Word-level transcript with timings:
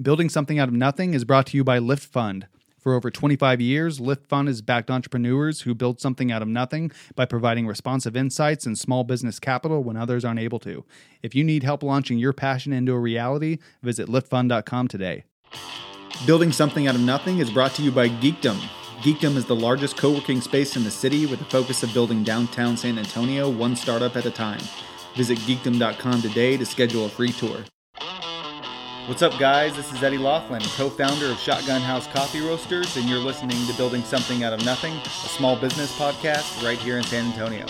Building 0.00 0.30
Something 0.30 0.58
Out 0.58 0.68
of 0.68 0.74
Nothing 0.74 1.12
is 1.12 1.26
brought 1.26 1.46
to 1.48 1.58
you 1.58 1.64
by 1.64 1.78
Lift 1.78 2.10
Fund. 2.10 2.46
For 2.78 2.94
over 2.94 3.10
25 3.10 3.60
years, 3.60 4.00
Lift 4.00 4.26
Fund 4.26 4.48
has 4.48 4.62
backed 4.62 4.90
entrepreneurs 4.90 5.62
who 5.62 5.74
build 5.74 6.00
something 6.00 6.32
out 6.32 6.40
of 6.40 6.48
nothing 6.48 6.90
by 7.14 7.26
providing 7.26 7.66
responsive 7.66 8.16
insights 8.16 8.64
and 8.64 8.78
small 8.78 9.04
business 9.04 9.38
capital 9.38 9.84
when 9.84 9.98
others 9.98 10.24
aren't 10.24 10.40
able 10.40 10.58
to. 10.60 10.86
If 11.22 11.34
you 11.34 11.44
need 11.44 11.64
help 11.64 11.82
launching 11.82 12.16
your 12.16 12.32
passion 12.32 12.72
into 12.72 12.92
a 12.92 12.98
reality, 12.98 13.58
visit 13.82 14.08
liftfund.com 14.08 14.88
today. 14.88 15.24
Building 16.24 16.52
Something 16.52 16.86
Out 16.86 16.94
of 16.94 17.02
Nothing 17.02 17.38
is 17.38 17.50
brought 17.50 17.74
to 17.74 17.82
you 17.82 17.92
by 17.92 18.08
Geekdom. 18.08 18.56
Geekdom 19.02 19.36
is 19.36 19.44
the 19.44 19.56
largest 19.56 19.98
co 19.98 20.14
working 20.14 20.40
space 20.40 20.76
in 20.76 20.84
the 20.84 20.90
city 20.90 21.26
with 21.26 21.40
the 21.40 21.44
focus 21.44 21.82
of 21.82 21.92
building 21.92 22.24
downtown 22.24 22.78
San 22.78 22.98
Antonio 22.98 23.50
one 23.50 23.76
startup 23.76 24.16
at 24.16 24.24
a 24.24 24.30
time. 24.30 24.60
Visit 25.14 25.36
geekdom.com 25.40 26.22
today 26.22 26.56
to 26.56 26.64
schedule 26.64 27.04
a 27.04 27.10
free 27.10 27.32
tour. 27.32 27.64
What's 29.10 29.22
up, 29.22 29.36
guys? 29.40 29.74
This 29.74 29.92
is 29.92 30.04
Eddie 30.04 30.18
Laughlin, 30.18 30.62
co 30.76 30.88
founder 30.88 31.26
of 31.32 31.38
Shotgun 31.40 31.80
House 31.80 32.06
Coffee 32.06 32.40
Roasters, 32.42 32.96
and 32.96 33.08
you're 33.08 33.18
listening 33.18 33.66
to 33.66 33.72
Building 33.72 34.04
Something 34.04 34.44
Out 34.44 34.52
of 34.52 34.64
Nothing, 34.64 34.92
a 34.92 35.08
small 35.08 35.56
business 35.56 35.92
podcast 35.98 36.64
right 36.64 36.78
here 36.78 36.96
in 36.96 37.02
San 37.02 37.26
Antonio. 37.26 37.66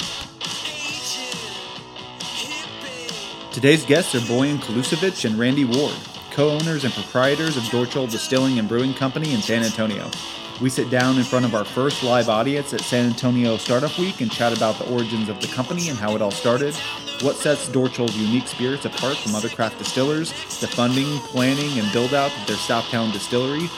Today's 3.50 3.86
guests 3.86 4.14
are 4.14 4.18
Boyan 4.18 4.58
Kalusevic 4.58 5.24
and 5.24 5.38
Randy 5.38 5.64
Ward, 5.64 5.96
co 6.30 6.50
owners 6.50 6.84
and 6.84 6.92
proprietors 6.92 7.56
of 7.56 7.62
Dorcol 7.70 8.10
Distilling 8.10 8.58
and 8.58 8.68
Brewing 8.68 8.92
Company 8.92 9.32
in 9.32 9.40
San 9.40 9.62
Antonio. 9.62 10.10
We 10.60 10.68
sit 10.68 10.90
down 10.90 11.16
in 11.16 11.24
front 11.24 11.46
of 11.46 11.54
our 11.54 11.64
first 11.64 12.02
live 12.02 12.28
audience 12.28 12.74
at 12.74 12.82
San 12.82 13.06
Antonio 13.06 13.56
Startup 13.56 13.98
Week 13.98 14.20
and 14.20 14.30
chat 14.30 14.54
about 14.54 14.76
the 14.76 14.92
origins 14.92 15.30
of 15.30 15.40
the 15.40 15.48
company 15.48 15.88
and 15.88 15.96
how 15.96 16.14
it 16.14 16.20
all 16.20 16.30
started, 16.30 16.76
what 17.22 17.36
sets 17.36 17.68
Dorcol's 17.68 18.16
unique 18.16 18.46
spirits 18.46 18.84
apart 18.84 19.16
from 19.16 19.34
other 19.34 19.48
craft 19.48 19.78
distillers, 19.78 20.30
the 20.60 20.66
funding, 20.66 21.18
planning, 21.18 21.78
and 21.78 21.92
build 21.92 22.14
out 22.14 22.30
of 22.38 22.46
their 22.46 22.56
Southtown 22.56 23.12
distillery, 23.12 23.68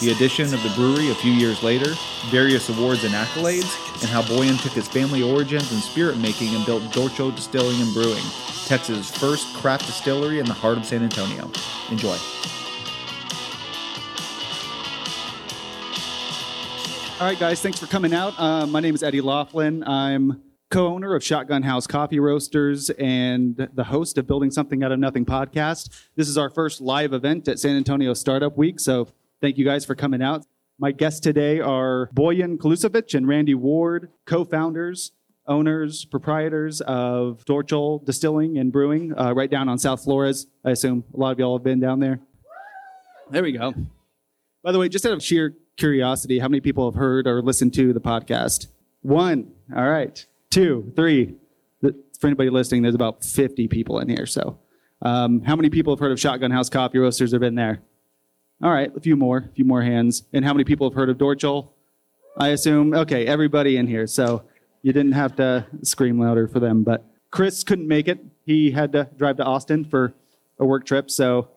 the 0.00 0.12
addition 0.12 0.52
of 0.54 0.62
the 0.62 0.70
brewery 0.70 1.10
a 1.10 1.14
few 1.14 1.32
years 1.32 1.62
later, 1.62 1.94
various 2.30 2.68
awards 2.68 3.04
and 3.04 3.12
accolades, 3.14 3.76
and 4.00 4.10
how 4.10 4.22
Boyan 4.22 4.60
took 4.62 4.72
his 4.72 4.88
family 4.88 5.22
origins 5.22 5.70
and 5.72 5.80
spirit 5.80 6.16
making 6.18 6.54
and 6.54 6.64
built 6.64 6.82
Dorcol 6.92 7.34
Distilling 7.34 7.80
and 7.80 7.92
Brewing, 7.92 8.24
Texas' 8.66 9.10
first 9.10 9.52
craft 9.54 9.86
distillery 9.86 10.38
in 10.38 10.46
the 10.46 10.54
heart 10.54 10.78
of 10.78 10.86
San 10.86 11.02
Antonio. 11.02 11.50
Enjoy. 11.90 12.16
All 17.20 17.28
right, 17.28 17.38
guys, 17.38 17.60
thanks 17.60 17.78
for 17.78 17.86
coming 17.86 18.12
out. 18.12 18.34
Uh, 18.38 18.66
my 18.66 18.80
name 18.80 18.96
is 18.96 19.02
Eddie 19.02 19.20
Laughlin. 19.20 19.84
I'm 19.86 20.42
co 20.72 20.86
owner 20.86 21.14
of 21.14 21.22
Shotgun 21.22 21.62
House 21.62 21.86
Coffee 21.86 22.18
Roasters 22.18 22.88
and 22.98 23.68
the 23.74 23.84
host 23.84 24.16
of 24.16 24.26
Building 24.26 24.50
Something 24.50 24.82
Out 24.82 24.90
of 24.90 24.98
Nothing 24.98 25.26
podcast. 25.26 25.90
This 26.16 26.30
is 26.30 26.38
our 26.38 26.48
first 26.48 26.80
live 26.80 27.12
event 27.12 27.46
at 27.46 27.58
San 27.58 27.76
Antonio 27.76 28.14
Startup 28.14 28.56
Week, 28.56 28.80
so 28.80 29.08
thank 29.42 29.58
you 29.58 29.66
guys 29.66 29.84
for 29.84 29.94
coming 29.94 30.22
out. 30.22 30.46
My 30.78 30.90
guests 30.90 31.20
today 31.20 31.60
are 31.60 32.08
Boyan 32.14 32.56
Kalusevic 32.56 33.14
and 33.14 33.28
Randy 33.28 33.54
Ward, 33.54 34.08
co 34.24 34.46
founders, 34.46 35.12
owners, 35.46 36.06
proprietors 36.06 36.80
of 36.80 37.44
Dorcol 37.44 38.02
Distilling 38.06 38.56
and 38.56 38.72
Brewing, 38.72 39.12
uh, 39.18 39.34
right 39.34 39.50
down 39.50 39.68
on 39.68 39.76
South 39.78 40.02
Flores. 40.02 40.46
I 40.64 40.70
assume 40.70 41.04
a 41.12 41.18
lot 41.18 41.32
of 41.32 41.38
y'all 41.38 41.58
have 41.58 41.64
been 41.64 41.80
down 41.80 42.00
there. 42.00 42.18
There 43.30 43.42
we 43.42 43.52
go. 43.52 43.74
By 44.62 44.72
the 44.72 44.78
way, 44.78 44.88
just 44.88 45.04
out 45.04 45.12
of 45.12 45.22
sheer 45.22 45.54
curiosity, 45.76 46.38
how 46.38 46.48
many 46.48 46.62
people 46.62 46.90
have 46.90 46.98
heard 46.98 47.26
or 47.26 47.42
listened 47.42 47.74
to 47.74 47.92
the 47.92 48.00
podcast? 48.00 48.68
One. 49.02 49.52
All 49.76 49.86
right. 49.86 50.24
Two, 50.52 50.92
three. 50.94 51.34
For 51.80 52.26
anybody 52.26 52.50
listening, 52.50 52.82
there's 52.82 52.94
about 52.94 53.24
50 53.24 53.68
people 53.68 54.00
in 54.00 54.08
here. 54.08 54.26
So, 54.26 54.58
um, 55.00 55.40
how 55.40 55.56
many 55.56 55.70
people 55.70 55.94
have 55.94 55.98
heard 55.98 56.12
of 56.12 56.20
Shotgun 56.20 56.50
House 56.50 56.68
Coffee 56.68 56.98
Roasters 56.98 57.32
have 57.32 57.40
been 57.40 57.54
there? 57.54 57.80
All 58.62 58.70
right, 58.70 58.94
a 58.94 59.00
few 59.00 59.16
more, 59.16 59.38
a 59.38 59.54
few 59.54 59.64
more 59.64 59.80
hands. 59.80 60.24
And 60.34 60.44
how 60.44 60.52
many 60.52 60.64
people 60.64 60.88
have 60.88 60.94
heard 60.94 61.08
of 61.08 61.16
Dorcol? 61.16 61.70
I 62.36 62.48
assume. 62.48 62.92
Okay, 62.92 63.26
everybody 63.26 63.78
in 63.78 63.86
here. 63.86 64.06
So, 64.06 64.44
you 64.82 64.92
didn't 64.92 65.12
have 65.12 65.34
to 65.36 65.66
scream 65.84 66.20
louder 66.20 66.46
for 66.46 66.60
them. 66.60 66.84
But 66.84 67.06
Chris 67.30 67.64
couldn't 67.64 67.88
make 67.88 68.06
it. 68.06 68.20
He 68.44 68.70
had 68.70 68.92
to 68.92 69.08
drive 69.16 69.38
to 69.38 69.44
Austin 69.44 69.86
for 69.86 70.12
a 70.58 70.66
work 70.66 70.84
trip. 70.84 71.10
So, 71.10 71.48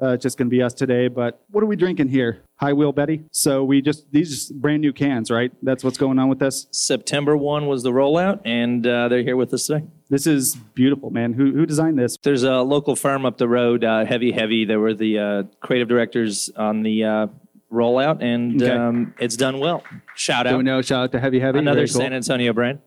uh, 0.00 0.10
it's 0.10 0.22
just 0.22 0.38
going 0.38 0.46
to 0.46 0.56
be 0.56 0.62
us 0.62 0.74
today. 0.74 1.08
But 1.08 1.42
what 1.50 1.64
are 1.64 1.66
we 1.66 1.74
drinking 1.74 2.08
here? 2.08 2.43
High 2.56 2.72
Wheel 2.72 2.92
Betty. 2.92 3.24
So 3.32 3.64
we 3.64 3.82
just 3.82 4.10
these 4.12 4.50
brand 4.52 4.80
new 4.80 4.92
cans, 4.92 5.30
right? 5.30 5.50
That's 5.62 5.82
what's 5.82 5.98
going 5.98 6.18
on 6.18 6.28
with 6.28 6.38
this. 6.38 6.66
September 6.70 7.36
one 7.36 7.66
was 7.66 7.82
the 7.82 7.90
rollout, 7.90 8.40
and 8.44 8.86
uh, 8.86 9.08
they're 9.08 9.22
here 9.22 9.36
with 9.36 9.52
us 9.52 9.66
today. 9.66 9.84
This 10.08 10.26
is 10.26 10.54
beautiful, 10.74 11.10
man. 11.10 11.32
Who 11.32 11.52
who 11.52 11.66
designed 11.66 11.98
this? 11.98 12.16
There's 12.22 12.44
a 12.44 12.62
local 12.62 12.94
firm 12.96 13.26
up 13.26 13.38
the 13.38 13.48
road, 13.48 13.82
uh, 13.84 14.04
Heavy 14.04 14.30
Heavy. 14.32 14.64
They 14.64 14.76
were 14.76 14.94
the 14.94 15.18
uh, 15.18 15.42
creative 15.60 15.88
directors 15.88 16.48
on 16.56 16.82
the 16.84 17.04
uh, 17.04 17.26
rollout, 17.72 18.22
and 18.22 18.62
Okay. 18.62 18.70
um, 18.72 19.14
it's 19.18 19.36
done 19.36 19.58
well. 19.58 19.82
Shout 20.14 20.46
out 20.46 20.62
know? 20.64 20.80
Shout 20.80 21.04
out 21.04 21.12
to 21.12 21.20
Heavy 21.20 21.40
Heavy. 21.40 21.58
another 21.58 21.78
Very 21.78 21.88
cool. 21.88 22.00
San 22.02 22.12
Antonio 22.12 22.52
brand. 22.52 22.78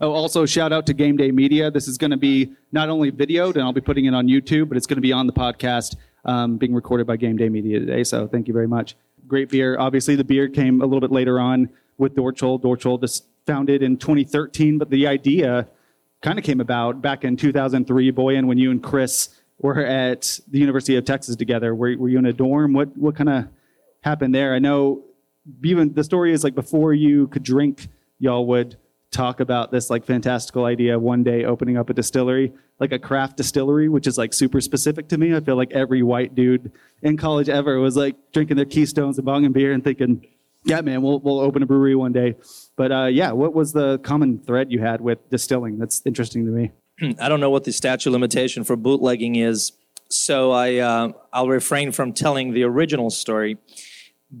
Oh, 0.00 0.12
also 0.12 0.46
shout 0.46 0.72
out 0.72 0.86
to 0.86 0.94
Game 0.94 1.16
Day 1.16 1.30
Media. 1.30 1.70
This 1.70 1.86
is 1.86 1.98
going 1.98 2.10
to 2.10 2.16
be 2.16 2.52
not 2.72 2.88
only 2.88 3.12
videoed, 3.12 3.54
and 3.54 3.62
I'll 3.62 3.72
be 3.74 3.82
putting 3.82 4.06
it 4.06 4.14
on 4.14 4.26
YouTube, 4.26 4.68
but 4.68 4.76
it's 4.76 4.86
going 4.86 4.96
to 4.96 5.02
be 5.02 5.12
on 5.12 5.26
the 5.26 5.32
podcast, 5.32 5.94
um, 6.24 6.56
being 6.56 6.74
recorded 6.74 7.06
by 7.06 7.16
Game 7.16 7.36
Day 7.36 7.48
Media 7.48 7.78
today. 7.78 8.04
So 8.04 8.26
thank 8.26 8.48
you 8.48 8.54
very 8.54 8.68
much. 8.68 8.96
Great 9.26 9.48
beer. 9.48 9.78
Obviously, 9.78 10.16
the 10.16 10.24
beer 10.24 10.48
came 10.48 10.80
a 10.80 10.84
little 10.84 11.00
bit 11.00 11.12
later 11.12 11.40
on 11.40 11.70
with 11.98 12.14
Dorcol. 12.14 12.60
Dorcol 12.60 13.00
just 13.00 13.26
founded 13.46 13.82
in 13.82 13.96
2013, 13.96 14.78
but 14.78 14.90
the 14.90 15.06
idea 15.06 15.68
kind 16.22 16.38
of 16.38 16.44
came 16.44 16.60
about 16.60 17.02
back 17.02 17.24
in 17.24 17.36
2003, 17.36 18.12
Boyan, 18.12 18.46
when 18.46 18.58
you 18.58 18.70
and 18.70 18.82
Chris 18.82 19.28
were 19.58 19.84
at 19.84 20.40
the 20.50 20.58
University 20.58 20.96
of 20.96 21.04
Texas 21.04 21.36
together. 21.36 21.74
Were, 21.74 21.96
were 21.96 22.08
you 22.08 22.18
in 22.18 22.26
a 22.26 22.32
dorm? 22.32 22.72
What 22.72 22.96
what 22.96 23.14
kind 23.16 23.28
of 23.28 23.48
happened 24.02 24.34
there? 24.34 24.54
I 24.54 24.58
know 24.58 25.04
even 25.62 25.92
the 25.94 26.04
story 26.04 26.32
is 26.32 26.44
like 26.44 26.54
before 26.54 26.92
you 26.92 27.28
could 27.28 27.42
drink, 27.42 27.88
y'all 28.18 28.46
would 28.46 28.76
talk 29.10 29.40
about 29.40 29.70
this 29.70 29.90
like 29.90 30.04
fantastical 30.04 30.64
idea 30.64 30.98
one 30.98 31.22
day 31.22 31.44
opening 31.44 31.76
up 31.76 31.88
a 31.88 31.94
distillery, 31.94 32.52
like 32.80 32.92
a 32.92 32.98
craft 32.98 33.36
distillery, 33.36 33.88
which 33.88 34.06
is 34.06 34.18
like 34.18 34.32
super 34.32 34.60
specific 34.60 35.08
to 35.08 35.18
me. 35.18 35.34
I 35.34 35.40
feel 35.40 35.56
like 35.56 35.72
every 35.72 36.02
white 36.02 36.34
dude 36.34 36.72
in 37.02 37.16
college 37.16 37.48
ever 37.48 37.78
was 37.78 37.96
like 37.96 38.16
drinking 38.32 38.56
their 38.56 38.66
Keystones 38.66 39.18
and 39.18 39.26
bonging 39.26 39.52
beer 39.52 39.72
and 39.72 39.82
thinking, 39.82 40.26
yeah, 40.64 40.80
man, 40.80 41.02
we'll, 41.02 41.20
we'll 41.20 41.40
open 41.40 41.62
a 41.62 41.66
brewery 41.66 41.94
one 41.94 42.12
day. 42.12 42.36
But 42.76 42.90
uh, 42.90 43.04
yeah, 43.06 43.32
what 43.32 43.54
was 43.54 43.72
the 43.72 43.98
common 43.98 44.38
thread 44.38 44.72
you 44.72 44.80
had 44.80 45.00
with 45.00 45.18
distilling? 45.30 45.78
That's 45.78 46.02
interesting 46.04 46.46
to 46.46 46.50
me. 46.50 46.72
I 47.20 47.28
don't 47.28 47.40
know 47.40 47.50
what 47.50 47.64
the 47.64 47.72
statute 47.72 48.10
limitation 48.10 48.64
for 48.64 48.76
bootlegging 48.76 49.36
is, 49.36 49.72
so 50.10 50.52
I 50.52 50.76
uh, 50.76 51.12
I'll 51.32 51.48
refrain 51.48 51.92
from 51.92 52.12
telling 52.12 52.52
the 52.52 52.62
original 52.62 53.10
story. 53.10 53.58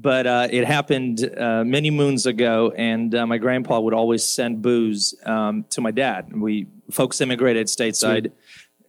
But 0.00 0.26
uh, 0.26 0.48
it 0.50 0.64
happened 0.64 1.30
uh, 1.38 1.62
many 1.64 1.90
moons 1.90 2.26
ago, 2.26 2.72
and 2.76 3.14
uh, 3.14 3.26
my 3.26 3.38
grandpa 3.38 3.78
would 3.78 3.94
always 3.94 4.24
send 4.24 4.60
booze 4.60 5.14
um, 5.24 5.64
to 5.70 5.80
my 5.80 5.92
dad. 5.92 6.32
We 6.34 6.66
folks 6.90 7.20
immigrated 7.20 7.68
stateside 7.68 8.32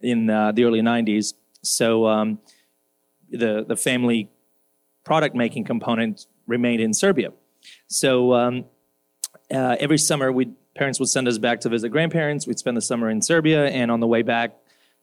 in 0.02 0.28
uh, 0.28 0.52
the 0.52 0.64
early 0.64 0.80
'90s, 0.80 1.34
so 1.62 2.06
um, 2.06 2.38
the 3.30 3.64
the 3.66 3.76
family 3.76 4.28
product 5.04 5.36
making 5.36 5.64
component 5.64 6.26
remained 6.48 6.80
in 6.80 6.92
Serbia. 6.92 7.32
So 7.86 8.34
um, 8.34 8.64
uh, 9.54 9.76
every 9.78 9.98
summer, 9.98 10.32
we 10.32 10.50
parents 10.74 10.98
would 10.98 11.08
send 11.08 11.28
us 11.28 11.38
back 11.38 11.60
to 11.60 11.68
visit 11.68 11.90
grandparents. 11.90 12.46
We'd 12.48 12.58
spend 12.58 12.76
the 12.76 12.82
summer 12.82 13.08
in 13.10 13.22
Serbia, 13.22 13.66
and 13.68 13.90
on 13.90 14.00
the 14.00 14.06
way 14.08 14.22
back, 14.22 14.56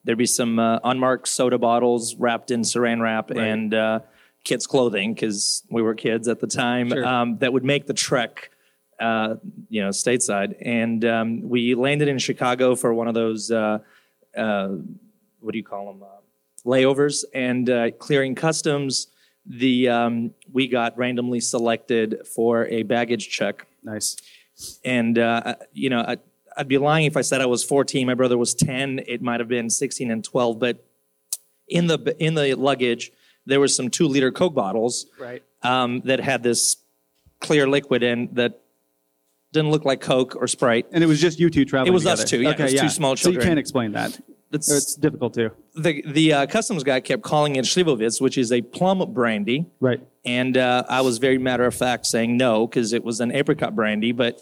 there'd 0.03 0.17
be 0.17 0.25
some 0.25 0.59
uh, 0.59 0.79
unmarked 0.83 1.27
soda 1.27 1.57
bottles 1.57 2.15
wrapped 2.15 2.51
in 2.51 2.61
Saran 2.61 3.01
wrap 3.01 3.31
and 3.31 3.73
uh, 3.73 3.99
kids' 4.43 4.67
clothing 4.67 5.13
because 5.13 5.63
we 5.69 5.81
were 5.81 5.95
kids 5.95 6.27
at 6.27 6.39
the 6.39 6.47
time. 6.47 6.89
Sure. 6.89 7.05
Um, 7.05 7.37
that 7.39 7.53
would 7.53 7.63
make 7.63 7.87
the 7.87 7.93
trek, 7.93 8.51
uh, 8.99 9.35
you 9.69 9.81
know, 9.81 9.89
stateside. 9.89 10.55
And 10.61 11.03
um, 11.05 11.41
we 11.49 11.75
landed 11.75 12.07
in 12.07 12.17
Chicago 12.19 12.75
for 12.75 12.93
one 12.93 13.07
of 13.07 13.13
those. 13.13 13.51
Uh, 13.51 13.79
uh, 14.35 14.69
what 15.39 15.51
do 15.51 15.57
you 15.57 15.63
call 15.63 15.87
them? 15.87 16.03
Uh, 16.03 16.07
layovers 16.65 17.23
and 17.33 17.69
uh, 17.69 17.91
clearing 17.91 18.35
customs. 18.35 19.07
The 19.45 19.89
um, 19.89 20.33
we 20.51 20.67
got 20.67 20.97
randomly 20.97 21.41
selected 21.41 22.25
for 22.25 22.65
a 22.67 22.83
baggage 22.83 23.29
check 23.29 23.67
Nice. 23.83 24.15
and 24.85 25.19
uh, 25.19 25.55
you 25.73 25.89
know 25.89 25.99
I, 25.99 26.17
i'd 26.55 26.69
be 26.69 26.77
lying 26.77 27.05
if 27.05 27.17
i 27.17 27.21
said 27.21 27.41
i 27.41 27.45
was 27.45 27.63
14 27.63 28.07
my 28.07 28.13
brother 28.13 28.37
was 28.37 28.53
10 28.53 29.01
it 29.05 29.21
might 29.21 29.41
have 29.41 29.49
been 29.49 29.69
16 29.69 30.09
and 30.09 30.23
12 30.23 30.59
but 30.59 30.85
in 31.67 31.87
the 31.87 32.15
in 32.19 32.35
the 32.35 32.53
luggage 32.53 33.11
there 33.45 33.59
was 33.59 33.75
some 33.75 33.89
two 33.89 34.07
liter 34.07 34.31
coke 34.31 34.53
bottles 34.53 35.05
Right. 35.19 35.43
um, 35.61 36.01
that 36.05 36.19
had 36.19 36.43
this 36.43 36.77
clear 37.39 37.67
liquid 37.67 38.03
in 38.03 38.29
that 38.33 38.61
didn't 39.51 39.71
look 39.71 39.85
like 39.85 40.01
coke 40.01 40.35
or 40.35 40.47
sprite 40.47 40.87
And 40.91 41.03
it 41.03 41.07
was 41.07 41.21
just 41.21 41.39
you 41.39 41.49
two 41.49 41.65
traveling 41.65 41.89
It 41.91 41.93
was 41.93 42.05
us 42.07 42.23
two, 42.23 42.41
yeah. 42.41 42.49
It 42.49 42.53
Okay, 42.53 42.63
was 42.63 42.73
yeah. 42.73 42.81
two 42.83 42.89
small 42.89 43.15
children. 43.15 43.41
So 43.41 43.43
you 43.43 43.47
can't 43.49 43.59
explain 43.59 43.91
that. 43.93 44.11
It's- 44.51 44.69
it's 44.71 44.95
difficult 44.95 45.33
to. 45.33 45.51
the 45.75 46.03
the 46.07 46.33
uh, 46.33 46.45
customs 46.45 46.83
guy 46.83 46.99
kept 46.99 47.23
calling 47.23 47.55
it 47.55 47.65
Slivovitz, 47.65 48.21
which 48.21 48.37
is 48.37 48.51
a 48.51 48.61
plum 48.61 49.11
brandy 49.11 49.65
Right. 49.79 49.99
and 50.25 50.55
uh, 50.57 50.83
I 50.87 51.01
was 51.01 51.17
very 51.17 51.39
matter 51.39 51.65
of 51.65 51.73
fact 51.73 52.05
saying 52.05 52.37
no 52.37 52.67
because 52.67 52.93
it 52.93 53.03
was 53.03 53.19
an 53.19 53.31
apricot 53.31 53.75
brandy, 53.75 54.11
but 54.11 54.39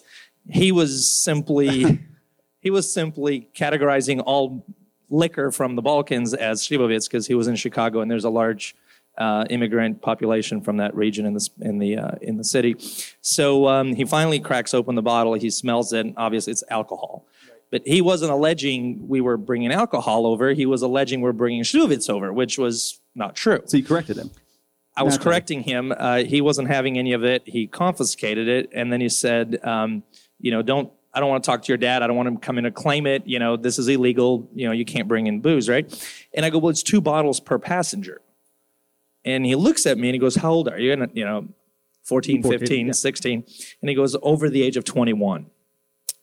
he 0.50 0.72
was 0.74 1.10
simply 1.10 2.00
he 2.62 2.70
was 2.70 2.92
simply 2.94 3.48
categorizing 3.56 4.22
all 4.26 4.66
liquor 5.10 5.50
from 5.52 5.76
the 5.76 5.82
Balkans 5.82 6.34
as 6.34 6.62
Slivovitz 6.62 7.08
because 7.10 7.28
he 7.28 7.34
was 7.34 7.48
in 7.48 7.56
Chicago 7.56 8.02
and 8.02 8.12
there's 8.12 8.26
a 8.26 8.30
large 8.30 8.76
uh, 9.18 9.46
immigrant 9.50 10.02
population 10.02 10.62
from 10.62 10.78
that 10.78 10.96
region 10.96 11.26
in 11.26 11.34
the 11.34 11.50
in 11.60 11.80
the 11.80 11.98
uh, 11.98 12.12
in 12.22 12.38
the 12.38 12.44
city. 12.44 12.76
So 13.22 13.68
um, 13.68 13.96
he 13.96 14.06
finally 14.06 14.40
cracks 14.40 14.74
open 14.74 14.96
the 14.96 15.02
bottle. 15.02 15.34
He 15.34 15.50
smells 15.50 15.94
it. 15.94 16.06
And 16.06 16.14
obviously, 16.18 16.52
it's 16.52 16.64
alcohol. 16.70 17.26
But 17.72 17.84
he 17.86 18.02
wasn't 18.02 18.32
alleging 18.32 19.08
we 19.08 19.22
were 19.22 19.38
bringing 19.38 19.72
alcohol 19.72 20.26
over. 20.26 20.54
He 20.54 20.66
was 20.66 20.82
alleging 20.82 21.22
we're 21.22 21.32
bringing 21.32 21.64
Slivovitz 21.64 22.10
over, 22.10 22.34
which 22.34 22.58
was 22.58 23.00
not 23.16 23.36
true. 23.36 23.62
So 23.66 23.78
you 23.78 23.84
corrected 23.84 24.18
him. 24.18 24.32
I 24.96 25.04
was 25.04 25.14
Naturally. 25.14 25.24
correcting 25.24 25.64
him. 25.64 25.94
Uh, 25.98 26.18
he 26.24 26.42
wasn't 26.42 26.68
having 26.68 26.98
any 26.98 27.14
of 27.14 27.24
it. 27.24 27.44
He 27.46 27.68
confiscated 27.68 28.50
it, 28.50 28.70
and 28.74 28.92
then 28.92 29.00
he 29.00 29.08
said, 29.08 29.60
um, 29.64 30.04
"You 30.40 30.52
know, 30.52 30.62
don't. 30.62 30.92
I 31.14 31.20
don't 31.20 31.30
want 31.30 31.44
to 31.44 31.50
talk 31.50 31.62
to 31.64 31.68
your 31.70 31.78
dad. 31.78 32.04
I 32.04 32.08
don't 32.08 32.16
want 32.16 32.28
him 32.28 32.38
to 32.38 32.42
come 32.46 32.58
in 32.58 32.66
and 32.66 32.74
claim 32.76 33.06
it. 33.06 33.26
You 33.26 33.40
know, 33.40 33.56
this 33.58 33.80
is 33.80 33.88
illegal. 33.88 34.50
You 34.54 34.68
know, 34.68 34.74
you 34.74 34.84
can't 34.86 35.08
bring 35.08 35.28
in 35.28 35.40
booze, 35.40 35.70
right?" 35.70 35.86
And 36.34 36.46
I 36.46 36.50
go, 36.50 36.58
"Well, 36.58 36.70
it's 36.72 36.84
two 36.84 37.00
bottles 37.00 37.40
per 37.40 37.58
passenger." 37.58 38.20
And 39.24 39.46
he 39.46 39.56
looks 39.56 39.86
at 39.86 39.98
me 39.98 40.10
and 40.10 40.16
he 40.16 40.20
goes, 40.20 40.36
"How 40.36 40.52
old 40.52 40.68
are 40.68 40.80
you?" 40.80 40.92
And 40.94 41.10
you 41.14 41.26
know, 41.26 41.48
14, 42.04 42.42
14, 42.42 42.60
15, 42.60 42.88
yeah. 42.88 42.94
16. 42.94 43.44
And 43.82 43.90
he 43.90 43.96
goes, 43.96 44.16
"Over 44.22 44.50
the 44.50 44.64
age 44.64 44.78
of 44.78 44.84
21." 44.84 45.48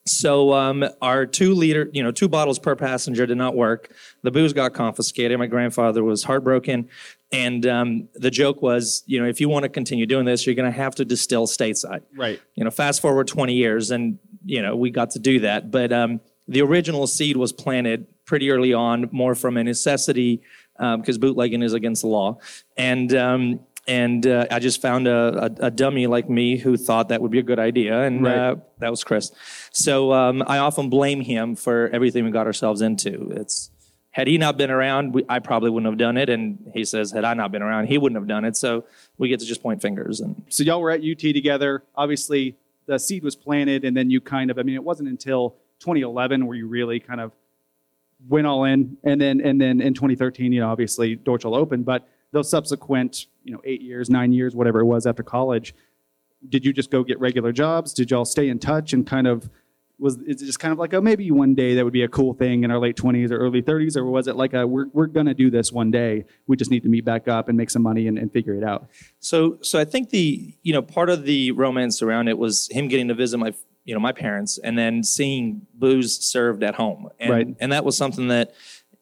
So 0.08 0.54
um, 0.54 0.84
our 1.02 1.26
two 1.26 1.54
liter, 1.54 1.90
you 1.92 2.02
know, 2.02 2.10
two 2.10 2.28
bottles 2.28 2.58
per 2.58 2.74
passenger 2.74 3.26
did 3.26 3.36
not 3.36 3.54
work. 3.54 3.92
The 4.22 4.30
booze 4.30 4.52
got 4.52 4.72
confiscated. 4.72 5.38
My 5.38 5.46
grandfather 5.46 6.02
was 6.02 6.24
heartbroken, 6.24 6.88
and 7.30 7.66
um, 7.66 8.08
the 8.14 8.30
joke 8.30 8.62
was, 8.62 9.02
you 9.06 9.20
know, 9.20 9.28
if 9.28 9.40
you 9.40 9.48
want 9.48 9.64
to 9.64 9.68
continue 9.68 10.06
doing 10.06 10.24
this, 10.24 10.46
you're 10.46 10.54
going 10.54 10.70
to 10.70 10.76
have 10.76 10.94
to 10.96 11.04
distill 11.04 11.46
stateside. 11.46 12.02
Right. 12.16 12.40
You 12.54 12.64
know, 12.64 12.70
fast 12.70 13.02
forward 13.02 13.28
20 13.28 13.54
years, 13.54 13.90
and 13.90 14.18
you 14.44 14.62
know, 14.62 14.76
we 14.76 14.90
got 14.90 15.10
to 15.10 15.18
do 15.18 15.40
that. 15.40 15.70
But 15.70 15.92
um, 15.92 16.20
the 16.46 16.62
original 16.62 17.06
seed 17.06 17.36
was 17.36 17.52
planted 17.52 18.06
pretty 18.24 18.50
early 18.50 18.72
on, 18.72 19.08
more 19.12 19.34
from 19.34 19.56
a 19.56 19.64
necessity, 19.64 20.42
because 20.78 21.18
bootlegging 21.18 21.62
is 21.62 21.72
against 21.72 22.02
the 22.02 22.08
law, 22.08 22.38
and 22.76 23.12
um, 23.14 23.60
and 23.86 24.26
uh, 24.26 24.46
I 24.50 24.58
just 24.58 24.82
found 24.82 25.08
a, 25.08 25.44
a, 25.60 25.66
a 25.66 25.70
dummy 25.70 26.06
like 26.06 26.28
me 26.28 26.56
who 26.58 26.76
thought 26.76 27.08
that 27.08 27.22
would 27.22 27.30
be 27.30 27.38
a 27.38 27.42
good 27.42 27.58
idea, 27.58 28.02
and 28.02 28.22
Right. 28.22 28.36
uh, 28.36 28.56
that 28.78 28.90
was 28.90 29.02
Chris. 29.02 29.32
So 29.72 30.12
um, 30.12 30.42
I 30.46 30.58
often 30.58 30.90
blame 30.90 31.20
him 31.22 31.54
for 31.56 31.88
everything 31.92 32.24
we 32.24 32.30
got 32.30 32.46
ourselves 32.46 32.82
into. 32.82 33.30
It's 33.34 33.70
had 34.10 34.26
he 34.26 34.36
not 34.36 34.56
been 34.58 34.70
around, 34.70 35.14
we, 35.14 35.24
I 35.28 35.38
probably 35.38 35.70
wouldn't 35.70 35.90
have 35.90 35.98
done 35.98 36.16
it, 36.16 36.28
and 36.28 36.70
he 36.74 36.84
says 36.84 37.12
had 37.12 37.24
I 37.24 37.34
not 37.34 37.50
been 37.52 37.62
around, 37.62 37.86
he 37.86 37.98
wouldn't 37.98 38.18
have 38.20 38.28
done 38.28 38.44
it. 38.44 38.56
So 38.56 38.84
we 39.16 39.28
get 39.28 39.40
to 39.40 39.46
just 39.46 39.62
point 39.62 39.80
fingers 39.80 40.20
and. 40.20 40.42
So 40.48 40.62
y'all 40.64 40.80
were 40.80 40.90
at 40.90 41.00
UT 41.00 41.18
together. 41.20 41.82
Obviously, 41.96 42.56
the 42.86 42.98
seed 42.98 43.22
was 43.24 43.36
planted, 43.36 43.84
and 43.84 43.96
then 43.96 44.10
you 44.10 44.20
kind 44.20 44.50
of. 44.50 44.58
I 44.58 44.62
mean, 44.64 44.74
it 44.74 44.84
wasn't 44.84 45.08
until 45.08 45.56
2011 45.80 46.46
where 46.46 46.56
you 46.56 46.66
really 46.66 47.00
kind 47.00 47.20
of 47.20 47.32
went 48.26 48.46
all 48.46 48.64
in, 48.64 48.96
and 49.04 49.20
then 49.20 49.40
and 49.40 49.60
then 49.60 49.80
in 49.80 49.94
2013, 49.94 50.52
you 50.52 50.60
know, 50.60 50.70
obviously 50.70 51.16
Dorcol 51.16 51.56
opened, 51.56 51.84
but 51.84 52.08
those 52.32 52.50
subsequent, 52.50 53.26
you 53.44 53.52
know, 53.52 53.60
eight 53.64 53.80
years, 53.80 54.10
nine 54.10 54.32
years, 54.32 54.54
whatever 54.54 54.80
it 54.80 54.84
was 54.84 55.06
after 55.06 55.22
college, 55.22 55.74
did 56.48 56.64
you 56.64 56.72
just 56.72 56.90
go 56.90 57.02
get 57.02 57.18
regular 57.20 57.52
jobs? 57.52 57.92
Did 57.94 58.10
y'all 58.10 58.24
stay 58.24 58.48
in 58.48 58.58
touch 58.58 58.92
and 58.92 59.06
kind 59.06 59.26
of 59.26 59.48
was 59.98 60.16
it 60.26 60.38
just 60.38 60.60
kind 60.60 60.72
of 60.72 60.78
like 60.78 60.94
oh 60.94 61.00
maybe 61.00 61.30
one 61.30 61.54
day 61.54 61.74
that 61.74 61.84
would 61.84 61.92
be 61.92 62.02
a 62.02 62.08
cool 62.08 62.32
thing 62.32 62.62
in 62.64 62.70
our 62.70 62.78
late 62.78 62.96
20s 62.96 63.30
or 63.30 63.38
early 63.38 63.62
30s 63.62 63.96
or 63.96 64.04
was 64.04 64.28
it 64.28 64.36
like 64.36 64.54
a 64.54 64.66
we're, 64.66 64.86
we're 64.92 65.06
gonna 65.06 65.34
do 65.34 65.50
this 65.50 65.72
one 65.72 65.90
day 65.90 66.24
we 66.46 66.56
just 66.56 66.70
need 66.70 66.82
to 66.82 66.88
meet 66.88 67.04
back 67.04 67.26
up 67.26 67.48
and 67.48 67.58
make 67.58 67.70
some 67.70 67.82
money 67.82 68.06
and, 68.06 68.18
and 68.18 68.32
figure 68.32 68.54
it 68.54 68.64
out 68.64 68.88
So, 69.18 69.58
so 69.60 69.78
I 69.78 69.84
think 69.84 70.10
the 70.10 70.54
you 70.62 70.72
know 70.72 70.82
part 70.82 71.10
of 71.10 71.24
the 71.24 71.50
romance 71.52 72.00
around 72.00 72.28
it 72.28 72.38
was 72.38 72.68
him 72.70 72.88
getting 72.88 73.08
to 73.08 73.14
visit 73.14 73.38
my 73.38 73.52
you 73.88 73.94
know 73.94 74.00
my 74.00 74.12
parents 74.12 74.58
and 74.58 74.76
then 74.76 75.02
seeing 75.02 75.62
booze 75.72 76.12
served 76.22 76.62
at 76.62 76.74
home, 76.74 77.08
and 77.18 77.30
Right. 77.30 77.46
and 77.58 77.72
that 77.72 77.86
was 77.86 77.96
something 77.96 78.28
that 78.28 78.52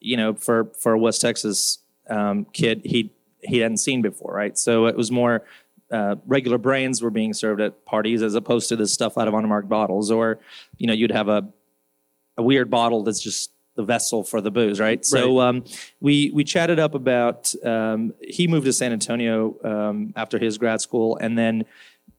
you 0.00 0.16
know 0.16 0.34
for 0.34 0.70
for 0.80 0.92
a 0.92 0.98
West 0.98 1.20
Texas 1.20 1.78
um, 2.08 2.44
kid 2.52 2.82
he 2.84 3.10
he 3.40 3.58
hadn't 3.58 3.78
seen 3.78 4.00
before, 4.00 4.32
right? 4.32 4.56
So 4.56 4.86
it 4.86 4.96
was 4.96 5.10
more 5.10 5.42
uh, 5.90 6.14
regular 6.24 6.58
brands 6.58 7.02
were 7.02 7.10
being 7.10 7.34
served 7.34 7.60
at 7.60 7.84
parties 7.84 8.22
as 8.22 8.34
opposed 8.36 8.68
to 8.68 8.76
this 8.76 8.92
stuff 8.92 9.18
out 9.18 9.26
of 9.26 9.34
unmarked 9.34 9.68
bottles, 9.68 10.12
or 10.12 10.38
you 10.78 10.86
know 10.86 10.92
you'd 10.94 11.10
have 11.10 11.28
a 11.28 11.48
a 12.36 12.42
weird 12.44 12.70
bottle 12.70 13.02
that's 13.02 13.20
just 13.20 13.50
the 13.74 13.82
vessel 13.82 14.22
for 14.22 14.40
the 14.40 14.50
booze, 14.52 14.78
right? 14.78 15.04
So 15.04 15.40
um, 15.40 15.64
we 16.00 16.30
we 16.32 16.44
chatted 16.44 16.78
up 16.78 16.94
about 16.94 17.52
um, 17.64 18.14
he 18.22 18.46
moved 18.46 18.66
to 18.66 18.72
San 18.72 18.92
Antonio 18.92 19.56
um, 19.64 20.12
after 20.14 20.38
his 20.38 20.58
grad 20.58 20.80
school, 20.80 21.16
and 21.16 21.36
then 21.36 21.64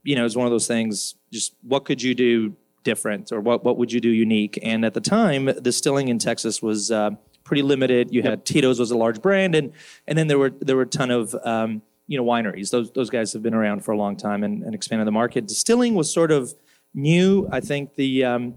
you 0.07 0.15
know 0.15 0.21
it 0.21 0.23
was 0.23 0.37
one 0.37 0.47
of 0.47 0.51
those 0.51 0.67
things. 0.67 1.15
Just 1.33 1.53
what 1.63 1.83
could 1.83 2.01
you 2.01 2.15
do 2.15 2.55
different, 2.85 3.33
or 3.33 3.41
what 3.41 3.65
what 3.65 3.77
would 3.77 3.91
you 3.91 3.99
do 3.99 4.09
unique? 4.09 4.57
And 4.63 4.85
at 4.85 4.93
the 4.93 5.01
time, 5.01 5.47
distilling 5.61 6.07
in 6.07 6.17
Texas 6.17 6.61
was 6.61 6.91
uh, 6.91 7.11
pretty 7.43 7.61
limited. 7.61 8.13
You 8.13 8.23
had 8.23 8.45
Tito's 8.45 8.79
was 8.79 8.89
a 8.89 8.97
large 8.97 9.21
brand, 9.21 9.53
and 9.53 9.73
and 10.07 10.17
then 10.17 10.27
there 10.27 10.39
were 10.39 10.51
there 10.61 10.77
were 10.77 10.83
a 10.83 10.87
ton 10.87 11.11
of 11.11 11.35
um, 11.43 11.81
you 12.07 12.17
know 12.17 12.23
wineries. 12.23 12.69
Those 12.69 12.89
those 12.91 13.09
guys 13.09 13.33
have 13.33 13.43
been 13.43 13.53
around 13.53 13.83
for 13.83 13.91
a 13.91 13.97
long 13.97 14.15
time 14.15 14.45
and, 14.45 14.63
and 14.63 14.73
expanded 14.73 15.05
the 15.05 15.11
market. 15.11 15.45
Distilling 15.45 15.93
was 15.93 16.11
sort 16.11 16.31
of 16.31 16.55
new. 16.93 17.49
I 17.51 17.59
think 17.59 17.95
the 17.95 18.23
um, 18.23 18.55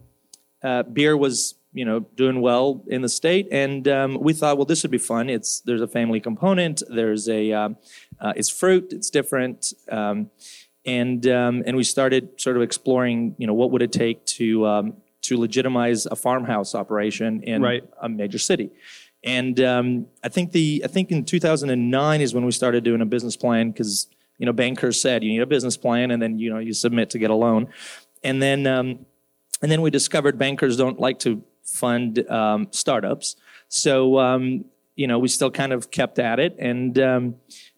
uh, 0.62 0.84
beer 0.84 1.16
was 1.16 1.56
you 1.72 1.84
know 1.84 2.00
doing 2.14 2.40
well 2.40 2.84
in 2.86 3.02
the 3.02 3.08
state, 3.08 3.48
and 3.50 3.86
um, 3.88 4.18
we 4.20 4.34
thought, 4.34 4.56
well, 4.56 4.66
this 4.66 4.84
would 4.84 4.90
be 4.92 4.98
fun. 4.98 5.28
It's 5.28 5.60
there's 5.62 5.82
a 5.82 5.88
family 5.88 6.20
component. 6.20 6.82
There's 6.88 7.28
a 7.28 7.52
um, 7.52 7.76
uh, 8.20 8.32
it's 8.36 8.50
fruit. 8.50 8.92
It's 8.92 9.10
different, 9.10 9.72
um, 9.90 10.30
and 10.86 11.26
um, 11.26 11.62
and 11.66 11.76
we 11.76 11.84
started 11.84 12.40
sort 12.40 12.56
of 12.56 12.62
exploring, 12.62 13.34
you 13.38 13.46
know, 13.46 13.54
what 13.54 13.70
would 13.70 13.82
it 13.82 13.92
take 13.92 14.24
to 14.26 14.66
um, 14.66 14.94
to 15.22 15.36
legitimize 15.38 16.06
a 16.06 16.16
farmhouse 16.16 16.74
operation 16.74 17.42
in 17.42 17.62
Right. 17.62 17.84
a 18.00 18.08
major 18.08 18.38
city. 18.38 18.70
And 19.22 19.60
um, 19.60 20.06
I 20.24 20.28
think 20.30 20.52
the 20.52 20.82
I 20.84 20.88
think 20.88 21.10
in 21.10 21.24
2009 21.24 22.20
is 22.20 22.32
when 22.32 22.44
we 22.44 22.52
started 22.52 22.84
doing 22.84 23.02
a 23.02 23.06
business 23.06 23.36
plan 23.36 23.70
because 23.70 24.08
you 24.38 24.46
know 24.46 24.52
bankers 24.52 24.98
said 25.00 25.22
you 25.22 25.30
need 25.30 25.42
a 25.42 25.46
business 25.46 25.76
plan 25.76 26.10
and 26.10 26.22
then 26.22 26.38
you 26.38 26.48
know 26.50 26.58
you 26.58 26.72
submit 26.72 27.10
to 27.10 27.18
get 27.18 27.30
a 27.30 27.34
loan, 27.34 27.68
and 28.22 28.42
then 28.42 28.66
um, 28.66 29.04
and 29.60 29.70
then 29.70 29.82
we 29.82 29.90
discovered 29.90 30.38
bankers 30.38 30.76
don't 30.78 30.98
like 30.98 31.18
to 31.20 31.42
fund 31.64 32.28
um, 32.30 32.68
startups. 32.70 33.36
So, 33.68 34.18
um, 34.18 34.64
you 34.96 35.06
know, 35.06 35.18
we 35.18 35.28
still 35.28 35.50
kind 35.50 35.72
of 35.72 35.90
kept 35.90 36.18
at 36.18 36.40
it 36.40 36.56
and 36.58 36.98
um, 36.98 37.36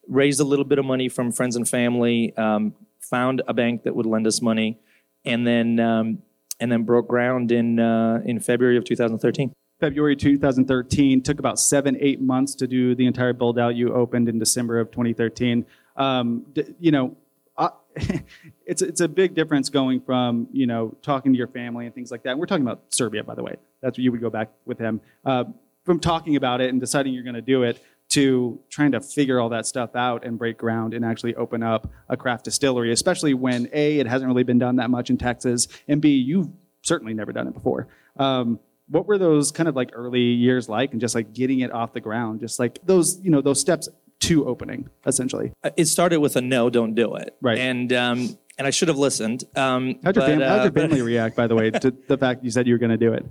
raised 0.09 0.41
a 0.41 0.45
little 0.45 0.65
bit 0.65 0.79
of 0.79 0.85
money 0.85 1.09
from 1.09 1.33
friends 1.33 1.57
and 1.57 1.69
family, 1.69 2.35
um, 2.37 2.75
found 3.13 3.43
a 3.47 3.55
bank 3.55 3.85
that 3.85 3.95
would 3.95 4.07
lend 4.07 4.27
us 4.27 4.41
money, 4.43 4.81
and 5.25 5.47
then 5.47 5.79
um, 5.79 6.23
and 6.59 6.73
then 6.73 6.83
broke 6.83 7.07
ground 7.07 7.53
in 7.53 7.79
uh, 7.79 8.23
in 8.25 8.41
February 8.41 8.77
of 8.77 8.85
2013. 8.85 9.53
February 9.79 10.17
2013. 10.17 11.23
Took 11.23 11.39
about 11.39 11.61
seven, 11.61 11.97
eight 12.01 12.21
months 12.21 12.55
to 12.57 12.67
do 12.67 12.95
the 12.95 13.07
entire 13.07 13.33
build 13.33 13.59
out. 13.59 13.77
You 13.77 13.93
opened 13.93 14.29
in 14.29 14.39
December 14.39 14.81
of 14.81 14.91
2013. 14.91 15.67
Um, 15.97 16.47
you 16.81 16.91
know, 16.91 17.17
I, 17.59 17.71
it's 18.67 18.81
it's 18.81 19.01
a 19.01 19.09
big 19.09 19.35
difference 19.35 19.69
going 19.69 20.01
from 20.01 20.49
you 20.53 20.67
know 20.67 20.97
talking 21.03 21.33
to 21.33 21.39
your 21.39 21.49
family 21.49 21.85
and 21.87 21.95
things 21.95 22.11
like 22.11 22.23
that. 22.23 22.31
And 22.31 22.41
we're 22.41 22.47
talking 22.47 22.65
about 22.65 22.83
Serbia, 22.89 23.23
by 23.23 23.35
the 23.35 23.43
way. 23.43 23.57
That's 23.83 23.99
where 23.99 24.03
you 24.03 24.13
would 24.13 24.23
go 24.23 24.31
back 24.31 24.51
with 24.65 24.79
him. 24.79 25.01
Uh, 25.25 25.45
from 25.85 25.99
talking 26.01 26.37
about 26.37 26.61
it 26.61 26.71
and 26.71 26.81
deciding 26.81 27.13
you're 27.13 27.25
going 27.25 27.35
to 27.35 27.43
do 27.43 27.65
it 27.65 27.85
to 28.13 28.61
trying 28.71 28.93
to 28.93 29.01
figure 29.01 29.41
all 29.41 29.49
that 29.51 29.67
stuff 29.67 29.95
out 29.95 30.25
and 30.25 30.39
break 30.39 30.59
ground 30.59 30.95
and 30.95 31.05
actually 31.05 31.35
open 31.35 31.63
up 31.63 31.91
a 32.09 32.17
craft 32.17 32.45
distillery, 32.45 32.93
especially 32.93 33.35
when 33.35 33.69
a 33.73 33.99
it 33.99 34.07
hasn't 34.07 34.29
really 34.29 34.43
been 34.43 34.59
done 34.59 34.77
that 34.77 34.91
much 34.91 35.11
in 35.11 35.19
Texas, 35.19 35.69
and 35.89 36.01
b 36.01 36.11
you've 36.11 36.49
certainly 36.83 37.15
never 37.15 37.33
done 37.33 37.47
it 37.47 37.55
before. 37.55 37.89
Um, 38.17 38.59
what 38.89 39.07
were 39.07 39.17
those 39.19 39.51
kind 39.53 39.69
of 39.69 39.77
like 39.77 39.91
early 39.95 40.21
years 40.21 40.69
like, 40.69 40.93
and 40.93 41.01
just 41.01 41.15
like 41.15 41.33
getting 41.33 41.61
it 41.61 41.73
off 41.73 41.93
the 41.93 42.01
ground, 42.01 42.41
just 42.41 42.59
like 42.59 42.79
those 42.85 43.19
you 43.21 43.31
know 43.31 43.41
those 43.41 43.61
steps 43.61 43.89
to 44.21 44.47
opening 44.47 44.89
essentially. 45.07 45.53
Uh, 45.65 45.71
It 45.77 45.87
started 45.87 46.21
with 46.21 46.37
a 46.37 46.41
no, 46.41 46.71
don't 46.71 46.95
do 46.95 47.15
it. 47.17 47.35
Right. 47.41 47.59
And 47.59 47.93
um, 47.93 48.39
and 48.59 48.67
I 48.67 48.71
should 48.71 48.89
have 48.89 48.99
listened. 48.99 49.45
Um, 49.57 49.99
How'd 50.05 50.17
your, 50.17 50.25
but, 50.25 50.31
fam- 50.31 50.41
how'd 50.41 50.61
uh, 50.61 50.63
your 50.65 50.73
family 50.73 51.03
react, 51.13 51.37
by 51.37 51.47
the 51.47 51.55
way, 51.55 51.71
to 51.71 51.91
the 52.09 52.19
fact 52.19 52.45
you 52.45 52.51
said 52.51 52.67
you 52.67 52.75
were 52.75 52.79
going 52.79 52.91
to 52.91 52.97
do 52.97 53.13
it? 53.15 53.25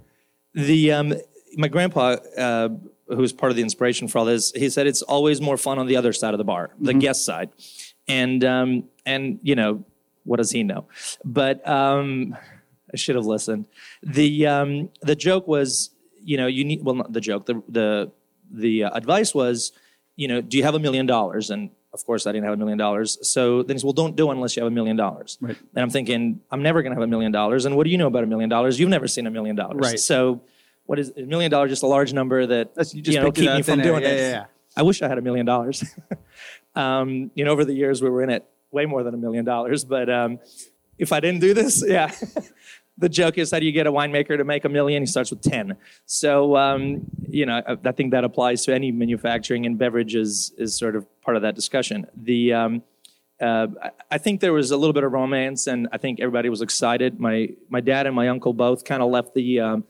The 0.53 0.91
um, 0.91 1.13
my 1.55 1.67
grandpa, 1.67 2.17
uh, 2.38 2.69
who 3.11 3.21
was 3.21 3.33
part 3.33 3.51
of 3.51 3.55
the 3.55 3.61
inspiration 3.61 4.07
for 4.07 4.19
all 4.19 4.25
this, 4.25 4.51
he 4.51 4.69
said 4.69 4.87
it's 4.87 5.01
always 5.01 5.41
more 5.41 5.57
fun 5.57 5.77
on 5.79 5.87
the 5.87 5.97
other 5.97 6.13
side 6.13 6.33
of 6.33 6.37
the 6.37 6.43
bar, 6.43 6.71
the 6.79 6.93
guest 6.93 7.25
side, 7.25 7.49
and 8.07 8.43
um, 8.43 8.85
and 9.05 9.39
you 9.43 9.55
know 9.55 9.83
what 10.23 10.37
does 10.37 10.51
he 10.51 10.63
know? 10.63 10.87
But 11.23 11.67
um, 11.67 12.35
I 12.93 12.97
should 12.97 13.15
have 13.15 13.25
listened. 13.25 13.65
The 14.03 14.47
um, 14.47 14.89
the 15.01 15.15
joke 15.15 15.47
was, 15.47 15.91
you 16.23 16.37
know, 16.37 16.47
you 16.47 16.63
need 16.63 16.83
well 16.83 16.95
not 16.95 17.13
the 17.13 17.21
joke. 17.21 17.45
The 17.45 17.61
the 17.67 18.11
the 18.51 18.85
uh, 18.85 18.91
advice 18.91 19.33
was, 19.33 19.71
you 20.15 20.27
know, 20.27 20.41
do 20.41 20.57
you 20.57 20.63
have 20.63 20.75
a 20.75 20.79
million 20.79 21.05
dollars? 21.05 21.49
And 21.49 21.71
of 21.93 22.05
course, 22.05 22.25
I 22.25 22.31
didn't 22.31 22.45
have 22.45 22.53
a 22.53 22.57
million 22.57 22.77
dollars. 22.77 23.17
So 23.27 23.63
then 23.63 23.75
he 23.75 23.79
said, 23.79 23.85
well, 23.85 23.93
don't 23.93 24.15
do 24.15 24.29
it 24.29 24.33
unless 24.33 24.55
you 24.55 24.63
have 24.63 24.71
a 24.71 24.75
million 24.75 24.95
dollars. 24.95 25.37
Right. 25.41 25.57
And 25.75 25.83
I'm 25.83 25.89
thinking, 25.89 26.39
I'm 26.49 26.61
never 26.61 26.81
going 26.81 26.91
to 26.91 26.95
have 26.95 27.03
a 27.03 27.07
million 27.07 27.31
dollars. 27.31 27.65
And 27.65 27.75
what 27.75 27.83
do 27.83 27.89
you 27.89 27.97
know 27.97 28.07
about 28.07 28.23
a 28.23 28.27
million 28.27 28.49
dollars? 28.49 28.79
You've 28.79 28.89
never 28.89 29.07
seen 29.07 29.27
a 29.27 29.31
million 29.31 29.55
dollars. 29.55 29.81
Right. 29.81 29.99
So 29.99 30.41
what 30.85 31.00
is 31.00 31.11
a 31.15 31.21
million 31.21 31.51
dollars? 31.51 31.69
Just 31.71 31.83
a 31.83 31.88
large 31.88 32.13
number 32.13 32.45
that 32.45 32.75
That's- 32.75 32.93
you 32.93 33.01
just 33.01 33.17
know 33.17 33.31
keep 33.31 33.50
me 33.51 33.61
from 33.61 33.79
air. 33.79 33.85
doing 33.85 34.01
Yeah, 34.01 34.09
this. 34.09 34.21
yeah, 34.21 34.31
yeah. 34.31 34.45
I 34.75 34.83
wish 34.83 35.01
I 35.01 35.07
had 35.07 35.17
a 35.17 35.21
million 35.21 35.45
dollars. 35.45 35.83
Um, 36.73 37.31
You 37.35 37.43
know, 37.43 37.51
over 37.51 37.65
the 37.65 37.73
years 37.73 38.01
we 38.01 38.09
were 38.09 38.23
in 38.23 38.29
it 38.29 38.45
way 38.71 38.85
more 38.85 39.03
than 39.03 39.13
a 39.13 39.17
million 39.17 39.43
dollars. 39.43 39.83
But 39.83 40.09
um, 40.09 40.39
if 40.97 41.11
I 41.11 41.19
didn't 41.19 41.41
do 41.41 41.53
this, 41.53 41.83
yeah. 41.88 42.11
the 42.97 43.09
joke 43.09 43.38
is 43.38 43.51
how 43.51 43.59
do 43.59 43.65
you 43.65 43.73
get 43.73 43.88
a 43.88 43.91
winemaker 43.91 44.38
to 44.38 44.45
make 44.45 44.63
a 44.63 44.69
million? 44.69 45.01
He 45.01 45.07
starts 45.07 45.31
with 45.31 45.41
10. 45.41 45.75
So, 46.05 46.55
um, 46.55 47.01
you 47.27 47.45
know, 47.45 47.61
I, 47.67 47.75
I, 47.83 47.91
think 47.91 48.11
that 48.11 48.23
applies 48.23 48.63
to 48.65 48.73
any 48.73 48.89
manufacturing 48.91 49.65
and 49.65 49.77
beverages 49.77 50.53
is 50.57 50.77
sort 50.77 50.95
of 50.95 51.05
part 51.21 51.35
of 51.35 51.41
that 51.43 51.55
discussion. 51.55 52.07
The, 52.15 52.53
um, 52.53 52.83
uh, 53.41 53.67
I 54.09 54.17
think 54.17 54.39
there 54.39 54.53
was 54.53 54.71
a 54.71 54.77
little 54.77 54.93
bit 54.93 55.03
of 55.03 55.11
romance, 55.11 55.67
and 55.67 55.89
I 55.91 55.97
think 55.97 56.19
everybody 56.21 56.47
was 56.47 56.61
excited. 56.61 57.19
My 57.19 57.50
my 57.69 57.81
dad 57.81 58.05
and 58.05 58.15
my 58.15 58.29
uncle 58.29 58.53
both 58.53 58.85
kind 58.85 59.01
of 59.01 59.09
left 59.09 59.33
the, 59.33 59.59
um, 59.59 59.83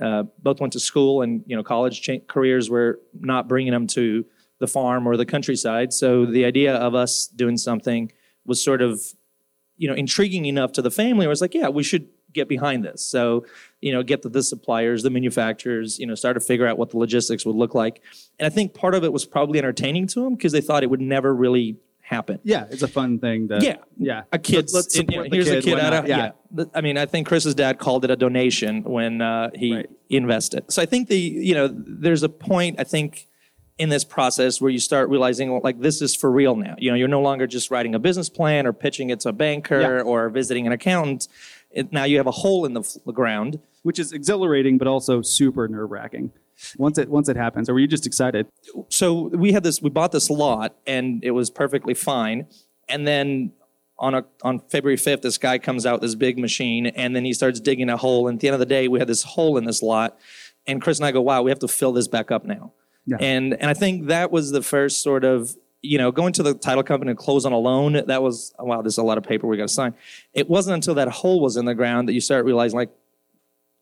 uh, 0.00 0.24
both 0.42 0.60
went 0.60 0.72
to 0.74 0.80
school, 0.80 1.22
and 1.22 1.42
you 1.46 1.56
know, 1.56 1.62
college 1.62 2.02
cha- 2.02 2.20
careers 2.28 2.68
were 2.68 3.00
not 3.14 3.48
bringing 3.48 3.72
them 3.72 3.86
to 3.88 4.24
the 4.58 4.66
farm 4.66 5.06
or 5.06 5.16
the 5.16 5.26
countryside. 5.26 5.92
So 5.92 6.26
the 6.26 6.44
idea 6.44 6.74
of 6.74 6.94
us 6.94 7.26
doing 7.26 7.56
something 7.56 8.12
was 8.44 8.62
sort 8.62 8.82
of, 8.82 9.02
you 9.76 9.88
know, 9.88 9.94
intriguing 9.94 10.46
enough 10.46 10.72
to 10.72 10.82
the 10.82 10.90
family. 10.90 11.26
I 11.26 11.28
was 11.28 11.40
like, 11.40 11.54
yeah, 11.54 11.68
we 11.68 11.82
should 11.82 12.08
get 12.32 12.48
behind 12.48 12.84
this. 12.84 13.02
So, 13.02 13.44
you 13.80 13.92
know, 13.92 14.02
get 14.02 14.22
the, 14.22 14.28
the 14.28 14.42
suppliers, 14.42 15.02
the 15.02 15.10
manufacturers, 15.10 15.98
you 15.98 16.06
know, 16.06 16.14
start 16.14 16.34
to 16.34 16.40
figure 16.40 16.66
out 16.66 16.78
what 16.78 16.90
the 16.90 16.98
logistics 16.98 17.44
would 17.44 17.56
look 17.56 17.74
like. 17.74 18.02
And 18.38 18.46
I 18.46 18.50
think 18.50 18.74
part 18.74 18.94
of 18.94 19.04
it 19.04 19.12
was 19.12 19.24
probably 19.24 19.58
entertaining 19.58 20.06
to 20.08 20.20
them 20.20 20.34
because 20.34 20.52
they 20.52 20.60
thought 20.60 20.82
it 20.82 20.90
would 20.90 21.00
never 21.00 21.34
really 21.34 21.76
happen. 22.06 22.38
Yeah, 22.44 22.66
it's 22.70 22.82
a 22.82 22.88
fun 22.88 23.18
thing 23.18 23.48
to. 23.48 23.58
Yeah, 23.60 23.76
yeah. 23.98 24.22
A 24.32 24.38
kid. 24.38 24.70
Let's, 24.72 24.74
let's 24.74 24.94
here's 24.94 25.48
kid, 25.48 25.58
a 25.58 25.62
kid 25.62 25.78
out 25.78 25.92
of 25.92 26.08
yeah. 26.08 26.30
yeah. 26.56 26.64
I 26.74 26.80
mean, 26.80 26.96
I 26.96 27.04
think 27.04 27.26
Chris's 27.26 27.54
dad 27.54 27.78
called 27.78 28.04
it 28.04 28.10
a 28.10 28.16
donation 28.16 28.84
when 28.84 29.20
uh, 29.20 29.50
he 29.54 29.74
right. 29.74 29.90
invested. 30.08 30.70
So 30.70 30.80
I 30.80 30.86
think 30.86 31.08
the 31.08 31.18
you 31.18 31.54
know 31.54 31.68
there's 31.72 32.22
a 32.22 32.28
point 32.28 32.78
I 32.78 32.84
think 32.84 33.26
in 33.78 33.88
this 33.88 34.04
process 34.04 34.60
where 34.60 34.70
you 34.70 34.78
start 34.78 35.10
realizing 35.10 35.60
like 35.62 35.80
this 35.80 36.00
is 36.00 36.14
for 36.14 36.30
real 36.30 36.54
now. 36.54 36.76
You 36.78 36.90
know, 36.90 36.96
you're 36.96 37.08
no 37.08 37.20
longer 37.20 37.46
just 37.46 37.70
writing 37.70 37.94
a 37.94 37.98
business 37.98 38.28
plan 38.28 38.66
or 38.66 38.72
pitching 38.72 39.10
it 39.10 39.20
to 39.20 39.30
a 39.30 39.32
banker 39.32 39.80
yeah. 39.80 40.02
or 40.02 40.30
visiting 40.30 40.66
an 40.66 40.72
accountant. 40.72 41.28
It, 41.72 41.92
now 41.92 42.04
you 42.04 42.16
have 42.18 42.26
a 42.26 42.32
hole 42.32 42.64
in 42.64 42.72
the, 42.72 42.98
the 43.04 43.12
ground, 43.12 43.58
which 43.82 43.98
is 43.98 44.12
exhilarating 44.12 44.78
but 44.78 44.86
also 44.86 45.22
super 45.22 45.68
nerve 45.68 45.90
wracking. 45.90 46.32
Once 46.78 46.98
it 46.98 47.08
once 47.08 47.28
it 47.28 47.36
happens, 47.36 47.68
or 47.68 47.74
were 47.74 47.80
you 47.80 47.86
just 47.86 48.06
excited? 48.06 48.46
So 48.88 49.28
we 49.28 49.52
had 49.52 49.62
this. 49.62 49.82
We 49.82 49.90
bought 49.90 50.12
this 50.12 50.30
lot, 50.30 50.76
and 50.86 51.22
it 51.24 51.32
was 51.32 51.50
perfectly 51.50 51.94
fine. 51.94 52.46
And 52.88 53.06
then 53.06 53.52
on 53.98 54.14
a, 54.14 54.24
on 54.42 54.60
February 54.68 54.96
5th, 54.96 55.22
this 55.22 55.38
guy 55.38 55.58
comes 55.58 55.86
out 55.86 55.94
with 55.94 56.02
this 56.02 56.14
big 56.14 56.38
machine, 56.38 56.86
and 56.86 57.14
then 57.14 57.24
he 57.24 57.32
starts 57.32 57.60
digging 57.60 57.88
a 57.88 57.96
hole. 57.96 58.28
And 58.28 58.36
at 58.36 58.40
the 58.40 58.48
end 58.48 58.54
of 58.54 58.60
the 58.60 58.66
day, 58.66 58.88
we 58.88 58.98
had 58.98 59.08
this 59.08 59.22
hole 59.22 59.56
in 59.56 59.64
this 59.64 59.82
lot, 59.82 60.18
and 60.66 60.80
Chris 60.80 60.98
and 60.98 61.06
I 61.06 61.12
go, 61.12 61.20
"Wow, 61.20 61.42
we 61.42 61.50
have 61.50 61.58
to 61.60 61.68
fill 61.68 61.92
this 61.92 62.08
back 62.08 62.30
up 62.30 62.44
now." 62.44 62.72
Yeah. 63.06 63.16
And 63.20 63.54
and 63.54 63.70
I 63.70 63.74
think 63.74 64.06
that 64.06 64.30
was 64.30 64.50
the 64.50 64.62
first 64.62 65.02
sort 65.02 65.24
of 65.24 65.56
you 65.82 65.98
know 65.98 66.10
going 66.10 66.32
to 66.34 66.42
the 66.42 66.54
title 66.54 66.82
company 66.82 67.10
and 67.10 67.18
close 67.18 67.44
on 67.44 67.52
a 67.52 67.58
loan. 67.58 68.04
That 68.06 68.22
was 68.22 68.54
wow, 68.58 68.82
there's 68.82 68.98
a 68.98 69.02
lot 69.02 69.18
of 69.18 69.24
paper 69.24 69.46
we 69.46 69.56
got 69.56 69.68
to 69.68 69.74
sign. 69.74 69.94
It 70.34 70.48
wasn't 70.48 70.74
until 70.74 70.94
that 70.94 71.08
hole 71.08 71.40
was 71.40 71.56
in 71.56 71.64
the 71.64 71.74
ground 71.74 72.08
that 72.08 72.12
you 72.12 72.20
start 72.20 72.44
realizing 72.44 72.78
like 72.78 72.90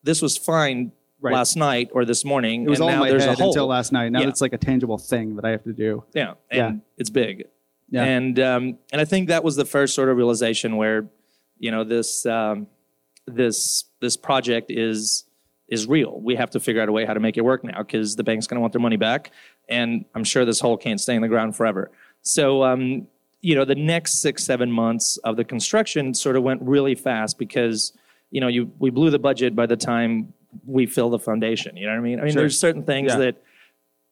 this 0.03 0.21
was 0.21 0.37
fine 0.37 0.91
right. 1.25 1.33
last 1.33 1.55
night 1.57 1.89
or 1.93 2.05
this 2.05 2.23
morning. 2.23 2.63
It 2.63 2.69
was 2.69 2.81
all 2.81 2.89
in 2.89 2.99
my 2.99 3.09
head 3.09 3.39
until 3.39 3.67
last 3.67 3.91
night. 3.91 4.11
Now 4.11 4.21
yeah. 4.21 4.29
it's 4.29 4.41
like 4.41 4.53
a 4.53 4.57
tangible 4.57 4.97
thing 4.97 5.35
that 5.35 5.45
I 5.45 5.49
have 5.49 5.63
to 5.63 5.73
do. 5.73 6.03
Yeah, 6.13 6.33
and 6.49 6.75
yeah. 6.75 6.81
it's 6.97 7.09
big. 7.09 7.45
Yeah. 7.89 8.03
And 8.03 8.39
um, 8.39 8.77
and 8.91 9.01
I 9.01 9.05
think 9.05 9.29
that 9.29 9.43
was 9.43 9.55
the 9.55 9.65
first 9.65 9.93
sort 9.93 10.09
of 10.09 10.17
realization 10.17 10.77
where, 10.77 11.07
you 11.57 11.71
know, 11.71 11.83
this 11.83 12.25
um, 12.25 12.67
this 13.27 13.85
this 14.01 14.17
project 14.17 14.71
is 14.71 15.25
is 15.67 15.87
real. 15.87 16.19
We 16.21 16.35
have 16.35 16.51
to 16.51 16.59
figure 16.59 16.81
out 16.81 16.89
a 16.89 16.91
way 16.91 17.05
how 17.05 17.13
to 17.13 17.19
make 17.19 17.37
it 17.37 17.41
work 17.41 17.63
now 17.63 17.79
because 17.79 18.15
the 18.15 18.23
bank's 18.23 18.47
going 18.47 18.55
to 18.55 18.61
want 18.61 18.73
their 18.73 18.81
money 18.81 18.97
back, 18.97 19.31
and 19.69 20.05
I'm 20.15 20.23
sure 20.23 20.45
this 20.45 20.59
hole 20.59 20.77
can't 20.77 20.99
stay 20.99 21.15
in 21.15 21.21
the 21.21 21.27
ground 21.27 21.55
forever. 21.55 21.91
So, 22.21 22.63
um, 22.63 23.07
you 23.41 23.55
know, 23.55 23.65
the 23.65 23.75
next 23.75 24.21
six 24.21 24.43
seven 24.43 24.71
months 24.71 25.17
of 25.17 25.37
the 25.37 25.43
construction 25.43 26.13
sort 26.13 26.35
of 26.35 26.43
went 26.43 26.61
really 26.61 26.95
fast 26.95 27.37
because 27.37 27.93
you 28.31 28.41
know 28.41 28.47
you 28.47 28.71
we 28.79 28.89
blew 28.89 29.09
the 29.09 29.19
budget 29.19 29.55
by 29.55 29.65
the 29.65 29.77
time 29.77 30.33
we 30.65 30.85
fill 30.85 31.09
the 31.09 31.19
foundation. 31.19 31.77
You 31.77 31.87
know 31.87 31.93
what 31.93 31.99
I 31.99 32.01
mean? 32.01 32.19
I 32.19 32.23
mean, 32.23 32.33
sure. 32.33 32.41
there's 32.41 32.59
certain 32.59 32.83
things 32.83 33.11
yeah. 33.11 33.17
that 33.17 33.43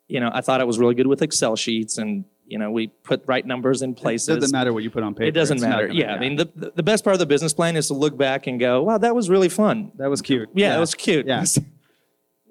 you 0.08 0.20
know 0.20 0.30
I 0.34 0.42
thought 0.42 0.62
I 0.62 0.64
was 0.64 0.80
really 0.80 0.96
good 0.96 1.08
with 1.08 1.22
Excel 1.22 1.56
sheets 1.56 1.98
and 1.98 2.26
you 2.46 2.58
know 2.58 2.72
we 2.72 2.88
put 2.88 3.24
right 3.26 3.46
numbers 3.46 3.82
in 3.82 3.96
places. 3.96 4.30
It 4.30 4.40
doesn't 4.40 4.52
matter 4.52 4.74
what 4.74 4.84
you 4.84 4.90
put 4.90 5.04
on 5.04 5.14
paper. 5.14 5.28
It 5.28 5.32
doesn't 5.32 5.58
it's 5.58 5.66
matter. 5.66 5.88
Yeah, 5.88 6.14
I 6.14 6.20
mean 6.20 6.36
the 6.36 6.72
the 6.76 6.84
best 6.84 7.04
part 7.04 7.14
of 7.14 7.20
the 7.20 7.26
business 7.26 7.54
plan 7.54 7.76
is 7.76 7.88
to 7.88 7.94
look 7.94 8.18
back 8.18 8.48
and 8.48 8.60
go, 8.60 8.84
wow, 8.84 8.98
that 8.98 9.16
was 9.16 9.30
really 9.30 9.50
fun. 9.50 9.92
That 9.96 10.10
was 10.10 10.22
cute. 10.22 10.50
Yeah, 10.54 10.68
yeah. 10.68 10.74
that 10.74 10.80
was 10.80 10.96
cute. 10.96 11.26
Yeah. 11.28 11.46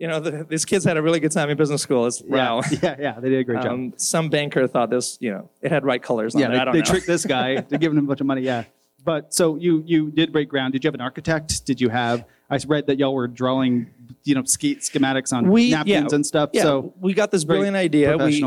you 0.02 0.08
know, 0.08 0.18
the, 0.18 0.44
these 0.44 0.64
kids 0.64 0.84
had 0.84 0.96
a 0.96 1.02
really 1.02 1.20
good 1.20 1.30
time 1.30 1.48
in 1.48 1.56
business 1.56 1.80
school. 1.80 2.06
It's, 2.06 2.20
wow. 2.22 2.60
yeah, 2.82 2.96
yeah, 2.98 3.20
they 3.20 3.28
did 3.28 3.38
a 3.38 3.44
great 3.44 3.64
um, 3.64 3.92
job. 3.92 4.00
Some 4.00 4.30
banker 4.30 4.66
thought 4.66 4.90
this, 4.90 5.16
you 5.20 5.30
know, 5.30 5.48
it 5.60 5.70
had 5.70 5.84
right 5.84 6.02
colors. 6.02 6.34
yeah, 6.34 6.64
they, 6.64 6.80
they 6.80 6.82
tricked 6.82 7.06
this 7.06 7.24
guy 7.24 7.56
to 7.60 7.78
give 7.78 7.92
him 7.92 7.98
a 7.98 8.02
bunch 8.02 8.20
of 8.20 8.26
money. 8.26 8.42
Yeah, 8.42 8.64
but 9.04 9.34
so 9.34 9.56
you 9.56 9.82
you 9.86 10.10
did 10.10 10.32
break 10.32 10.48
ground. 10.48 10.72
Did 10.72 10.84
you 10.84 10.88
have 10.88 10.94
an 10.94 11.00
architect? 11.00 11.64
Did 11.66 11.80
you 11.80 11.88
have? 11.88 12.24
I 12.50 12.58
read 12.66 12.86
that 12.88 12.98
y'all 12.98 13.14
were 13.14 13.28
drawing, 13.28 13.88
you 14.24 14.34
know, 14.34 14.44
ski, 14.44 14.76
schematics 14.76 15.32
on 15.32 15.50
we, 15.50 15.70
napkins 15.70 16.12
yeah, 16.12 16.14
and 16.14 16.26
stuff. 16.26 16.50
Yeah, 16.52 16.64
so 16.64 16.92
we 17.00 17.14
got 17.14 17.30
this 17.30 17.44
brilliant 17.44 17.76
idea. 17.76 18.14
We, 18.18 18.44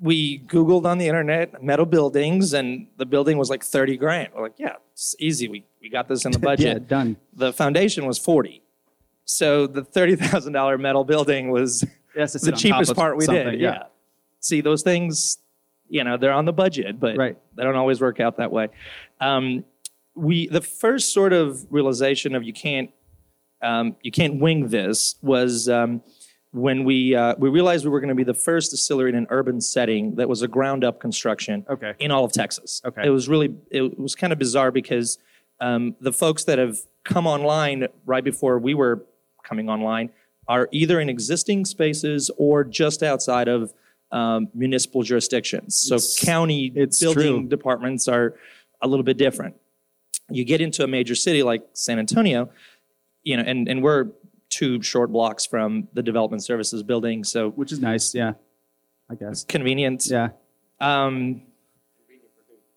we 0.00 0.38
Googled 0.40 0.86
on 0.86 0.96
the 0.96 1.06
internet 1.06 1.62
metal 1.62 1.84
buildings, 1.84 2.54
and 2.54 2.86
the 2.96 3.04
building 3.04 3.36
was 3.36 3.50
like 3.50 3.62
30 3.62 3.98
grand. 3.98 4.30
We're 4.34 4.44
like, 4.44 4.58
yeah, 4.58 4.76
it's 4.92 5.14
easy. 5.18 5.48
We, 5.48 5.66
we 5.82 5.90
got 5.90 6.08
this 6.08 6.24
in 6.24 6.32
the 6.32 6.38
budget. 6.50 6.66
yeah, 6.66 6.78
done. 6.78 7.18
The 7.34 7.52
foundation 7.52 8.06
was 8.06 8.18
40. 8.18 8.62
So 9.24 9.66
the 9.66 9.82
$30,000 9.82 10.80
metal 10.80 11.04
building 11.04 11.50
was 11.50 11.84
yes, 12.16 12.32
the 12.32 12.52
cheapest 12.52 12.94
part 12.94 13.16
we 13.16 13.26
did. 13.26 13.60
Yeah. 13.60 13.72
yeah. 13.72 13.82
See, 14.40 14.60
those 14.60 14.82
things, 14.82 15.38
you 15.88 16.04
know, 16.04 16.16
they're 16.16 16.32
on 16.32 16.46
the 16.46 16.52
budget, 16.52 16.98
but 16.98 17.16
right. 17.16 17.38
they 17.54 17.62
don't 17.62 17.76
always 17.76 18.00
work 18.00 18.18
out 18.18 18.38
that 18.38 18.50
way. 18.50 18.68
Um, 19.20 19.64
we 20.14 20.48
the 20.48 20.60
first 20.60 21.12
sort 21.12 21.32
of 21.32 21.66
realization 21.70 22.34
of 22.34 22.42
you 22.42 22.52
can't 22.52 22.90
um, 23.62 23.96
you 24.02 24.10
can't 24.10 24.40
wing 24.40 24.68
this 24.68 25.16
was 25.22 25.68
um, 25.68 26.02
when 26.50 26.84
we 26.84 27.14
uh, 27.14 27.34
we 27.38 27.48
realized 27.48 27.84
we 27.84 27.90
were 27.90 28.00
going 28.00 28.08
to 28.08 28.14
be 28.14 28.24
the 28.24 28.34
first 28.34 28.70
distillery 28.70 29.10
in 29.10 29.16
an 29.16 29.26
urban 29.30 29.60
setting 29.60 30.16
that 30.16 30.28
was 30.28 30.42
a 30.42 30.48
ground 30.48 30.84
up 30.84 31.00
construction 31.00 31.64
okay. 31.68 31.94
in 31.98 32.10
all 32.10 32.24
of 32.24 32.32
Texas. 32.32 32.82
Okay, 32.84 33.06
it 33.06 33.10
was 33.10 33.28
really 33.28 33.54
it 33.70 33.98
was 33.98 34.14
kind 34.14 34.32
of 34.32 34.38
bizarre 34.38 34.70
because 34.70 35.18
um, 35.60 35.96
the 36.00 36.12
folks 36.12 36.44
that 36.44 36.58
have 36.58 36.78
come 37.04 37.26
online 37.26 37.86
right 38.04 38.24
before 38.24 38.58
we 38.58 38.74
were 38.74 39.06
coming 39.44 39.68
online 39.68 40.10
are 40.48 40.68
either 40.72 41.00
in 41.00 41.08
existing 41.08 41.64
spaces 41.64 42.30
or 42.36 42.64
just 42.64 43.02
outside 43.02 43.48
of 43.48 43.72
um, 44.10 44.48
municipal 44.54 45.02
jurisdictions. 45.02 45.76
So 45.76 45.96
it's, 45.96 46.22
county 46.22 46.72
it's 46.74 47.00
building 47.00 47.40
true. 47.40 47.48
departments 47.48 48.08
are 48.08 48.34
a 48.82 48.88
little 48.88 49.04
bit 49.04 49.16
different. 49.16 49.56
You 50.30 50.44
get 50.44 50.60
into 50.60 50.84
a 50.84 50.86
major 50.86 51.14
city 51.14 51.42
like 51.42 51.62
San 51.72 51.98
Antonio, 51.98 52.50
you 53.22 53.36
know, 53.36 53.42
and, 53.42 53.68
and 53.68 53.82
we're 53.82 54.08
two 54.48 54.82
short 54.82 55.10
blocks 55.10 55.46
from 55.46 55.88
the 55.92 56.02
development 56.02 56.42
services 56.44 56.82
building. 56.82 57.24
So 57.24 57.50
which 57.50 57.72
is 57.72 57.80
nice, 57.80 58.14
yeah. 58.14 58.34
I 59.10 59.14
guess 59.14 59.44
convenient. 59.44 60.06
Yeah. 60.06 60.30
Um, 60.80 61.42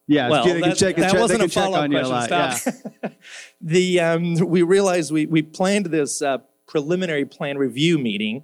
yeah, 0.07 0.29
well, 0.29 0.45
that, 0.45 0.77
check, 0.77 0.97
that 0.97 1.11
check, 1.11 1.19
wasn't 1.19 1.41
a 1.41 1.49
follow-up 1.49 1.89
question. 1.89 2.21
Stop. 2.21 2.75
Yeah. 3.03 3.09
the 3.61 3.99
um, 3.99 4.35
we 4.35 4.61
realized 4.61 5.11
we 5.11 5.25
we 5.25 5.41
planned 5.41 5.87
this 5.87 6.21
uh, 6.21 6.39
preliminary 6.67 7.25
plan 7.25 7.57
review 7.57 7.97
meeting, 7.97 8.43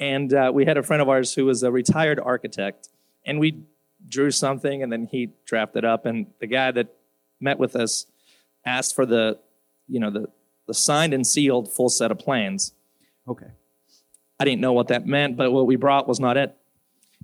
and 0.00 0.34
uh, 0.34 0.50
we 0.52 0.64
had 0.64 0.76
a 0.76 0.82
friend 0.82 1.00
of 1.00 1.08
ours 1.08 1.34
who 1.34 1.44
was 1.44 1.62
a 1.62 1.70
retired 1.70 2.18
architect, 2.18 2.88
and 3.24 3.38
we 3.38 3.62
drew 4.08 4.32
something, 4.32 4.82
and 4.82 4.90
then 4.90 5.06
he 5.06 5.30
drafted 5.46 5.84
up, 5.84 6.04
and 6.04 6.26
the 6.40 6.48
guy 6.48 6.72
that 6.72 6.88
met 7.40 7.60
with 7.60 7.76
us 7.76 8.06
asked 8.68 8.94
for 8.94 9.06
the, 9.06 9.38
you 9.88 10.00
know, 10.00 10.10
the 10.10 10.28
the 10.68 10.74
signed 10.74 11.14
and 11.14 11.26
sealed 11.26 11.72
full 11.72 11.88
set 11.88 12.10
of 12.10 12.18
plans. 12.18 12.72
Okay. 13.26 13.46
I 14.38 14.44
didn't 14.44 14.60
know 14.60 14.72
what 14.72 14.88
that 14.88 15.06
meant, 15.06 15.36
but 15.36 15.50
what 15.50 15.66
we 15.66 15.76
brought 15.76 16.06
was 16.06 16.20
not 16.20 16.36
it. 16.36 16.54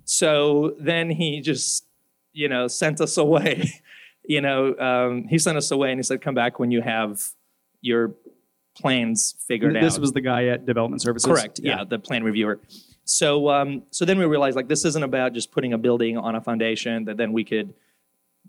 So 0.03 0.75
then 0.79 1.09
he 1.09 1.39
just, 1.41 1.85
you 2.33 2.49
know, 2.49 2.67
sent 2.67 2.99
us 2.99 3.17
away. 3.17 3.71
you 4.25 4.41
know, 4.41 4.75
um, 4.77 5.27
he 5.27 5.37
sent 5.37 5.57
us 5.57 5.71
away 5.71 5.91
and 5.91 5.99
he 5.99 6.03
said, 6.03 6.21
"Come 6.21 6.35
back 6.35 6.59
when 6.59 6.71
you 6.71 6.81
have 6.81 7.23
your 7.81 8.15
plans 8.75 9.35
figured 9.47 9.75
this 9.75 9.81
out." 9.81 9.85
This 9.85 9.99
was 9.99 10.11
the 10.11 10.21
guy 10.21 10.47
at 10.47 10.65
Development 10.65 11.01
Services. 11.01 11.31
Correct. 11.31 11.59
Yeah, 11.59 11.77
yeah 11.77 11.83
the 11.85 11.99
plan 11.99 12.23
reviewer. 12.23 12.59
So, 13.05 13.49
um, 13.49 13.83
so 13.91 14.03
then 14.03 14.17
we 14.17 14.25
realized 14.25 14.55
like 14.55 14.67
this 14.67 14.83
isn't 14.83 15.03
about 15.03 15.33
just 15.33 15.51
putting 15.51 15.73
a 15.73 15.77
building 15.77 16.17
on 16.17 16.35
a 16.35 16.41
foundation 16.41 17.05
that 17.05 17.17
then 17.17 17.31
we 17.31 17.43
could, 17.43 17.73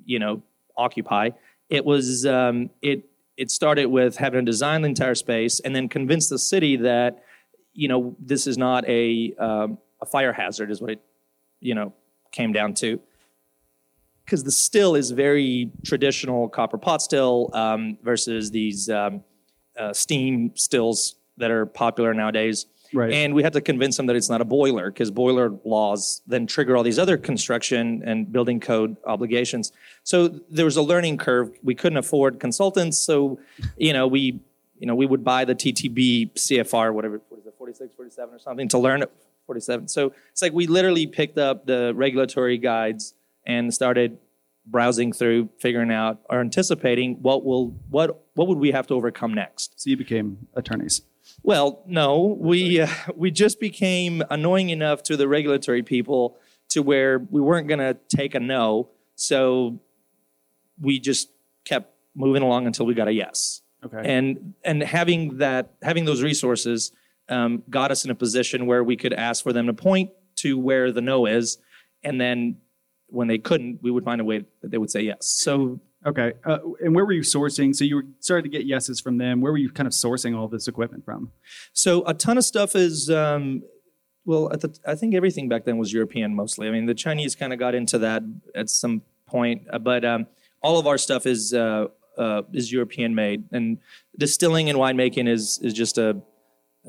you 0.04 0.18
know, 0.18 0.42
occupy. 0.76 1.30
It 1.68 1.84
was 1.84 2.26
um, 2.26 2.70
it 2.82 3.04
it 3.36 3.50
started 3.50 3.86
with 3.86 4.16
having 4.16 4.44
to 4.44 4.50
design 4.50 4.82
the 4.82 4.88
entire 4.88 5.14
space 5.14 5.60
and 5.60 5.74
then 5.74 5.88
convince 5.88 6.28
the 6.28 6.38
city 6.38 6.76
that 6.76 7.22
you 7.72 7.88
know 7.88 8.16
this 8.18 8.46
is 8.46 8.56
not 8.56 8.88
a 8.88 9.34
um, 9.38 9.78
a 10.00 10.06
fire 10.06 10.32
hazard 10.32 10.70
is 10.70 10.80
what 10.80 10.90
it 10.90 11.02
you 11.60 11.74
know 11.74 11.92
came 12.32 12.52
down 12.52 12.74
to. 12.74 13.00
Because 14.24 14.42
the 14.42 14.50
still 14.50 14.96
is 14.96 15.12
very 15.12 15.70
traditional 15.84 16.48
copper 16.48 16.78
pot 16.78 17.00
still 17.00 17.50
um, 17.52 17.96
versus 18.02 18.50
these 18.50 18.88
um, 18.88 19.22
uh, 19.78 19.92
steam 19.92 20.50
stills 20.56 21.14
that 21.36 21.50
are 21.50 21.66
popular 21.66 22.12
nowadays 22.12 22.66
Right. 22.92 23.12
And 23.12 23.34
we 23.34 23.42
had 23.42 23.52
to 23.54 23.60
convince 23.60 23.96
them 23.96 24.06
that 24.06 24.16
it's 24.16 24.28
not 24.28 24.40
a 24.40 24.44
boiler 24.44 24.90
because 24.90 25.10
boiler 25.10 25.52
laws 25.64 26.22
then 26.26 26.46
trigger 26.46 26.76
all 26.76 26.82
these 26.82 26.98
other 26.98 27.16
construction 27.16 28.02
and 28.04 28.30
building 28.32 28.60
code 28.60 28.96
obligations. 29.04 29.72
So 30.04 30.28
there 30.50 30.64
was 30.64 30.76
a 30.76 30.82
learning 30.82 31.18
curve. 31.18 31.50
We 31.62 31.74
couldn't 31.74 31.98
afford 31.98 32.40
consultants, 32.40 32.98
so 32.98 33.38
you 33.76 33.92
know 33.92 34.06
we 34.06 34.40
you 34.78 34.86
know, 34.86 34.94
we 34.94 35.06
would 35.06 35.24
buy 35.24 35.44
the 35.44 35.54
TTB 35.54 36.34
CFR, 36.34 36.92
whatever, 36.92 37.20
what 37.28 37.40
is 37.40 37.46
it, 37.46 37.54
46, 37.56 37.94
47 37.94 38.34
or 38.34 38.38
something, 38.38 38.68
to 38.68 38.78
learn 38.78 39.02
it. 39.02 39.12
47. 39.46 39.88
So 39.88 40.12
it's 40.32 40.42
like 40.42 40.52
we 40.52 40.66
literally 40.66 41.06
picked 41.06 41.38
up 41.38 41.66
the 41.66 41.92
regulatory 41.94 42.58
guides 42.58 43.14
and 43.46 43.72
started 43.72 44.18
browsing 44.66 45.12
through, 45.12 45.50
figuring 45.60 45.92
out 45.92 46.20
or 46.28 46.40
anticipating 46.40 47.22
what 47.22 47.44
will 47.44 47.68
what 47.88 48.24
what 48.34 48.48
would 48.48 48.58
we 48.58 48.72
have 48.72 48.88
to 48.88 48.94
overcome 48.94 49.32
next. 49.32 49.80
So 49.80 49.88
you 49.90 49.96
became 49.96 50.48
attorneys. 50.54 51.02
Well, 51.46 51.84
no, 51.86 52.36
we 52.40 52.80
uh, 52.80 52.88
we 53.14 53.30
just 53.30 53.60
became 53.60 54.20
annoying 54.30 54.70
enough 54.70 55.04
to 55.04 55.16
the 55.16 55.28
regulatory 55.28 55.84
people 55.84 56.36
to 56.70 56.82
where 56.82 57.20
we 57.20 57.40
weren't 57.40 57.68
going 57.68 57.78
to 57.78 57.96
take 58.08 58.34
a 58.34 58.40
no. 58.40 58.90
So 59.14 59.78
we 60.80 60.98
just 60.98 61.30
kept 61.64 61.94
moving 62.16 62.42
along 62.42 62.66
until 62.66 62.84
we 62.84 62.94
got 62.94 63.06
a 63.06 63.12
yes. 63.12 63.62
Okay. 63.84 64.02
And 64.04 64.54
and 64.64 64.82
having 64.82 65.38
that 65.38 65.74
having 65.82 66.04
those 66.04 66.20
resources 66.20 66.90
um, 67.28 67.62
got 67.70 67.92
us 67.92 68.04
in 68.04 68.10
a 68.10 68.16
position 68.16 68.66
where 68.66 68.82
we 68.82 68.96
could 68.96 69.12
ask 69.12 69.44
for 69.44 69.52
them 69.52 69.68
to 69.68 69.72
point 69.72 70.10
to 70.38 70.58
where 70.58 70.90
the 70.90 71.00
no 71.00 71.26
is, 71.26 71.58
and 72.02 72.20
then 72.20 72.56
when 73.06 73.28
they 73.28 73.38
couldn't, 73.38 73.84
we 73.84 73.92
would 73.92 74.04
find 74.04 74.20
a 74.20 74.24
way 74.24 74.44
that 74.62 74.72
they 74.72 74.78
would 74.78 74.90
say 74.90 75.02
yes. 75.02 75.28
So 75.28 75.78
okay. 76.06 76.32
Uh, 76.44 76.58
and 76.80 76.94
where 76.94 77.04
were 77.04 77.12
you 77.12 77.22
sourcing? 77.22 77.74
So 77.74 77.84
you 77.84 77.96
were 77.96 78.04
started 78.20 78.42
to 78.42 78.48
get 78.48 78.66
yeses 78.66 79.00
from 79.00 79.18
them. 79.18 79.40
Where 79.40 79.52
were 79.52 79.58
you 79.58 79.70
kind 79.70 79.86
of 79.86 79.92
sourcing 79.92 80.36
all 80.36 80.48
this 80.48 80.68
equipment 80.68 81.04
from? 81.04 81.32
So 81.72 82.04
a 82.06 82.14
ton 82.14 82.38
of 82.38 82.44
stuff 82.44 82.76
is, 82.76 83.10
um, 83.10 83.62
well, 84.24 84.52
at 84.52 84.60
the, 84.60 84.76
I 84.86 84.94
think 84.94 85.14
everything 85.14 85.48
back 85.48 85.64
then 85.64 85.78
was 85.78 85.92
European 85.92 86.34
mostly. 86.34 86.68
I 86.68 86.70
mean, 86.70 86.86
the 86.86 86.94
Chinese 86.94 87.34
kind 87.34 87.52
of 87.52 87.58
got 87.58 87.74
into 87.74 87.98
that 87.98 88.22
at 88.54 88.70
some 88.70 89.02
point, 89.26 89.62
uh, 89.72 89.78
but 89.78 90.04
um, 90.04 90.26
all 90.62 90.78
of 90.78 90.86
our 90.86 90.98
stuff 90.98 91.26
is 91.26 91.54
uh, 91.54 91.86
uh, 92.18 92.42
is 92.52 92.72
European 92.72 93.14
made, 93.14 93.44
and 93.52 93.78
distilling 94.18 94.70
and 94.70 94.78
winemaking 94.78 95.28
is 95.28 95.60
is 95.62 95.72
just 95.74 95.98
a 95.98 96.20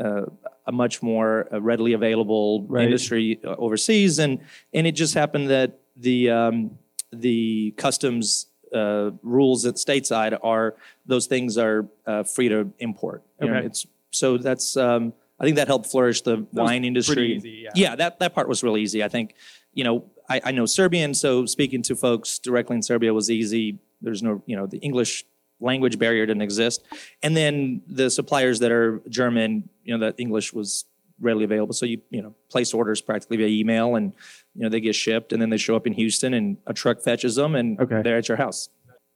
uh, 0.03 0.25
a 0.65 0.71
much 0.71 1.01
more 1.01 1.47
uh, 1.53 1.61
readily 1.61 1.93
available 1.93 2.65
Right. 2.67 2.85
industry 2.85 3.39
uh, 3.43 3.55
overseas, 3.57 4.19
and 4.19 4.39
and 4.73 4.87
it 4.87 4.93
just 4.93 5.13
happened 5.13 5.49
that 5.49 5.79
the 5.95 6.29
um, 6.29 6.77
the 7.11 7.73
customs 7.77 8.47
uh, 8.73 9.11
rules 9.23 9.65
at 9.65 9.75
stateside 9.75 10.37
are 10.43 10.75
those 11.05 11.27
things 11.27 11.57
are 11.57 11.87
uh, 12.05 12.23
free 12.23 12.49
to 12.49 12.71
import. 12.79 13.23
You 13.41 13.49
know, 13.49 13.57
it's 13.57 13.85
so 14.11 14.37
that's 14.37 14.75
um, 14.77 15.13
I 15.39 15.45
think 15.45 15.57
that 15.57 15.67
helped 15.67 15.87
flourish 15.87 16.21
the 16.21 16.45
wine 16.51 16.83
industry. 16.83 17.35
easy, 17.35 17.61
yeah. 17.63 17.71
yeah, 17.75 17.95
that 17.95 18.19
that 18.19 18.33
part 18.33 18.47
was 18.47 18.63
really 18.63 18.81
easy. 18.81 19.03
I 19.03 19.07
think 19.07 19.35
you 19.73 19.83
know 19.83 20.05
I, 20.29 20.41
I 20.45 20.51
know 20.51 20.65
Serbian, 20.65 21.13
so 21.13 21.45
speaking 21.45 21.81
to 21.83 21.95
folks 21.95 22.39
directly 22.39 22.75
in 22.75 22.81
Serbia 22.81 23.13
was 23.13 23.29
easy. 23.29 23.79
There's 24.01 24.23
no 24.23 24.41
you 24.45 24.55
know 24.55 24.65
the 24.65 24.79
English 24.79 25.25
language 25.59 25.97
barrier 25.97 26.25
didn't 26.25 26.41
exist, 26.41 26.83
and 27.23 27.35
then 27.35 27.81
the 27.87 28.09
suppliers 28.09 28.59
that 28.59 28.71
are 28.71 29.01
German, 29.09 29.69
you 29.83 29.97
know 29.97 30.05
that 30.05 30.15
English 30.17 30.53
was 30.53 30.85
readily 31.19 31.45
available. 31.45 31.73
So 31.73 31.85
you 31.85 32.01
you 32.09 32.21
know 32.21 32.35
place 32.49 32.73
orders 32.73 33.01
practically 33.01 33.37
via 33.37 33.47
email, 33.47 33.95
and 33.95 34.13
you 34.55 34.63
know 34.63 34.69
they 34.69 34.79
get 34.79 34.95
shipped, 34.95 35.33
and 35.33 35.41
then 35.41 35.49
they 35.49 35.57
show 35.57 35.75
up 35.75 35.87
in 35.87 35.93
Houston, 35.93 36.33
and 36.33 36.57
a 36.67 36.73
truck 36.73 37.01
fetches 37.01 37.35
them, 37.35 37.55
and 37.55 37.79
Okay. 37.79 38.01
they're 38.01 38.17
at 38.17 38.27
your 38.27 38.37
house. 38.37 38.69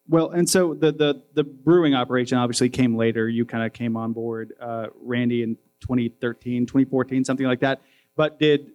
Well, 0.07 0.31
and 0.31 0.49
so 0.49 0.73
the 0.73 0.91
the 0.91 1.23
the 1.33 1.43
brewing 1.43 1.93
operation 1.95 2.37
obviously 2.37 2.69
came 2.69 2.95
later. 2.95 3.29
You 3.29 3.45
kind 3.45 3.63
of 3.65 3.73
came 3.73 3.95
on 3.95 4.13
board, 4.13 4.53
uh, 4.59 4.87
Randy, 5.01 5.43
in 5.43 5.55
2013, 5.81 6.65
2014, 6.65 7.23
something 7.23 7.45
like 7.45 7.59
that. 7.61 7.81
But 8.15 8.39
did 8.39 8.71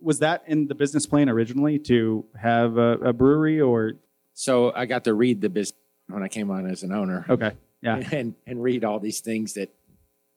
was 0.00 0.18
that 0.18 0.42
in 0.46 0.66
the 0.66 0.74
business 0.74 1.06
plan 1.06 1.30
originally 1.30 1.78
to 1.78 2.26
have 2.38 2.76
a, 2.76 2.98
a 2.98 3.12
brewery 3.12 3.60
or 3.60 3.94
So 4.34 4.70
I 4.74 4.84
got 4.84 5.04
to 5.04 5.14
read 5.14 5.40
the 5.40 5.48
business 5.48 5.78
when 6.08 6.22
I 6.22 6.28
came 6.28 6.50
on 6.50 6.68
as 6.68 6.82
an 6.82 6.92
owner 6.92 7.24
okay, 7.30 7.52
yeah, 7.80 8.02
and, 8.12 8.34
and 8.46 8.62
read 8.62 8.84
all 8.84 9.00
these 9.00 9.20
things 9.20 9.54
that 9.54 9.72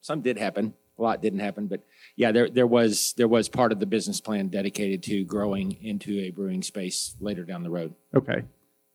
some 0.00 0.22
did 0.22 0.38
happen, 0.38 0.72
a 0.98 1.02
lot 1.02 1.20
didn't 1.20 1.40
happen, 1.40 1.66
but 1.66 1.82
yeah, 2.18 2.32
there, 2.32 2.50
there 2.50 2.66
was, 2.66 3.14
there 3.16 3.28
was 3.28 3.48
part 3.48 3.70
of 3.72 3.78
the 3.80 3.86
business 3.86 4.20
plan 4.20 4.48
dedicated 4.48 5.02
to 5.04 5.24
growing 5.24 5.72
into 5.82 6.18
a 6.20 6.30
brewing 6.30 6.62
space 6.62 7.14
later 7.20 7.44
down 7.44 7.62
the 7.62 7.70
road. 7.70 7.94
okay, 8.14 8.42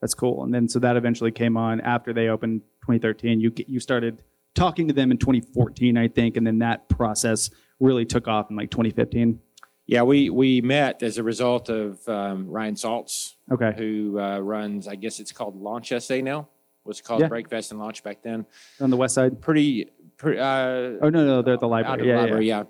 that's 0.02 0.14
cool. 0.14 0.44
And 0.44 0.54
then 0.54 0.68
so 0.68 0.80
that 0.80 0.98
eventually 0.98 1.32
came 1.32 1.56
on 1.58 1.80
after 1.82 2.12
they 2.14 2.28
opened 2.28 2.62
2013. 2.82 3.40
You 3.40 3.54
you 3.68 3.80
started 3.80 4.22
talking 4.54 4.88
to 4.90 4.94
them 4.94 5.10
in 5.12 5.18
2014, 5.18 5.98
I 5.98 6.08
think, 6.10 6.36
and 6.38 6.46
then 6.46 6.60
that 6.60 6.90
process 6.90 7.50
really 7.80 8.06
took 8.06 8.28
off 8.28 8.50
in 8.52 8.56
like 8.58 8.70
2015. 8.70 9.40
Yeah, 9.86 10.04
we, 10.04 10.30
we 10.30 10.62
met 10.62 11.02
as 11.04 11.18
a 11.18 11.24
result 11.24 11.70
of 11.70 12.08
um, 12.08 12.48
Ryan 12.50 12.76
Saltz, 12.76 13.34
Okay, 13.52 13.74
who 13.78 14.20
uh, 14.20 14.40
runs, 14.40 14.88
I 14.88 14.96
guess 14.96 15.20
it's 15.20 15.32
called 15.32 15.56
Launch 15.60 15.92
SA 15.98 16.18
now, 16.18 16.48
was 16.86 17.02
called 17.02 17.22
Yeah. 17.22 17.28
Breakfast 17.30 17.72
and 17.72 17.80
Launch 17.80 18.04
back 18.04 18.22
then. 18.24 18.46
on 18.82 18.90
the 18.90 18.98
west 18.98 19.16
side. 19.16 19.42
Pretty, 19.42 19.88
pretty 20.18 20.40
uh, 20.40 21.00
Oh 21.02 21.10
no, 21.10 21.26
no, 21.26 21.42
they're 21.42 21.56
at 21.56 21.60
the 21.62 21.66
out 21.68 21.72
library. 21.72 22.02
of 22.02 22.06
Yeah, 22.08 22.14
the 22.14 22.18
yeah, 22.18 22.22
library, 22.22 22.48
yeah. 22.48 22.64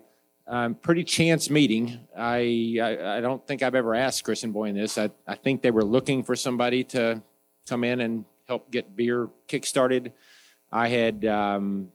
Um, 0.45 0.75
pretty 0.75 1.03
chance 1.05 1.49
meeting. 1.49 1.99
I, 2.17 2.77
I 2.81 3.17
I 3.17 3.21
don't 3.21 3.45
think 3.47 3.63
I've 3.63 3.75
ever 3.75 3.95
asked 3.95 4.23
Chris 4.25 4.43
and 4.43 4.53
Boyan 4.53 4.73
this. 4.73 4.97
I 4.97 5.09
I 5.25 5.35
think 5.35 5.61
they 5.61 5.71
were 5.71 5.83
looking 5.85 6.23
for 6.23 6.35
somebody 6.35 6.83
to 6.85 7.21
come 7.67 7.83
in 7.85 8.01
and 8.01 8.25
help 8.47 8.69
get 8.69 8.93
beer 8.95 9.29
kickstarted. 9.47 10.11
I 10.71 10.89
had 10.89 11.23
um, 11.25 11.89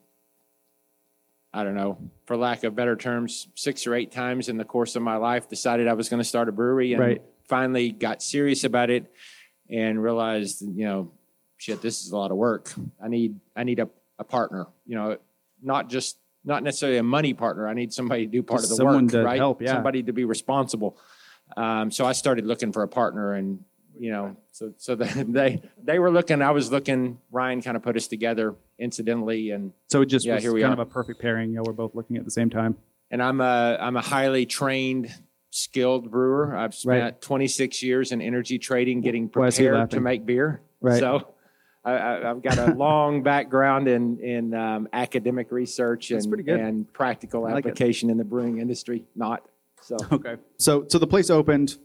I 1.53 1.65
don't 1.65 1.75
know, 1.75 1.99
for 2.27 2.37
lack 2.37 2.65
of 2.65 2.75
better 2.75 2.97
terms, 2.97 3.49
six 3.55 3.87
or 3.87 3.95
eight 3.95 4.13
times 4.13 4.49
in 4.49 4.57
the 4.57 4.65
course 4.65 4.97
of 4.97 5.03
my 5.03 5.17
life 5.17 5.49
decided 5.49 5.89
I 5.89 5.95
was 5.95 6.09
going 6.09 6.21
to 6.21 6.29
start 6.29 6.49
a 6.49 6.53
brewery 6.53 6.93
and 6.93 7.01
Right. 7.01 7.23
finally 7.49 7.91
got 7.91 8.23
serious 8.23 8.65
about 8.65 8.91
it 8.91 9.11
and 9.71 10.03
realized, 10.03 10.63
you 10.63 10.85
know, 10.85 11.11
shit, 11.57 11.83
this 11.83 12.03
is 12.05 12.13
a 12.13 12.17
lot 12.17 12.31
of 12.31 12.37
work. 12.37 12.73
I 13.03 13.09
need 13.09 13.39
I 13.57 13.65
need 13.65 13.79
a, 13.81 13.89
a 14.19 14.25
partner, 14.25 14.67
you 14.87 14.95
know, 14.95 15.19
not 15.63 15.91
just 15.91 16.17
not 16.45 16.63
necessarily 16.63 16.99
a 16.99 17.03
money 17.03 17.35
partner. 17.35 17.69
I 17.69 17.75
need 17.75 17.93
somebody 17.93 18.27
to 18.27 18.33
do 18.33 18.43
part 18.43 18.61
Just 18.61 18.73
of 18.73 18.77
the 18.79 18.83
someone 18.85 19.05
work, 19.05 19.13
to 19.13 19.23
right? 19.25 19.39
help, 19.39 19.61
yeah. 19.63 19.73
Somebody 19.75 20.03
to 20.05 20.13
be 20.13 20.25
responsible. 20.25 20.99
Um, 21.57 21.91
so 21.91 22.05
I 22.07 22.13
started 22.13 22.47
looking 22.47 22.73
for 22.73 22.83
a 22.83 22.89
partner 22.89 23.35
and 23.35 23.61
you 24.01 24.13
know, 24.13 24.37
so 24.53 24.73
so 24.77 24.95
they 24.95 25.09
they, 25.29 25.63
they 25.83 25.99
were 25.99 26.11
looking, 26.11 26.41
I 26.41 26.53
was 26.53 26.71
looking, 26.71 27.19
Ryan 27.33 27.63
kind 27.63 27.77
of 27.77 27.83
put 27.83 27.97
us 27.97 28.07
together 28.07 28.55
incidentally 28.79 29.51
and 29.51 29.73
So 29.89 30.03
it 30.03 30.07
just 30.07 30.25
Yeah, 30.25 30.35
was 30.35 30.43
here 30.45 30.53
we 30.53 30.61
kind 30.61 30.71
are. 30.73 30.81
of 30.81 30.89
a 30.89 30.91
perfect 30.91 31.21
pairing. 31.21 31.51
You 31.51 31.57
know, 31.57 31.63
we're 31.67 31.73
both 31.73 31.95
looking 31.95 32.17
at 32.17 32.25
the 32.25 32.31
same 32.31 32.49
time. 32.51 32.77
and 33.11 33.23
I'm 33.23 33.41
a 33.41 33.77
I'm 33.81 33.97
a 33.97 34.01
highly 34.03 34.47
trained, 34.47 35.13
skilled 35.51 36.11
brewer. 36.11 36.57
I've 36.57 36.75
spent 36.75 37.03
Right. 37.15 37.21
26 37.21 37.83
years 37.83 38.13
in 38.13 38.21
energy 38.21 38.59
trading, 38.59 39.01
getting 39.01 39.29
Why 39.33 39.49
is 39.49 39.57
he 39.57 39.65
prepared 39.67 39.91
to 39.91 40.01
make 40.01 40.25
beer. 40.25 40.61
Right. 40.81 41.01
So 41.01 41.35
I, 41.89 42.31
I've 42.31 42.43
got 42.43 42.59
a 42.59 42.75
long 42.75 43.23
background 43.23 43.89
in 43.89 44.19
in 44.19 44.55
um, 44.55 44.89
academic 44.93 45.51
research 45.53 46.11
and 46.11 46.49
and 46.49 46.93
practical 46.93 47.43
like 47.43 47.53
it. 47.53 47.59
application 47.59 48.11
in 48.11 48.19
the 48.19 48.25
brewing 48.25 48.59
industry. 48.59 49.05
Not 49.15 49.45
so. 49.81 49.97
Okay. 50.13 50.37
So 50.59 50.87
so 50.89 50.99
the 50.99 51.07
place 51.07 51.31
opened 51.31 51.77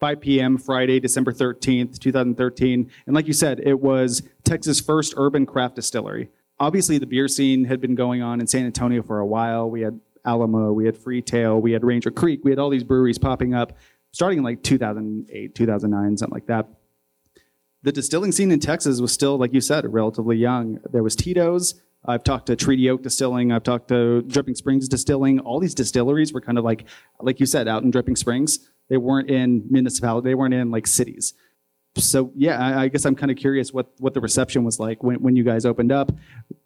5 0.00 0.20
p.m. 0.20 0.58
Friday, 0.58 1.00
December 1.00 1.32
13th, 1.32 1.98
2013. 1.98 2.90
And 3.06 3.14
like 3.14 3.26
you 3.26 3.32
said, 3.32 3.60
it 3.60 3.80
was 3.80 4.22
Texas' 4.44 4.80
first 4.80 5.14
urban 5.16 5.46
craft 5.46 5.76
distillery. 5.76 6.28
Obviously, 6.58 6.98
the 6.98 7.06
beer 7.06 7.28
scene 7.28 7.64
had 7.64 7.80
been 7.80 7.94
going 7.94 8.22
on 8.22 8.40
in 8.40 8.46
San 8.46 8.66
Antonio 8.66 9.02
for 9.02 9.20
a 9.20 9.26
while. 9.26 9.70
We 9.70 9.82
had 9.82 9.98
Alamo, 10.24 10.72
we 10.72 10.84
had 10.86 10.96
Freetail, 10.96 11.60
we 11.60 11.72
had 11.72 11.84
Ranger 11.84 12.10
Creek, 12.10 12.40
we 12.44 12.50
had 12.50 12.58
all 12.58 12.68
these 12.68 12.84
breweries 12.84 13.18
popping 13.18 13.54
up 13.54 13.72
starting 14.16 14.38
in 14.38 14.44
like 14.44 14.62
2008, 14.62 15.54
2009, 15.54 16.16
something 16.16 16.34
like 16.34 16.46
that. 16.46 16.66
The 17.86 17.92
distilling 17.92 18.32
scene 18.32 18.50
in 18.50 18.58
Texas 18.58 19.00
was 19.00 19.12
still, 19.12 19.38
like 19.38 19.54
you 19.54 19.60
said, 19.60 19.92
relatively 19.92 20.36
young. 20.36 20.80
There 20.90 21.04
was 21.04 21.14
Tito's. 21.14 21.80
I've 22.04 22.24
talked 22.24 22.46
to 22.46 22.56
Treaty 22.56 22.90
Oak 22.90 23.04
Distilling. 23.04 23.52
I've 23.52 23.62
talked 23.62 23.86
to 23.90 24.22
Dripping 24.22 24.56
Springs 24.56 24.88
Distilling. 24.88 25.38
All 25.38 25.60
these 25.60 25.72
distilleries 25.72 26.32
were 26.32 26.40
kind 26.40 26.58
of 26.58 26.64
like, 26.64 26.86
like 27.20 27.38
you 27.38 27.46
said, 27.46 27.68
out 27.68 27.84
in 27.84 27.92
Dripping 27.92 28.16
Springs. 28.16 28.68
They 28.88 28.96
weren't 28.96 29.30
in 29.30 29.66
municipality. 29.70 30.30
They 30.30 30.34
weren't 30.34 30.52
in 30.52 30.72
like 30.72 30.88
cities. 30.88 31.34
So 31.96 32.32
yeah, 32.34 32.58
I, 32.58 32.82
I 32.82 32.88
guess 32.88 33.04
I'm 33.04 33.14
kind 33.14 33.30
of 33.30 33.38
curious 33.38 33.72
what 33.72 33.92
what 33.98 34.14
the 34.14 34.20
reception 34.20 34.64
was 34.64 34.80
like 34.80 35.04
when, 35.04 35.22
when 35.22 35.36
you 35.36 35.44
guys 35.44 35.64
opened 35.64 35.92
up. 35.92 36.10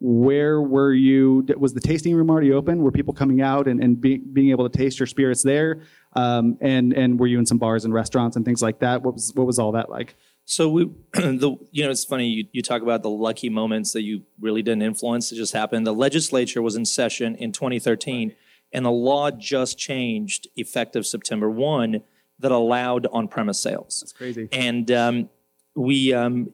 Where 0.01 0.63
were 0.63 0.95
you? 0.95 1.47
Was 1.59 1.75
the 1.75 1.81
tasting 1.81 2.17
room 2.17 2.31
already 2.31 2.51
open? 2.51 2.83
Were 2.83 2.91
people 2.91 3.13
coming 3.13 3.43
out 3.43 3.69
and, 3.69 3.85
and 3.85 4.01
be, 4.01 4.17
being 4.17 4.51
able 4.51 4.67
to 4.69 4.75
taste 4.75 4.99
your 4.99 5.07
spirits 5.07 5.43
there? 5.43 5.83
Um, 6.15 6.57
and 6.63 6.95
and 6.95 7.21
were 7.21 7.27
you 7.27 7.39
in 7.39 7.45
some 7.45 7.59
bars 7.59 7.85
and 7.85 7.93
restaurants 7.93 8.37
and 8.37 8.45
things 8.47 8.63
like 8.63 8.79
that? 8.79 9.03
What 9.03 9.13
was 9.13 9.33
what 9.35 9.47
was 9.47 9.59
all 9.59 9.73
that 9.73 9.91
like? 9.91 10.17
So 10.45 10.69
we, 10.69 10.85
the 11.13 11.57
you 11.71 11.85
know, 11.85 11.91
it's 11.91 12.05
funny 12.05 12.27
you, 12.27 12.45
you 12.53 12.63
talk 12.63 12.83
about 12.83 13.03
the 13.03 13.11
lucky 13.11 13.49
moments 13.49 13.93
that 13.93 14.03
you 14.03 14.23
really 14.41 14.63
didn't 14.63 14.83
influence. 14.83 15.31
It 15.33 15.37
just 15.37 15.53
happened. 15.53 15.87
The 15.87 15.95
legislature 15.95 16.61
was 16.63 16.77
in 16.77 16.85
session 16.85 17.37
in 17.37 17.53
2013, 17.53 18.35
and 18.73 18.85
the 18.85 18.91
law 18.91 19.31
just 19.31 19.79
changed 19.79 20.49
effective 20.57 21.07
September 21.07 21.49
1 21.49 22.03
that 22.41 22.51
allowed 22.53 23.07
on-premise 23.13 23.61
sales. 23.61 24.01
It's 24.03 24.13
crazy. 24.13 24.49
And 24.51 24.91
um, 24.91 25.29
we, 25.77 26.13
um, 26.15 26.49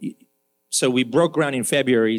so 0.69 0.91
we 0.91 1.05
broke 1.05 1.33
ground 1.33 1.55
in 1.55 1.65
February. 1.65 2.19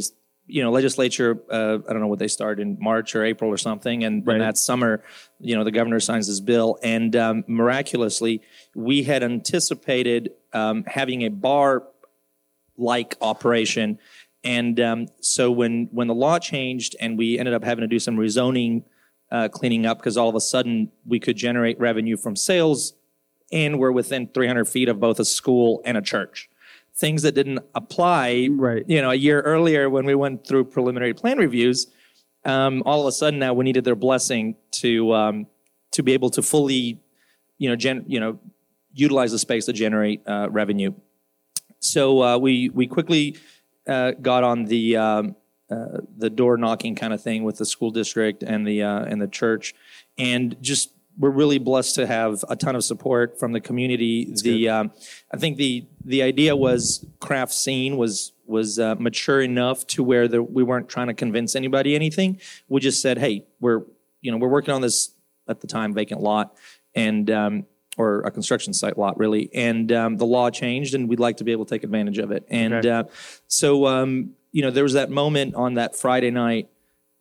You 0.49 0.63
know, 0.63 0.71
legislature. 0.71 1.37
Uh, 1.51 1.79
I 1.89 1.91
don't 1.91 1.99
know 1.99 2.07
what 2.07 2.19
they 2.19 2.29
start 2.29 2.61
in 2.61 2.77
March 2.79 3.13
or 3.17 3.25
April 3.25 3.51
or 3.51 3.57
something, 3.57 4.05
and 4.05 4.25
Right. 4.25 4.39
that 4.39 4.57
summer, 4.57 5.03
you 5.41 5.53
know, 5.57 5.65
the 5.65 5.71
governor 5.71 5.99
signs 5.99 6.27
this 6.27 6.39
bill, 6.39 6.79
and 6.81 7.13
um, 7.17 7.43
miraculously, 7.47 8.41
we 8.73 9.03
had 9.03 9.23
anticipated 9.23 10.31
um, 10.53 10.83
having 10.87 11.23
a 11.23 11.29
bar 11.29 11.83
like 12.77 13.15
operation 13.21 13.99
And 14.43 14.79
um, 14.79 15.07
so 15.19 15.51
when 15.51 15.89
when 15.91 16.07
the 16.07 16.13
law 16.15 16.39
changed 16.39 16.95
and 17.01 17.17
we 17.17 17.37
ended 17.39 17.53
up 17.53 17.63
having 17.63 17.81
to 17.81 17.87
do 17.87 17.99
some 17.99 18.15
rezoning 18.17 18.83
uh, 19.31 19.49
cleaning 19.49 19.85
up 19.85 19.97
because 19.97 20.15
all 20.15 20.29
of 20.29 20.35
a 20.35 20.39
sudden 20.39 20.89
we 21.05 21.19
could 21.19 21.35
generate 21.35 21.77
revenue 21.79 22.15
from 22.15 22.35
sales 22.35 22.93
and 23.51 23.79
we're 23.79 23.91
within 23.91 24.27
300 24.27 24.65
feet 24.65 24.89
of 24.89 24.99
both 24.99 25.19
a 25.19 25.25
school 25.25 25.81
and 25.85 25.97
a 25.97 26.01
church. 26.01 26.49
Things 26.95 27.21
that 27.23 27.33
didn't 27.35 27.59
apply, 27.75 28.47
Right. 28.51 28.83
you 28.87 29.01
know, 29.01 29.11
a 29.11 29.15
year 29.15 29.41
earlier 29.41 29.89
when 29.89 30.05
we 30.05 30.15
went 30.15 30.45
through 30.47 30.65
preliminary 30.65 31.13
plan 31.13 31.37
reviews. 31.37 31.87
Um, 32.45 32.83
all 32.85 33.01
of 33.01 33.07
a 33.07 33.11
sudden 33.11 33.39
now 33.39 33.53
we 33.53 33.63
needed 33.65 33.83
their 33.83 33.95
blessing 33.95 34.55
to 34.81 35.13
um, 35.13 35.47
to 35.91 36.03
be 36.03 36.13
able 36.13 36.29
to 36.31 36.41
fully, 36.41 36.99
you 37.57 37.69
know, 37.69 37.75
gen, 37.75 38.05
you 38.07 38.19
know, 38.19 38.39
utilize 38.97 39.31
the 39.31 39.39
space 39.39 39.65
to 39.65 39.73
generate 39.73 40.21
uh, 40.27 40.47
revenue. 40.49 40.93
So 41.79 42.23
uh, 42.23 42.37
we 42.37 42.69
we 42.69 42.87
quickly 42.87 43.37
uh, 43.87 44.11
got 44.21 44.43
on 44.43 44.65
the 44.65 44.97
um, 44.97 45.35
uh, 45.69 45.99
the 46.17 46.29
door 46.29 46.57
knocking 46.57 46.95
kind 46.95 47.13
of 47.13 47.21
thing 47.21 47.43
with 47.43 47.57
the 47.57 47.65
school 47.65 47.91
district 47.91 48.43
and 48.43 48.67
the 48.67 48.83
uh, 48.83 49.03
and 49.05 49.21
the 49.21 49.27
church, 49.27 49.75
and 50.17 50.55
just 50.61 50.91
we're 51.19 51.29
really 51.29 51.57
blessed 51.57 51.95
to 51.95 52.05
have 52.05 52.43
a 52.47 52.55
ton 52.55 52.75
of 52.75 52.83
support 52.83 53.39
from 53.39 53.51
the 53.51 53.59
community. 53.59 54.33
the 54.43 54.69
um, 54.69 54.91
I 55.31 55.37
think 55.37 55.57
the 55.57 55.85
the 56.03 56.23
idea 56.23 56.55
was 56.55 57.05
craft 57.19 57.53
scene 57.53 57.97
was 57.97 58.33
was 58.45 58.79
uh, 58.79 58.95
mature 58.95 59.41
enough 59.41 59.85
to 59.87 60.03
where 60.03 60.27
the, 60.27 60.41
we 60.41 60.63
weren't 60.63 60.87
trying 60.87 61.07
to 61.07 61.13
convince 61.13 61.55
anybody 61.55 61.95
anything. 61.95 62.39
We 62.69 62.79
just 62.79 63.01
said, 63.01 63.17
hey, 63.17 63.45
we're 63.59 63.81
you 64.21 64.31
know 64.31 64.37
we're 64.37 64.47
working 64.49 64.73
on 64.73 64.81
this 64.81 65.11
at 65.47 65.61
the 65.61 65.67
time 65.67 65.93
vacant 65.93 66.21
lot 66.21 66.55
and. 66.95 67.29
Um, 67.29 67.65
or 67.97 68.21
a 68.21 68.31
construction 68.31 68.73
site 68.73 68.97
lot, 68.97 69.17
really. 69.17 69.49
And 69.53 69.91
um, 69.91 70.17
the 70.17 70.25
law 70.25 70.49
changed, 70.49 70.93
and 70.93 71.09
we'd 71.09 71.19
like 71.19 71.37
to 71.37 71.43
be 71.43 71.51
able 71.51 71.65
to 71.65 71.75
take 71.75 71.83
advantage 71.83 72.19
of 72.19 72.31
it. 72.31 72.45
And 72.49 72.73
Okay. 72.75 72.89
uh, 72.89 73.03
so, 73.47 73.87
um, 73.87 74.31
you 74.51 74.61
know, 74.61 74.71
there 74.71 74.83
was 74.83 74.93
that 74.93 75.09
moment 75.09 75.55
on 75.55 75.73
that 75.75 75.95
Friday 75.95 76.31
night 76.31 76.69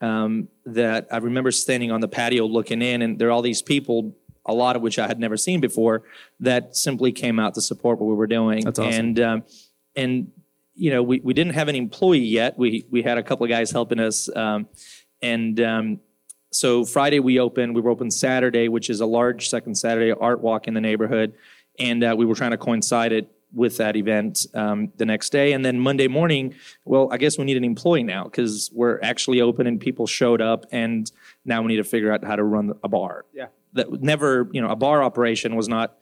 um, 0.00 0.48
that 0.66 1.08
I 1.10 1.16
remember 1.18 1.50
standing 1.50 1.90
on 1.90 2.00
the 2.00 2.08
patio 2.08 2.46
looking 2.46 2.82
in, 2.82 3.02
and 3.02 3.18
there 3.18 3.28
are 3.28 3.30
all 3.30 3.42
these 3.42 3.62
people, 3.62 4.14
a 4.44 4.52
lot 4.54 4.76
of 4.76 4.82
which 4.82 4.98
I 4.98 5.06
had 5.06 5.18
never 5.18 5.36
seen 5.36 5.60
before, 5.60 6.02
that 6.40 6.76
simply 6.76 7.12
came 7.12 7.38
out 7.40 7.54
to 7.54 7.60
support 7.62 7.98
what 7.98 8.06
we 8.06 8.14
were 8.14 8.26
doing. 8.26 8.64
That's 8.64 8.78
awesome. 8.78 8.92
And 8.92 9.20
um, 9.20 9.44
and 9.96 10.30
you 10.74 10.90
know, 10.90 11.02
we, 11.02 11.20
we 11.20 11.32
didn't 11.32 11.54
have 11.54 11.68
an 11.68 11.74
employee 11.76 12.18
yet. 12.18 12.58
We 12.58 12.84
we 12.90 13.00
had 13.02 13.16
a 13.16 13.22
couple 13.22 13.44
of 13.44 13.50
guys 13.50 13.70
helping 13.70 13.98
us, 13.98 14.28
um, 14.36 14.68
and 15.22 15.58
um, 15.60 16.00
so 16.50 16.84
Friday 16.84 17.20
we 17.20 17.38
opened. 17.38 17.74
We 17.74 17.80
were 17.80 17.90
open 17.90 18.10
Saturday, 18.10 18.68
which 18.68 18.90
is 18.90 19.00
a 19.00 19.06
large 19.06 19.48
second 19.48 19.74
Saturday 19.76 20.12
art 20.12 20.40
walk 20.40 20.68
in 20.68 20.74
the 20.74 20.80
neighborhood, 20.80 21.34
and 21.78 22.02
uh, 22.02 22.14
we 22.16 22.24
were 22.24 22.34
trying 22.34 22.52
to 22.52 22.58
coincide 22.58 23.12
it 23.12 23.30
with 23.52 23.76
that 23.78 23.96
event 23.96 24.46
um, 24.54 24.92
the 24.96 25.06
next 25.06 25.30
day. 25.30 25.52
And 25.52 25.64
then 25.64 25.80
Monday 25.80 26.08
morning, 26.08 26.54
well, 26.84 27.08
I 27.10 27.16
guess 27.16 27.38
we 27.38 27.44
need 27.44 27.56
an 27.56 27.64
employee 27.64 28.02
now 28.02 28.24
because 28.24 28.70
we're 28.74 29.00
actually 29.02 29.40
open 29.40 29.66
and 29.66 29.80
people 29.80 30.06
showed 30.06 30.40
up, 30.40 30.66
and 30.72 31.10
now 31.44 31.62
we 31.62 31.68
need 31.68 31.76
to 31.76 31.84
figure 31.84 32.12
out 32.12 32.24
how 32.24 32.36
to 32.36 32.44
run 32.44 32.74
a 32.82 32.88
bar. 32.88 33.24
Yeah. 33.32 33.46
that 33.74 34.02
never, 34.02 34.48
you 34.52 34.60
know, 34.60 34.68
a 34.68 34.76
bar 34.76 35.02
operation 35.02 35.56
was 35.56 35.68
not 35.68 35.96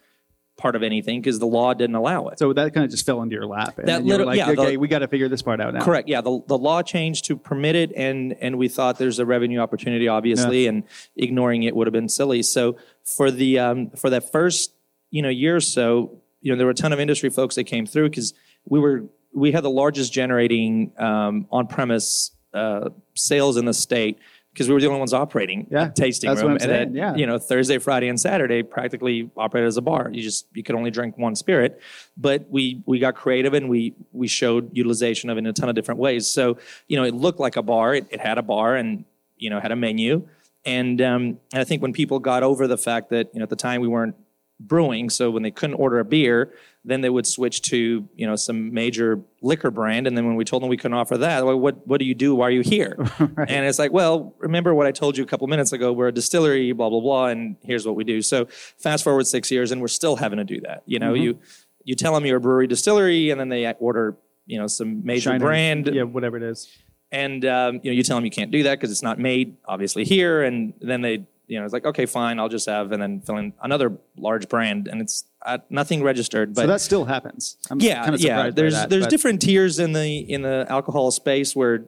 part 0.57 0.77
of 0.77 0.83
anything 0.83 1.21
because 1.21 1.39
the 1.39 1.47
law 1.47 1.75
didn't 1.75 1.97
allow 1.97 2.29
it. 2.29 2.39
So 2.39 2.53
that 2.53 2.73
kind 2.73 2.85
of 2.85 2.91
just 2.91 3.05
fell 3.05 3.21
into 3.23 3.35
your 3.35 3.47
lap. 3.47 3.77
And 3.79 3.89
That 3.89 3.99
then 3.99 4.07
you 4.07 4.13
were 4.13 4.19
little- 4.19 4.27
like, 4.27 4.37
yeah, 4.39 4.53
the- 4.55 4.63
okay, 4.63 4.77
we 4.77 4.87
got 4.89 5.01
to 5.01 5.09
figure 5.09 5.29
this 5.29 5.43
part 5.43 5.61
out 5.61 5.75
now. 5.75 5.85
Correct. 5.85 6.09
Yeah. 6.09 6.21
The, 6.21 6.41
the 6.47 6.57
law 6.57 6.83
changed 6.83 7.25
to 7.27 7.37
permit 7.37 7.75
it, 7.75 7.93
and 7.97 8.35
and 8.41 8.57
we 8.57 8.69
thought 8.69 8.99
there's 8.99 9.19
a 9.19 9.27
revenue 9.27 9.59
opportunity, 9.59 10.07
obviously, 10.09 10.67
and 10.67 10.85
ignoring 11.17 11.65
it 11.65 11.75
would 11.75 11.87
have 11.87 11.93
been 11.93 12.09
silly. 12.09 12.43
So 12.43 12.77
for 13.05 13.31
the 13.31 13.59
um, 13.59 13.91
for 13.91 14.11
that 14.11 14.31
first 14.31 14.73
you 15.11 15.23
know 15.23 15.29
year 15.29 15.57
or 15.57 15.61
so, 15.61 16.19
you 16.41 16.53
know, 16.53 16.57
there 16.57 16.67
were 16.67 16.73
a 16.73 16.75
ton 16.75 16.93
of 16.93 17.01
industry 17.01 17.31
folks 17.31 17.57
that 17.57 17.65
came 17.65 17.87
through 17.87 18.11
because 18.11 18.33
we 18.69 18.79
were 18.79 19.05
we 19.33 19.51
had 19.51 19.65
the 19.65 19.71
largest 19.71 20.13
generating 20.13 20.93
um, 20.99 21.47
on 21.51 21.67
premise 21.67 22.31
uh, 22.53 22.91
sales 23.15 23.57
in 23.57 23.65
the 23.65 23.75
state 23.75 24.19
because 24.55 24.69
we 24.69 24.75
were 24.75 24.81
the 24.81 24.87
only 24.87 25.01
ones 25.01 25.13
operating 25.13 25.67
Yeah, 25.69 25.89
tasting 25.89 26.31
room. 26.31 26.53
And 26.53 26.63
saying, 26.63 26.93
then, 26.93 26.95
yeah. 26.95 27.17
you 27.17 27.27
know, 27.27 27.39
Thursday, 27.39 27.79
Friday, 27.79 28.09
and 28.09 28.21
Saturday 28.21 28.63
practically 28.63 29.29
operated 29.37 29.67
as 29.67 29.77
a 29.77 29.83
bar. 29.83 30.09
You 30.13 30.23
just 30.23 30.47
you 30.55 30.63
could 30.63 30.77
only 30.77 30.93
drink 30.93 31.19
one 31.19 31.35
spirit, 31.35 31.81
but 32.17 32.49
we 32.49 32.81
we 32.87 33.01
got 33.01 33.17
creative 33.17 33.53
and 33.53 33.69
we 33.69 33.95
we 34.13 34.29
showed 34.29 34.71
utilization 34.73 35.29
of 35.29 35.37
it 35.37 35.41
in 35.41 35.47
a 35.47 35.53
ton 35.53 35.69
of 35.69 35.75
different 35.75 35.99
ways. 35.99 36.29
So 36.31 36.57
you 36.87 36.97
know, 36.97 37.05
it 37.05 37.15
looked 37.15 37.41
like 37.41 37.57
a 37.57 37.63
bar. 37.63 37.97
It, 37.97 38.07
it 38.11 38.21
had 38.21 38.39
a 38.39 38.43
bar 38.43 38.77
and 38.77 39.05
you 39.37 39.51
know 39.51 39.59
had 39.59 39.73
a 39.73 39.77
menu, 39.77 40.29
and 40.65 41.01
um, 41.03 41.23
and 41.53 41.61
I 41.61 41.65
think 41.65 41.83
when 41.83 41.93
people 41.93 42.21
got 42.21 42.45
over 42.45 42.69
the 42.69 42.79
fact 42.79 43.11
that 43.11 43.31
you 43.35 43.41
know 43.41 43.45
at 43.45 43.51
the 43.51 43.57
time 43.57 43.81
we 43.81 43.89
weren't 43.89 44.15
brewing, 44.61 45.11
so 45.11 45.31
when 45.31 45.43
they 45.43 45.51
couldn't 45.51 45.77
order 45.77 45.99
a 45.99 46.05
beer, 46.05 46.55
then 46.85 47.01
they 47.01 47.09
would 47.11 47.27
switch 47.27 47.63
to 47.63 48.09
you 48.15 48.27
know 48.27 48.37
some 48.37 48.73
major 48.73 49.21
liquor 49.43 49.71
brand, 49.71 50.07
and 50.07 50.17
then 50.17 50.27
when 50.27 50.37
we 50.37 50.45
told 50.45 50.63
them 50.63 50.69
we 50.69 50.77
couldn't 50.77 50.97
offer 50.97 51.19
that, 51.19 51.45
well, 51.45 51.59
what 51.59 51.87
what 51.87 51.99
do 51.99 52.05
you 52.05 52.15
do? 52.15 52.35
Why 52.35 52.47
are 52.49 52.51
you 52.51 52.61
here? 52.63 52.97
And 53.37 53.67
it's 53.67 53.79
like, 53.79 53.93
well, 53.93 54.35
remember 54.39 54.75
what 54.75 54.87
I 54.87 54.93
told 54.93 55.17
you 55.17 55.25
a 55.25 55.27
couple 55.27 55.47
minutes 55.49 55.73
ago? 55.73 55.93
We're 55.93 56.09
a 56.09 56.13
distillery, 56.13 56.73
blah 56.73 56.89
blah 56.91 57.01
blah, 57.01 57.27
and 57.27 57.57
here's 57.63 57.87
what 57.87 57.97
we 57.97 58.05
do. 58.05 58.23
So 58.23 58.47
fast 58.79 59.03
forward 59.05 59.27
six 59.27 59.51
years, 59.51 59.73
and 59.73 59.81
we're 59.81 59.89
still 59.89 60.17
having 60.17 60.39
to 60.39 60.45
do 60.45 60.61
that. 60.63 60.83
You 60.87 60.99
know, 60.99 61.15
you 61.15 61.39
you 61.85 61.95
tell 61.95 62.15
them 62.15 62.25
you're 62.27 62.39
a 62.39 62.41
brewery 62.41 62.67
distillery, 62.67 63.31
and 63.31 63.41
then 63.41 63.49
they 63.49 63.73
order 63.75 64.17
you 64.47 64.59
know 64.59 64.67
some 64.67 65.05
major 65.05 65.31
Shiner- 65.31 65.45
brand, 65.45 65.91
Yeah, 65.93 66.03
whatever 66.03 66.37
it 66.37 66.43
is. 66.43 66.69
and 67.13 67.45
um, 67.47 67.81
you 67.83 67.91
know 67.91 67.95
you 67.97 68.03
tell 68.03 68.17
them 68.17 68.25
you 68.25 68.31
can't 68.31 68.51
do 68.51 68.63
that 68.65 68.79
because 68.79 68.91
it's 68.91 69.03
not 69.03 69.19
made 69.19 69.57
obviously 69.67 70.05
here, 70.05 70.43
and 70.43 70.75
then 70.81 71.01
they 71.01 71.27
you 71.47 71.59
know 71.59 71.65
it's 71.65 71.73
like 71.73 71.85
okay 71.87 72.07
fine 72.07 72.39
I'll 72.39 72.49
just 72.49 72.69
have 72.69 72.93
and 72.93 73.03
then 73.03 73.21
fill 73.21 73.37
in 73.37 73.53
another 73.63 73.97
large 74.17 74.49
brand, 74.49 74.89
and 74.89 75.01
it's 75.01 75.25
uh, 75.45 75.59
nothing 75.71 76.03
registered, 76.03 76.55
but 76.55 76.63
so 76.63 76.67
that 76.67 76.81
still 76.81 77.05
happens. 77.05 77.57
I'm 77.71 77.81
yeah, 77.81 78.03
kind 78.03 78.15
of 78.15 78.21
yeah. 78.21 78.51
There's 78.51 78.75
that, 78.75 78.91
there's 78.91 79.05
but- 79.05 79.11
different 79.11 79.43
tiers 79.43 79.79
in 79.79 79.93
the 79.93 80.19
in 80.19 80.43
the 80.43 80.67
alcohol 80.69 81.11
space 81.11 81.55
where 81.55 81.85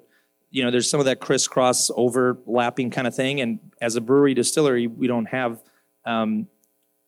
you 0.51 0.65
know 0.65 0.71
there's 0.71 0.89
some 0.89 1.01
of 1.01 1.07
that 1.07 1.21
crisscross 1.21 1.91
overlapping 1.95 2.91
kind 2.91 3.07
of 3.07 3.15
thing, 3.15 3.41
and 3.41 3.59
as 3.81 3.97
a 3.97 4.01
brewery 4.01 4.35
distillery, 4.35 4.87
we 4.87 5.07
don't 5.07 5.27
have. 5.27 5.63
Um, 6.05 6.49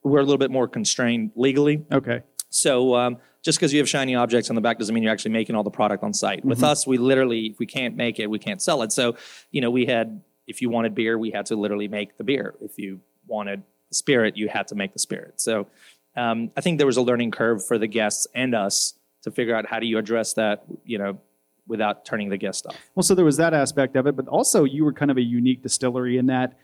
we're 0.02 0.20
a 0.20 0.22
little 0.22 0.38
bit 0.38 0.50
more 0.50 0.68
constrained 0.68 1.32
legally. 1.34 1.84
Okay. 1.92 2.22
So 2.50 2.94
um, 2.94 3.18
just 3.42 3.58
because 3.58 3.72
you 3.72 3.78
have 3.78 3.88
shiny 3.88 4.14
objects 4.14 4.48
on 4.50 4.56
the 4.56 4.62
back 4.62 4.78
doesn't 4.78 4.94
mean 4.94 5.02
you're 5.02 5.12
actually 5.12 5.32
making 5.32 5.54
all 5.54 5.64
the 5.64 5.70
product 5.70 6.02
on 6.02 6.14
site. 6.14 6.44
With 6.44 6.62
us, 6.62 6.86
we 6.86 6.98
literally, 6.98 7.46
if 7.46 7.58
we 7.58 7.66
can't 7.66 7.96
make 7.96 8.18
it, 8.18 8.28
we 8.28 8.38
can't 8.38 8.62
sell 8.62 8.82
it. 8.82 8.92
So, 8.92 9.16
you 9.50 9.60
know, 9.60 9.70
we 9.70 9.86
had, 9.86 10.22
if 10.48 10.60
you 10.60 10.70
wanted 10.70 10.94
beer, 10.94 11.16
we 11.16 11.30
had 11.30 11.46
to 11.46 11.56
literally 11.56 11.86
make 11.86 12.16
the 12.16 12.24
beer. 12.24 12.54
If 12.60 12.78
you 12.78 13.00
wanted 13.26 13.62
spirit, 13.92 14.36
you 14.36 14.48
had 14.48 14.66
to 14.68 14.74
make 14.74 14.92
the 14.92 14.98
spirit. 14.98 15.40
So 15.40 15.68
um, 16.16 16.50
I 16.56 16.60
think 16.60 16.78
there 16.78 16.86
was 16.86 16.96
a 16.96 17.02
learning 17.02 17.30
curve 17.30 17.64
for 17.64 17.78
the 17.78 17.86
guests 17.86 18.26
and 18.34 18.54
us 18.54 18.94
to 19.22 19.30
figure 19.30 19.54
out 19.54 19.66
how 19.66 19.78
do 19.78 19.86
you 19.86 19.98
address 19.98 20.32
that, 20.34 20.64
you 20.84 20.98
know, 20.98 21.20
without 21.66 22.04
turning 22.04 22.30
the 22.30 22.36
guest 22.36 22.66
off. 22.66 22.76
Well, 22.94 23.02
so 23.02 23.14
there 23.14 23.24
was 23.24 23.36
that 23.36 23.54
aspect 23.54 23.94
of 23.94 24.06
it, 24.06 24.16
but 24.16 24.26
also 24.26 24.64
you 24.64 24.84
were 24.84 24.92
kind 24.92 25.10
of 25.10 25.18
a 25.18 25.22
unique 25.22 25.62
distillery 25.62 26.16
in 26.16 26.26
that 26.26 26.58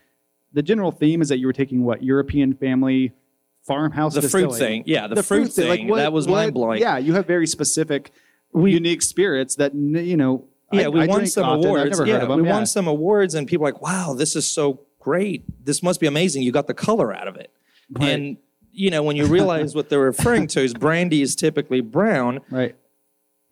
the 0.51 0.63
general 0.63 0.91
theme 0.91 1.21
is 1.21 1.29
that 1.29 1.37
you 1.37 1.45
were 1.45 1.53
taking 1.53 1.83
what 1.83 2.01
European 2.01 2.53
family 2.55 3.13
farmhouse 3.67 4.15
The 4.15 4.27
fruit 4.29 4.55
thing, 4.55 4.83
yeah, 4.85 5.07
the, 5.07 5.21
fruit, 5.21 5.51
thing, 5.51 5.87
like 5.87 5.97
that 5.97 6.13
was 6.13 6.27
mind 6.27 6.53
blowing. 6.53 6.81
Yeah, 6.81 6.97
you 6.97 7.13
have 7.13 7.27
very 7.27 7.45
specific, 7.45 8.11
unique 8.55 9.01
spirits 9.01 9.55
that 9.55 9.75
you 9.75 10.17
know. 10.17 10.45
Yeah, 10.71 10.85
I- 10.85 10.89
we 10.89 11.01
I 11.01 11.05
won 11.07 11.25
some 11.27 11.45
often. 11.45 11.65
Awards. 11.65 11.99
yeah, 12.05 12.13
heard 12.13 12.23
of 12.23 12.29
them. 12.29 12.41
we 12.41 12.47
yeah. 12.47 12.53
won 12.53 12.65
some 12.65 12.87
awards, 12.87 13.35
and 13.35 13.47
people 13.47 13.65
are 13.67 13.71
like, 13.71 13.81
"Wow, 13.81 14.13
this 14.13 14.35
is 14.35 14.47
so 14.47 14.81
great! 14.99 15.43
This 15.65 15.83
must 15.83 15.99
be 15.99 16.07
amazing! 16.07 16.41
You 16.43 16.51
got 16.51 16.67
the 16.67 16.73
color 16.73 17.13
out 17.15 17.27
of 17.27 17.35
it." 17.35 17.51
Right. 17.91 18.09
And 18.09 18.37
you 18.71 18.89
know, 18.89 19.03
when 19.03 19.15
you 19.15 19.25
realize 19.25 19.73
what 19.75 19.89
they're 19.89 19.99
referring 19.99 20.47
to 20.47 20.61
is 20.61 20.73
brandy 20.85 21.21
is 21.21 21.35
typically 21.35 21.81
brown. 21.81 22.41
right. 22.49 22.75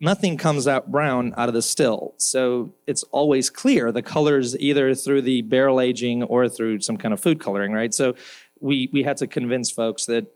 Nothing 0.00 0.36
comes 0.36 0.66
out 0.68 0.90
brown 0.90 1.32
out 1.36 1.48
of 1.48 1.54
the 1.54 1.62
still, 1.62 2.14
so 2.18 2.74
it's 2.86 3.04
always 3.04 3.48
clear. 3.48 3.90
The 3.92 4.02
colors 4.02 4.58
either 4.58 4.92
through 4.94 5.22
the 5.22 5.40
barrel 5.42 5.80
aging 5.80 6.24
or 6.24 6.48
through 6.48 6.80
some 6.80 6.96
kind 6.98 7.14
of 7.14 7.20
food 7.20 7.38
coloring, 7.40 7.72
right? 7.72 7.94
So 7.94 8.14
we 8.60 8.90
we 8.92 9.04
had 9.04 9.16
to 9.18 9.26
convince 9.28 9.70
folks 9.70 10.04
that 10.06 10.26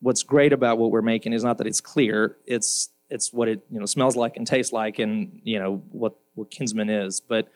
what's 0.00 0.22
great 0.22 0.52
about 0.52 0.78
what 0.78 0.92
we're 0.92 1.02
making 1.02 1.32
is 1.32 1.42
not 1.42 1.58
that 1.58 1.66
it's 1.66 1.80
clear 1.80 2.36
it's 2.46 2.90
it's 3.10 3.32
what 3.32 3.48
it 3.48 3.62
you 3.70 3.78
know 3.78 3.86
smells 3.86 4.16
like 4.16 4.36
and 4.36 4.46
tastes 4.46 4.72
like 4.72 4.98
and 4.98 5.40
you 5.44 5.58
know 5.58 5.82
what 5.90 6.14
what 6.34 6.50
kinsman 6.50 6.90
is 6.90 7.20
but 7.20 7.48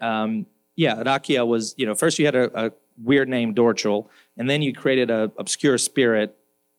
um 0.00 0.46
yeah 0.74 0.96
rakia 0.96 1.46
was 1.46 1.74
you 1.76 1.86
know 1.86 1.94
first 1.94 2.18
you 2.18 2.24
had 2.24 2.34
a, 2.34 2.66
a 2.66 2.72
weird 3.02 3.28
name 3.28 3.54
dorcol 3.54 4.08
and 4.36 4.48
then 4.48 4.62
you 4.62 4.72
created 4.72 5.10
a 5.10 5.30
obscure 5.38 5.78
spirit 5.78 6.36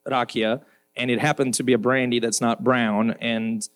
rakia 0.08 0.62
and 0.96 1.12
it 1.12 1.20
happened 1.20 1.54
to 1.54 1.64
be 1.64 1.74
a 1.74 1.78
brandy 1.78 2.20
that's 2.20 2.42
not 2.42 2.64
brown 2.64 3.12
and 3.22 3.70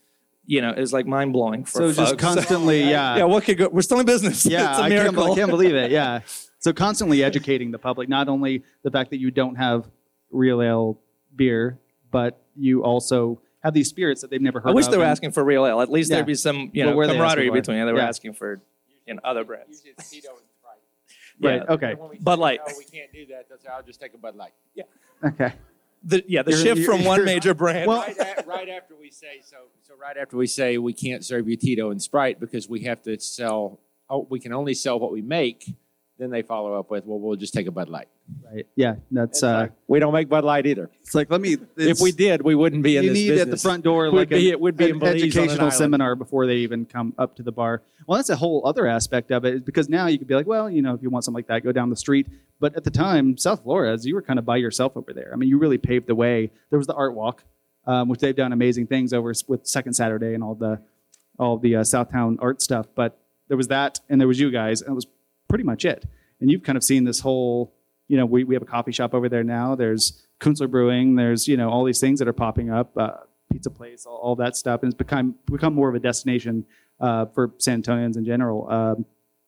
you 0.46 0.62
know 0.62 0.74
it's 0.76 0.92
like 0.92 1.06
mind-blowing 1.06 1.66
for 1.66 1.94
So 1.94 1.94
just 1.94 2.18
constantly, 2.18 2.82
yeah, 2.90 3.18
yeah 3.18 3.24
what 3.24 3.44
could 3.44 3.58
go 3.58 3.70
we're 3.70 3.82
still 3.82 4.00
in 4.00 4.06
business 4.06 4.46
yeah. 4.46 4.72
it's 4.72 4.80
a 4.80 4.84
I 4.84 4.90
can't, 4.90 5.04
miracle 5.04 5.32
I 5.32 5.36
can't 5.36 5.50
believe 5.50 5.76
it. 5.76 5.92
Yeah. 6.02 6.22
So 6.60 6.74
constantly 6.74 7.24
educating 7.24 7.72
the 7.72 7.80
public, 7.80 8.08
not 8.08 8.30
only 8.30 8.64
the 8.84 8.92
fact 8.92 9.10
that 9.10 9.18
you 9.18 9.32
don't 9.32 9.56
have 9.56 9.90
real 10.30 10.62
ale 10.62 11.00
beer, 11.36 11.80
but 12.12 12.40
you 12.56 12.84
also 12.84 13.42
have 13.64 13.74
these 13.74 13.88
spirits 13.90 14.22
that 14.22 14.30
they've 14.30 14.42
never 14.42 14.60
heard. 14.60 14.70
I 14.70 14.74
wish 14.74 14.86
of 14.86 14.92
they 14.92 14.98
were 14.98 15.04
and- 15.04 15.12
asking 15.12 15.32
for 15.32 15.44
real 15.44 15.66
ale. 15.66 15.82
At 15.82 15.90
least 15.92 16.10
Yeah. 16.10 16.18
there'd 16.18 16.28
be 16.28 16.36
some, 16.36 16.70
you 16.74 16.84
know, 16.86 16.96
were 16.96 17.08
they 17.08 17.14
camaraderie 17.14 17.48
asking 17.48 17.52
for? 17.52 17.62
between. 17.62 17.86
They 17.86 17.92
were 17.94 18.00
Yeah. 18.00 18.08
asking 18.08 18.34
for, 18.34 18.62
you 19.08 19.14
know, 19.16 19.22
other 19.24 19.44
brands. 19.44 19.70
Usually 19.84 19.92
it's 19.98 20.10
Tito 20.10 20.30
and 20.30 20.40
Sprite. 20.60 20.78
Right. 21.60 21.64
Yeah. 21.68 21.74
Okay. 21.74 21.94
When 21.96 22.18
Bud 22.22 22.40
Light. 22.40 22.60
No, 22.68 22.74
we 22.78 22.86
can't 22.86 23.12
do 23.14 23.26
that. 23.28 23.48
They'll 23.50 23.58
say, 23.60 23.70
I'll 23.70 23.84
just 23.84 24.00
take 24.00 24.14
a 24.14 24.18
Bud 24.18 24.36
Light. 24.36 24.54
Yeah. 24.76 24.84
Okay. 25.24 25.54
the 26.04 26.24
yeah 26.28 26.42
the 26.42 26.50
You're- 26.52 26.64
shift 26.64 26.78
you're- 26.82 26.98
from 26.98 27.06
one 27.06 27.20
you're- 27.20 27.32
major 27.32 27.54
brand. 27.54 27.88
Well- 27.88 28.02
right, 28.02 28.18
a- 28.18 28.44
right 28.48 28.70
after 28.70 28.96
we 28.96 29.12
say 29.12 29.42
so, 29.44 29.58
so 29.84 29.94
right 30.02 30.18
after 30.18 30.36
we 30.36 30.48
say 30.48 30.80
we 30.80 30.94
can't 30.94 31.24
serve 31.24 31.48
you 31.48 31.56
Tito 31.56 31.92
and 31.92 32.02
Sprite 32.02 32.40
because 32.40 32.68
we 32.68 32.82
have 32.86 33.04
to 33.04 33.20
sell. 33.20 33.80
Oh, 34.10 34.26
we 34.30 34.40
can 34.40 34.52
only 34.52 34.74
sell 34.74 35.00
what 35.00 35.12
we 35.12 35.22
make. 35.22 35.76
Then 36.22 36.30
they 36.30 36.44
follow 36.44 36.78
up 36.78 36.92
with, 36.92 37.04
well, 37.08 37.20
we'll 37.20 37.36
just 37.36 37.52
take 37.52 37.66
a 37.66 37.72
Bud 37.72 37.90
Light. 37.90 38.08
Right. 38.46 38.68
Yeah. 38.76 38.98
That's 39.10 39.42
uh. 39.42 39.54
like, 39.54 39.72
we 39.88 39.98
don't 39.98 40.14
make 40.14 40.30
Bud 40.30 40.44
Light 40.44 40.68
either. 40.68 40.92
It's 41.02 41.16
like 41.16 41.32
let 41.32 41.42
me. 41.42 41.58
If 41.76 42.00
we 42.00 42.12
did, 42.12 42.44
we 42.44 42.54
wouldn't 42.54 42.84
be 42.84 42.98
in 42.98 43.06
you 43.06 43.10
this 43.10 43.18
need 43.18 43.30
business. 43.30 43.42
at 43.42 43.50
the 43.50 43.58
front 43.58 43.84
door 43.84 44.12
like 44.12 44.30
be- 44.30 44.50
a, 44.50 44.52
it 44.52 44.60
would 44.60 44.78
be 44.78 44.92
an 44.92 44.98
in 44.98 45.02
an 45.02 45.16
educational 45.16 45.72
seminar 45.72 46.16
before 46.16 46.46
they 46.46 46.58
even 46.58 46.86
come 46.86 47.16
up 47.18 47.36
to 47.38 47.44
the 47.44 47.52
bar. 47.52 47.82
Well, 48.06 48.18
that's 48.18 48.30
a 48.30 48.36
whole 48.36 48.62
other 48.68 48.86
aspect 48.86 49.32
of 49.32 49.46
it 49.46 49.56
is 49.56 49.62
because 49.62 49.90
now 49.90 50.06
you 50.06 50.20
could 50.20 50.28
be 50.28 50.36
like, 50.36 50.46
well, 50.46 50.70
you 50.70 50.84
know, 50.84 50.94
if 50.94 51.02
you 51.02 51.10
want 51.10 51.26
something 51.26 51.40
like 51.40 51.48
that, 51.48 51.64
go 51.64 51.72
down 51.72 51.90
the 51.90 51.96
street. 51.96 52.28
But 52.60 52.76
at 52.76 52.84
the 52.84 52.92
time, 52.92 53.36
South 53.36 53.64
Flores, 53.64 54.06
you 54.06 54.14
were 54.14 54.22
kind 54.22 54.38
of 54.38 54.46
by 54.46 54.58
yourself 54.58 54.96
over 54.96 55.14
there. 55.14 55.32
I 55.34 55.38
mean, 55.38 55.50
you 55.50 55.58
really 55.58 55.80
paved 55.80 56.06
the 56.06 56.14
way. 56.14 56.52
There 56.70 56.78
was 56.78 56.86
the 56.86 56.94
art 56.94 57.16
walk, 57.16 57.44
um, 57.88 58.10
which 58.10 58.20
they've 58.20 58.36
done 58.36 58.54
amazing 58.54 58.86
things 58.86 59.12
over 59.12 59.34
with 59.48 59.66
Second 59.66 59.94
Saturday 59.94 60.36
and 60.36 60.44
all 60.44 60.54
the 60.54 60.82
all 61.40 61.58
the 61.58 61.78
uh, 61.78 61.82
Southtown 61.82 62.38
art 62.40 62.62
stuff. 62.62 62.86
But 62.94 63.18
there 63.48 63.58
was 63.58 63.70
that, 63.70 64.02
and 64.08 64.22
there 64.22 64.28
was 64.28 64.40
you 64.40 64.52
guys, 64.52 64.84
and 64.84 64.92
it 64.92 64.94
was 64.94 65.08
pretty 65.52 65.64
much 65.66 65.86
it. 65.86 66.06
And 66.40 66.50
you've 66.50 66.64
kind 66.64 66.78
of 66.78 66.84
seen 66.84 67.04
this 67.04 67.20
whole, 67.20 67.76
you 68.08 68.18
know, 68.18 68.26
we, 68.26 68.44
we 68.44 68.56
have 68.56 68.64
a 68.64 68.66
coffee 68.66 68.92
shop 68.92 69.14
over 69.14 69.30
there 69.30 69.44
now. 69.44 69.76
There's 69.76 70.26
Kunstler 70.40 70.72
Brewing. 70.72 71.16
There's, 71.16 71.48
you 71.48 71.58
know, 71.58 71.70
all 71.70 71.84
these 71.84 72.00
things 72.00 72.20
that 72.20 72.28
are 72.28 72.34
popping 72.34 72.72
up, 72.72 72.98
uh, 72.98 73.18
pizza 73.52 73.70
place, 73.70 74.06
all, 74.06 74.18
all 74.18 74.36
that 74.38 74.56
stuff. 74.56 74.82
And 74.82 74.92
it's 74.92 74.98
become, 74.98 75.36
become 75.46 75.76
more 75.76 75.90
of 75.90 75.96
a 75.96 76.00
destination 76.00 76.66
uh, 77.00 77.26
for 77.28 77.52
San 77.58 77.84
Antonians 77.84 78.16
in 78.16 78.26
general. 78.26 78.70
Um, 78.72 79.06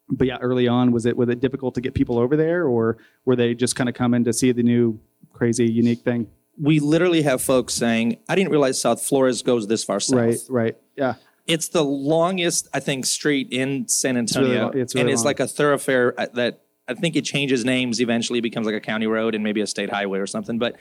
but 0.10 0.28
yeah, 0.28 0.38
early 0.38 0.68
on, 0.68 0.92
was 0.92 1.06
it 1.06 1.16
was 1.16 1.30
it 1.30 1.40
difficult 1.40 1.76
to 1.76 1.82
get 1.82 1.94
people 1.94 2.20
over 2.20 2.36
there, 2.36 2.68
or 2.68 2.98
were 3.24 3.38
they 3.38 3.56
just 3.56 3.78
kind 3.78 3.88
of 3.88 3.96
coming 3.96 4.26
to 4.26 4.34
see 4.34 4.52
the 4.52 4.62
new 4.62 5.00
crazy, 5.32 5.72
unique 5.72 6.02
thing? 6.02 6.28
we 6.60 6.80
literally 6.80 7.22
have 7.24 7.42
folks 7.42 7.74
saying, 7.74 8.18
"I 8.30 8.36
didn't 8.36 8.52
realize 8.52 8.80
South 8.80 9.02
Flores 9.02 9.42
goes 9.42 9.68
this 9.68 9.84
far 9.84 10.00
south." 10.00 10.20
Right, 10.20 10.38
right, 10.50 10.78
yeah. 10.96 11.16
It's 11.46 11.68
the 11.70 11.84
longest, 11.84 12.68
I 12.74 12.80
think, 12.80 13.06
street 13.06 13.50
in 13.52 13.88
San 13.88 14.16
Antonio, 14.18 14.70
really 14.70 14.82
it's 14.82 14.96
really 14.96 15.02
and 15.02 15.10
it's 15.12 15.20
long. 15.20 15.26
like 15.26 15.40
a 15.42 15.48
thoroughfare 15.48 16.14
uh, 16.20 16.28
that 16.36 16.62
I 16.88 16.94
think 16.94 17.16
it 17.16 17.24
changes 17.26 17.66
names 17.66 18.00
eventually, 18.02 18.40
becomes 18.42 18.66
like 18.66 18.76
a 18.76 18.80
county 18.82 19.08
road 19.08 19.36
and 19.36 19.44
maybe 19.44 19.62
a 19.62 19.68
state 19.68 19.90
highway 19.90 20.20
or 20.20 20.28
something. 20.28 20.58
But 20.58 20.76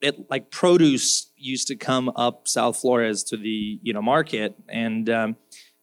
it 0.00 0.30
like 0.30 0.50
produce 0.50 1.30
used 1.36 1.68
to 1.68 1.76
come 1.76 2.08
up 2.16 2.46
South 2.48 2.76
Flores 2.80 3.22
to 3.24 3.36
the 3.36 3.78
you 3.82 3.92
know 3.92 4.00
market, 4.02 4.54
and 4.68 5.10
um, 5.10 5.36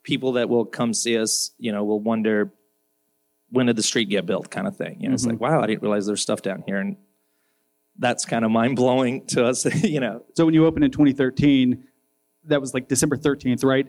people 0.03 0.33
that 0.33 0.47
will 0.49 0.65
come 0.65 0.93
see 0.93 1.17
us, 1.17 1.51
you 1.57 1.71
know, 1.71 1.83
will 1.83 1.99
wonder 1.99 2.53
when 3.49 3.65
did 3.67 3.75
the 3.75 3.83
street 3.83 4.09
get 4.09 4.25
built, 4.25 4.49
kind 4.49 4.67
of 4.67 4.75
thing. 4.77 5.01
You 5.01 5.09
know, 5.09 5.13
it's 5.15 5.23
Mm-hmm. 5.25 5.41
like 5.43 5.51
wow, 5.51 5.61
I 5.61 5.67
didn't 5.67 5.81
realize 5.81 6.05
there's 6.05 6.21
stuff 6.21 6.41
down 6.41 6.63
here, 6.65 6.77
and 6.77 6.95
that's 7.99 8.25
kind 8.25 8.45
of 8.45 8.51
mind 8.51 8.75
blowing 8.77 9.25
to 9.27 9.45
us, 9.45 9.65
you 9.83 9.99
know. 9.99 10.23
So 10.35 10.45
when 10.45 10.53
you 10.53 10.65
opened 10.65 10.85
in 10.85 10.91
2013, 10.91 11.83
that 12.47 12.59
was 12.61 12.73
like 12.73 12.87
December 12.87 13.17
13th, 13.17 13.63
right? 13.63 13.87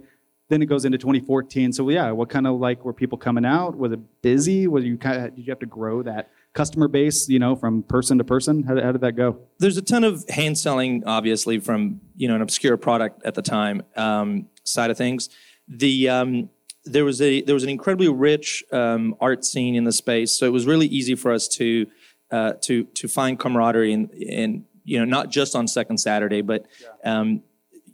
Then 0.50 0.62
it 0.62 0.66
goes 0.66 0.84
into 0.86 0.96
2014. 0.98 1.72
So 1.72 1.88
yeah, 1.90 2.10
what 2.10 2.30
kind 2.30 2.46
of 2.46 2.58
like 2.58 2.84
were 2.84 2.94
people 2.94 3.18
coming 3.18 3.44
out? 3.44 3.76
Was 3.76 3.92
it 3.92 4.00
busy? 4.22 4.66
Was 4.66 4.84
you 4.84 4.96
kind 4.96 5.24
of 5.26 5.34
did 5.36 5.46
you 5.46 5.50
have 5.50 5.58
to 5.58 5.66
grow 5.66 6.02
that 6.04 6.30
customer 6.54 6.88
base? 6.88 7.28
You 7.28 7.38
know, 7.38 7.54
from 7.54 7.82
person 7.82 8.16
to 8.18 8.24
person. 8.24 8.62
How, 8.62 8.74
did- 8.74 8.84
how 8.84 8.92
did 8.92 9.02
that 9.02 9.12
go? 9.12 9.40
there's 9.58 9.76
a 9.76 9.82
ton 9.82 10.04
of 10.04 10.26
hand 10.28 10.56
selling, 10.56 11.04
obviously, 11.04 11.58
from 11.58 12.00
you 12.16 12.28
know 12.28 12.34
an 12.34 12.40
obscure 12.42 12.76
product 12.78 13.22
at 13.26 13.34
the 13.34 13.42
time 13.42 13.82
um, 13.96 14.46
side 14.64 14.90
of 14.90 14.96
things. 14.96 15.28
The 15.68 16.08
um, 16.08 16.48
there 16.86 17.04
was 17.04 17.20
a 17.20 17.42
there 17.42 17.54
was 17.54 17.62
an 17.64 17.68
incredibly 17.68 18.08
rich 18.08 18.64
um, 18.72 19.16
art 19.20 19.44
scene 19.44 19.74
in 19.74 19.84
the 19.84 19.92
space, 19.92 20.32
so 20.32 20.46
it 20.46 20.52
was 20.52 20.64
really 20.66 20.86
easy 20.86 21.14
for 21.14 21.30
us 21.30 21.46
to 21.58 21.86
uh, 22.30 22.54
to 22.62 22.84
to 22.84 23.06
find 23.06 23.38
camaraderie 23.38 23.92
and 23.92 24.10
and 24.12 24.64
you 24.84 24.98
know 24.98 25.04
not 25.04 25.28
just 25.28 25.54
on 25.54 25.68
Second 25.68 25.98
Saturday, 25.98 26.40
but 26.40 26.64
um, 27.04 27.42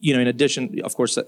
you 0.04 0.12
know 0.12 0.20
in 0.20 0.26
addition, 0.26 0.78
of 0.84 0.94
course, 0.94 1.16
uh, 1.16 1.22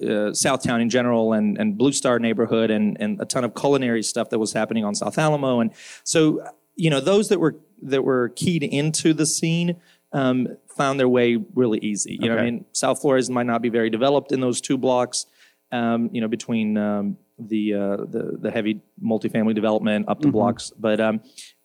Southtown 0.45 0.83
in 0.83 0.91
general 0.91 1.33
and 1.33 1.57
and 1.57 1.79
Blue 1.79 1.93
Star 1.93 2.19
neighborhood 2.19 2.71
and 2.71 2.99
and 3.01 3.19
a 3.23 3.25
ton 3.25 3.43
of 3.43 3.55
culinary 3.55 4.03
stuff 4.03 4.29
that 4.29 4.39
was 4.39 4.53
happening 4.53 4.85
on 4.85 4.95
South 4.95 5.17
Alamo, 5.17 5.61
and 5.61 5.73
so 6.05 6.45
you 6.75 6.91
know 6.91 7.01
those 7.01 7.31
that 7.31 7.41
were 7.41 7.57
that 7.81 8.05
were 8.05 8.29
keyed 8.37 8.63
into 8.63 9.15
the 9.15 9.25
scene 9.25 9.81
um, 10.13 10.59
found 10.69 11.01
their 11.01 11.09
way 11.09 11.39
really 11.55 11.79
easy. 11.79 12.19
You 12.21 12.29
know, 12.29 12.35
what 12.35 12.43
I 12.43 12.51
mean, 12.51 12.67
South 12.73 13.01
Flores 13.01 13.31
might 13.31 13.47
not 13.47 13.63
be 13.63 13.71
very 13.71 13.89
developed 13.89 14.31
in 14.31 14.41
those 14.41 14.61
two 14.61 14.77
blocks. 14.77 15.25
Um, 15.73 16.11
you 16.13 16.21
know, 16.21 16.29
between 16.29 16.77
um, 16.77 17.17
the, 17.39 17.75
uh, 17.75 17.97
the 17.97 18.37
the 18.39 18.51
heavy 18.51 18.83
multifamily 19.03 19.55
development 19.55 20.07
up 20.07 20.21
the 20.21 20.29
blocks, 20.29 20.71
but 20.79 21.01
um, 21.01 21.23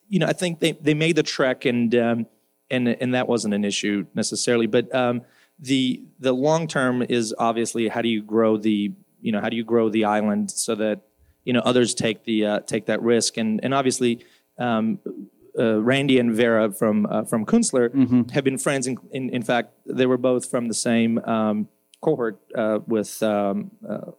you 0.08 0.19
know, 0.19 0.28
I 0.28 0.34
think 0.34 0.62
they, 0.62 0.71
they 0.71 0.93
made 0.93 1.17
the 1.17 1.24
trek, 1.24 1.65
and 1.65 1.93
um, 1.93 2.26
and 2.69 2.88
and 2.88 3.13
that 3.15 3.28
wasn't 3.28 3.54
an 3.54 3.65
issue 3.65 4.06
necessarily. 4.15 4.67
But 4.67 4.95
um, 4.95 5.24
the 5.62 6.04
the 6.19 6.34
long 6.34 6.67
term 6.67 7.04
is 7.08 7.34
obviously 7.38 7.88
how 7.88 8.02
do 8.02 8.10
you 8.10 8.21
grow 8.21 8.58
the 8.58 8.91
you 9.21 9.32
know 9.32 9.39
how 9.39 9.50
do 9.50 9.56
you 9.56 9.63
grow 9.63 9.89
the 9.89 10.06
island 10.06 10.52
so 10.52 10.76
that 10.76 11.02
you 11.45 11.54
know 11.54 11.62
others 11.62 11.93
take 11.93 12.24
the 12.26 12.45
uh, 12.45 12.60
take 12.62 12.88
that 12.88 13.02
risk, 13.02 13.38
and 13.38 13.63
and 13.63 13.74
obviously. 13.74 14.26
Um, 14.58 15.00
uh, 15.60 15.82
Randy 15.82 16.17
and 16.17 16.34
Vera 16.34 16.71
from 16.71 17.06
uh, 17.08 17.26
from 17.26 17.45
Kunstler 17.45 17.93
have 18.32 18.45
been 18.45 18.58
friends. 18.58 18.88
In, 18.88 18.97
in 19.12 19.30
in 19.32 19.41
fact, 19.41 19.74
they 19.86 20.06
were 20.06 20.17
both 20.17 20.50
from 20.50 20.69
the 20.69 20.74
same 20.74 21.19
um, 21.26 21.67
cohort 22.00 22.39
uh, 22.56 22.80
with 22.88 23.21
um, 23.21 23.71
uh, 23.88 24.12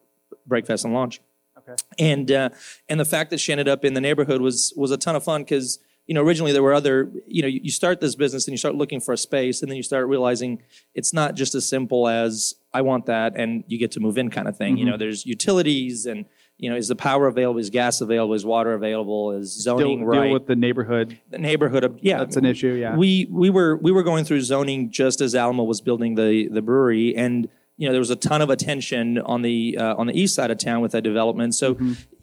Breakfast 0.46 0.84
and 0.84 0.92
Launch. 0.92 1.22
Okay. 1.58 1.74
And 1.98 2.30
uh, 2.30 2.50
and 2.88 2.98
the 2.98 3.04
fact 3.04 3.30
that 3.30 3.38
she 3.38 3.52
ended 3.52 3.68
up 3.68 3.84
in 3.84 3.94
the 3.94 4.00
neighborhood 4.00 4.40
was 4.40 4.72
was 4.76 4.90
a 4.90 4.96
ton 4.96 5.16
of 5.16 5.24
fun 5.24 5.42
because 5.42 5.78
you 6.06 6.14
know 6.14 6.22
originally 6.22 6.52
there 6.52 6.62
were 6.62 6.74
other 6.74 7.10
you 7.26 7.42
know 7.42 7.48
you, 7.48 7.70
start 7.70 8.00
this 8.00 8.14
business 8.14 8.46
and 8.46 8.52
you 8.52 8.58
start 8.58 8.74
looking 8.74 9.00
for 9.00 9.12
a 9.12 9.16
space 9.16 9.62
and 9.62 9.70
then 9.70 9.76
you 9.76 9.82
start 9.82 10.08
realizing 10.08 10.62
it's 10.94 11.12
not 11.12 11.34
just 11.34 11.54
as 11.54 11.68
simple 11.68 12.08
as 12.08 12.54
I 12.74 12.82
want 12.82 13.06
that 13.06 13.34
and 13.36 13.64
you 13.66 13.78
get 13.78 13.92
to 13.92 14.00
move 14.00 14.18
in 14.18 14.30
kind 14.30 14.48
of 14.48 14.56
thing. 14.56 14.76
You 14.78 14.86
know, 14.86 14.96
there's 14.96 15.26
utilities 15.26 16.06
and 16.06 16.24
you 16.58 16.70
know 16.70 16.76
is 16.76 16.88
the 16.88 16.96
power 16.96 17.26
available, 17.26 17.60
is 17.60 17.70
gas 17.70 18.00
available, 18.00 18.34
is 18.34 18.44
water 18.44 18.72
available, 18.72 19.32
is 19.32 19.54
Deal, 19.54 19.78
zoning 19.78 19.98
deal 20.00 20.08
right, 20.08 20.32
with 20.32 20.46
the 20.46 20.56
neighborhood. 20.56 21.18
the 21.30 21.38
neighborhood 21.38 21.84
of 21.84 21.98
yeah 22.02 22.18
That's 22.18 22.36
an 22.36 22.44
issue. 22.44 22.74
Yeah. 22.74 22.96
we 22.96 23.26
we 23.30 23.50
were 23.50 23.76
we 23.76 23.92
were 23.92 24.02
going 24.02 24.24
through 24.24 24.40
zoning 24.42 24.90
just 24.90 25.20
as 25.20 25.34
Alamo 25.34 25.64
was 25.64 25.80
building 25.80 26.14
the 26.14 26.48
the 26.48 26.62
brewery, 26.62 27.14
and 27.16 27.48
you 27.76 27.86
know 27.86 27.92
there 27.92 28.00
was 28.00 28.10
a 28.10 28.16
ton 28.16 28.42
of 28.42 28.50
attention 28.50 29.18
on 29.18 29.42
the 29.42 29.76
uh, 29.78 29.94
on 29.96 30.06
the 30.06 30.18
east 30.18 30.34
side 30.34 30.50
of 30.50 30.58
town 30.58 30.82
with 30.82 30.92
that 30.92 31.02
development. 31.02 31.54
So, 31.54 31.78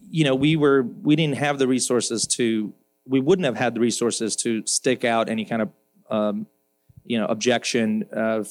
you 0.09 0.23
know, 0.23 0.35
we 0.35 0.55
were 0.55 0.83
we 0.83 1.15
didn't 1.15 1.37
have 1.37 1.59
the 1.59 1.67
resources 1.67 2.25
to 2.27 2.73
we 3.09 3.19
wouldn't 3.19 3.45
have 3.45 3.57
had 3.57 3.73
the 3.73 3.79
resources 3.79 4.35
to 4.37 4.65
stick 4.65 5.03
out 5.03 5.29
any 5.29 5.43
kind 5.43 5.63
of 5.63 5.69
um, 6.09 6.47
you 7.03 7.17
know 7.19 7.25
objection 7.25 8.05
uh, 8.15 8.43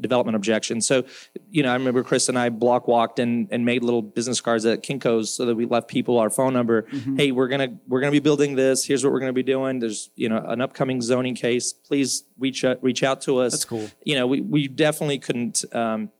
development 0.00 0.36
objection. 0.36 0.80
So, 0.80 1.04
you 1.50 1.62
know, 1.62 1.70
I 1.70 1.74
remember 1.74 2.02
Chris 2.02 2.28
and 2.28 2.38
I 2.38 2.50
block 2.50 2.88
walked 2.88 3.18
and, 3.18 3.48
and 3.50 3.64
made 3.64 3.82
little 3.82 4.02
business 4.02 4.40
cards 4.40 4.66
at 4.66 4.82
Kinko's 4.82 5.34
so 5.34 5.46
that 5.46 5.54
we 5.54 5.64
left 5.64 5.88
people 5.88 6.18
our 6.18 6.30
phone 6.30 6.52
number. 6.52 6.86
Hey, 7.16 7.32
we're 7.32 7.48
gonna 7.48 7.78
we're 7.86 8.00
gonna 8.00 8.12
be 8.12 8.20
building 8.20 8.54
this. 8.54 8.84
Here's 8.84 9.04
what 9.04 9.12
we're 9.12 9.20
gonna 9.20 9.32
be 9.32 9.42
doing. 9.42 9.78
There's 9.78 10.10
you 10.16 10.28
know 10.28 10.38
an 10.46 10.60
upcoming 10.60 11.00
zoning 11.00 11.34
case. 11.34 11.72
Please 11.72 12.24
reach 12.38 12.64
out 12.64 12.82
reach 12.82 13.02
out 13.02 13.20
to 13.22 13.38
us. 13.38 13.52
That's 13.52 13.64
cool. 13.64 13.88
You 14.04 14.16
know, 14.16 14.26
we 14.26 14.40
we 14.40 14.68
definitely 14.68 15.18
couldn't 15.18 15.64
um, 15.74 16.10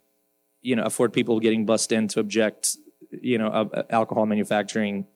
you 0.63 0.77
know 0.77 0.85
afford 0.85 1.13
people 1.13 1.39
getting 1.41 1.67
bussed 1.67 1.93
in 1.93 2.09
to 2.09 2.21
object. 2.21 2.77
You 3.11 3.39
know, 3.39 3.49
uh, 3.49 3.83
alcohol 3.91 4.27
manufacturing. 4.27 5.07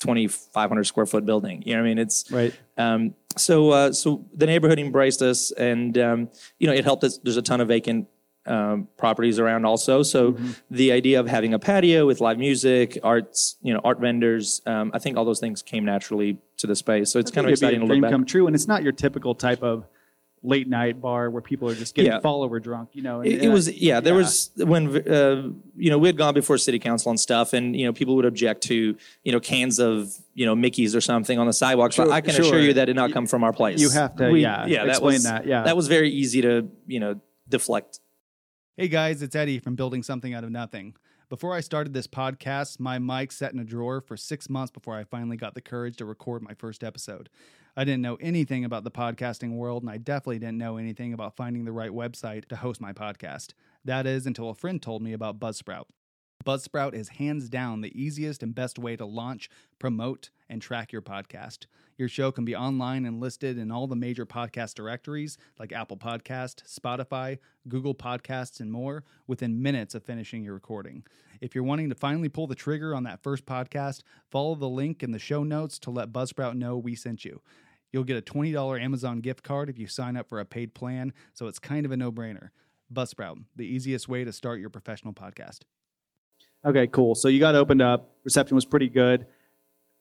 2500 0.00 0.84
square 0.84 1.06
foot 1.06 1.24
building 1.24 1.62
you 1.66 1.74
know 1.74 1.80
what 1.80 1.86
i 1.86 1.88
mean 1.88 1.98
it's 1.98 2.30
Right. 2.30 2.54
um, 2.76 3.14
so, 3.38 3.70
uh, 3.70 3.92
so 3.92 4.24
the 4.34 4.46
neighborhood 4.46 4.78
embraced 4.78 5.20
us, 5.20 5.50
and 5.50 5.98
um, 5.98 6.30
you 6.58 6.66
know, 6.66 6.72
it 6.72 6.84
helped 6.84 7.04
us. 7.04 7.18
There's 7.18 7.36
a 7.36 7.42
ton 7.42 7.60
of 7.60 7.68
vacant 7.68 8.08
um, 8.46 8.88
properties 8.96 9.38
around, 9.38 9.66
also. 9.66 10.02
So, 10.02 10.32
Mm-hmm. 10.32 10.50
the 10.70 10.92
idea 10.92 11.20
of 11.20 11.28
having 11.28 11.52
a 11.52 11.58
patio 11.58 12.06
with 12.06 12.22
live 12.22 12.38
music, 12.38 12.98
arts, 13.02 13.56
you 13.60 13.74
know, 13.74 13.80
art 13.84 14.00
vendors, 14.00 14.62
um, 14.64 14.90
I 14.94 15.00
think 15.00 15.18
all 15.18 15.26
those 15.26 15.38
things 15.40 15.60
came 15.60 15.84
naturally 15.84 16.38
to 16.56 16.66
the 16.66 16.74
space. 16.74 17.10
So 17.10 17.18
it's 17.18 17.30
kind 17.30 17.46
of 17.46 17.50
exciting 17.52 17.80
to 17.80 17.86
look 17.86 18.00
back. 18.00 18.10
come 18.10 18.24
true, 18.24 18.46
and 18.46 18.56
it's 18.56 18.66
not 18.66 18.82
your 18.82 18.92
typical 18.92 19.34
type 19.34 19.62
of 19.62 19.84
late 20.46 20.68
night 20.68 21.00
bar 21.00 21.28
where 21.28 21.42
people 21.42 21.68
are 21.68 21.74
just 21.74 21.94
getting 21.94 22.12
Yeah. 22.12 22.20
follower 22.20 22.60
drunk. 22.60 22.90
You 22.92 23.02
know, 23.02 23.20
and- 23.20 23.26
It, 23.26 23.34
it 23.34 23.40
and 23.42 23.50
I- 23.50 23.54
was 23.54 23.70
yeah. 23.70 24.00
There 24.00 24.14
yeah. 24.14 24.18
was 24.18 24.50
when 24.56 24.96
uh, 25.08 25.50
you 25.76 25.90
know 25.90 25.98
we 25.98 26.08
had 26.08 26.16
gone 26.16 26.34
before 26.34 26.56
city 26.56 26.78
council 26.78 27.10
and 27.10 27.18
stuff, 27.18 27.52
and 27.52 27.74
you 27.76 27.84
know 27.84 27.92
people 27.92 28.14
would 28.16 28.24
object 28.24 28.62
to 28.64 28.96
you 29.24 29.32
know 29.32 29.40
cans 29.40 29.78
of 29.78 30.14
you 30.34 30.46
know 30.46 30.54
Mickey's 30.54 30.94
or 30.94 31.00
something 31.00 31.38
on 31.38 31.46
the 31.46 31.52
sidewalks. 31.52 31.96
but 31.96 32.10
I 32.10 32.20
can 32.20 32.34
sure. 32.34 32.44
assure 32.44 32.60
you 32.60 32.72
that 32.74 32.84
did 32.86 32.96
not 32.96 33.12
come 33.12 33.26
from 33.26 33.42
our 33.44 33.52
place. 33.52 33.80
You 33.80 33.90
have 33.90 34.16
to, 34.16 34.34
yeah, 34.34 34.66
yeah. 34.66 34.84
That 34.84 34.88
explain 34.90 35.14
was, 35.14 35.24
that, 35.24 35.46
yeah. 35.46 35.62
that 35.64 35.76
was 35.76 35.88
very 35.88 36.10
easy 36.10 36.40
to 36.42 36.68
you 36.86 37.00
know 37.00 37.20
deflect. 37.48 38.00
Hey 38.76 38.88
guys, 38.88 39.22
it's 39.22 39.34
Eddie 39.34 39.58
from 39.58 39.74
Building 39.74 40.02
Something 40.02 40.34
Out 40.34 40.44
of 40.44 40.50
Nothing. 40.50 40.94
Before 41.28 41.54
I 41.54 41.60
started 41.60 41.92
this 41.92 42.06
podcast, 42.06 42.78
my 42.78 43.00
mic 43.00 43.32
sat 43.32 43.52
in 43.52 43.58
a 43.58 43.64
drawer 43.64 44.00
for 44.00 44.16
six 44.16 44.48
months 44.48 44.70
before 44.70 44.94
I 44.96 45.02
finally 45.02 45.36
got 45.36 45.54
the 45.54 45.60
courage 45.60 45.96
to 45.96 46.04
record 46.04 46.40
my 46.42 46.54
first 46.54 46.84
episode. 46.84 47.28
I 47.78 47.84
didn't 47.84 48.00
know 48.00 48.16
anything 48.22 48.64
about 48.64 48.84
the 48.84 48.90
podcasting 48.90 49.56
world, 49.56 49.82
and 49.82 49.90
I 49.90 49.98
definitely 49.98 50.38
didn't 50.38 50.56
know 50.56 50.78
anything 50.78 51.12
about 51.12 51.36
finding 51.36 51.66
the 51.66 51.72
right 51.72 51.90
website 51.90 52.46
to 52.46 52.56
host 52.56 52.80
my 52.80 52.94
podcast. 52.94 53.52
That 53.84 54.06
is, 54.06 54.26
until 54.26 54.48
a 54.48 54.54
friend 54.54 54.80
told 54.80 55.02
me 55.02 55.12
about 55.12 55.38
Buzzsprout. 55.38 55.84
Buzzsprout 56.42 56.94
is 56.94 57.10
hands 57.10 57.50
down 57.50 57.82
the 57.82 58.00
easiest 58.00 58.42
and 58.42 58.54
best 58.54 58.78
way 58.78 58.96
to 58.96 59.04
launch, 59.04 59.50
promote, 59.78 60.30
and 60.48 60.62
track 60.62 60.90
your 60.90 61.02
podcast. 61.02 61.66
Your 61.98 62.08
show 62.08 62.32
can 62.32 62.46
be 62.46 62.56
online 62.56 63.04
and 63.04 63.20
listed 63.20 63.58
in 63.58 63.70
all 63.70 63.86
the 63.86 63.96
major 63.96 64.24
podcast 64.24 64.74
directories 64.74 65.36
like 65.58 65.72
Apple 65.72 65.98
Podcast, 65.98 66.62
Spotify, 66.66 67.38
Google 67.68 67.94
Podcasts, 67.94 68.60
and 68.60 68.72
more 68.72 69.04
within 69.26 69.60
minutes 69.60 69.94
of 69.94 70.04
finishing 70.04 70.44
your 70.44 70.54
recording. 70.54 71.04
If 71.40 71.54
you're 71.54 71.64
wanting 71.64 71.90
to 71.90 71.94
finally 71.94 72.28
pull 72.30 72.46
the 72.46 72.54
trigger 72.54 72.94
on 72.94 73.02
that 73.02 73.22
first 73.22 73.44
podcast, 73.44 74.02
follow 74.30 74.54
the 74.54 74.68
link 74.68 75.02
in 75.02 75.10
the 75.10 75.18
show 75.18 75.42
notes 75.42 75.78
to 75.80 75.90
let 75.90 76.12
Buzzsprout 76.12 76.54
know 76.54 76.78
we 76.78 76.94
sent 76.94 77.24
you. 77.24 77.42
You'll 77.92 78.04
get 78.04 78.16
a 78.16 78.22
$20 78.22 78.80
Amazon 78.80 79.20
gift 79.20 79.42
card 79.42 79.68
if 79.68 79.78
you 79.78 79.86
sign 79.86 80.16
up 80.16 80.28
for 80.28 80.40
a 80.40 80.44
paid 80.44 80.74
plan, 80.74 81.12
so 81.34 81.46
it's 81.46 81.58
kind 81.58 81.86
of 81.86 81.92
a 81.92 81.96
no 81.96 82.12
brainer. 82.12 82.50
Buzzsprout, 82.92 83.42
the 83.56 83.66
easiest 83.66 84.08
way 84.08 84.24
to 84.24 84.32
start 84.32 84.60
your 84.60 84.70
professional 84.70 85.12
podcast. 85.12 85.60
Okay, 86.64 86.86
cool. 86.86 87.14
So 87.14 87.28
you 87.28 87.40
got 87.40 87.54
opened 87.54 87.82
up. 87.82 88.10
Reception 88.24 88.54
was 88.54 88.64
pretty 88.64 88.88
good. 88.88 89.26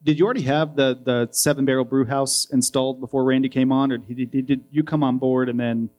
Did 0.03 0.19
you 0.19 0.25
already 0.25 0.43
have 0.43 0.75
the 0.75 0.99
the 1.03 1.29
seven 1.31 1.65
barrel 1.65 1.85
brew 1.85 2.05
house 2.05 2.47
installed 2.51 2.99
before 2.99 3.23
Randy 3.23 3.49
came 3.49 3.71
on, 3.71 3.91
or 3.91 3.97
did, 3.97 4.29
did, 4.29 4.45
did 4.45 4.63
you 4.69 4.83
come 4.83 5.03
on 5.03 5.17
board 5.17 5.49
and 5.49 5.59
then? 5.59 5.89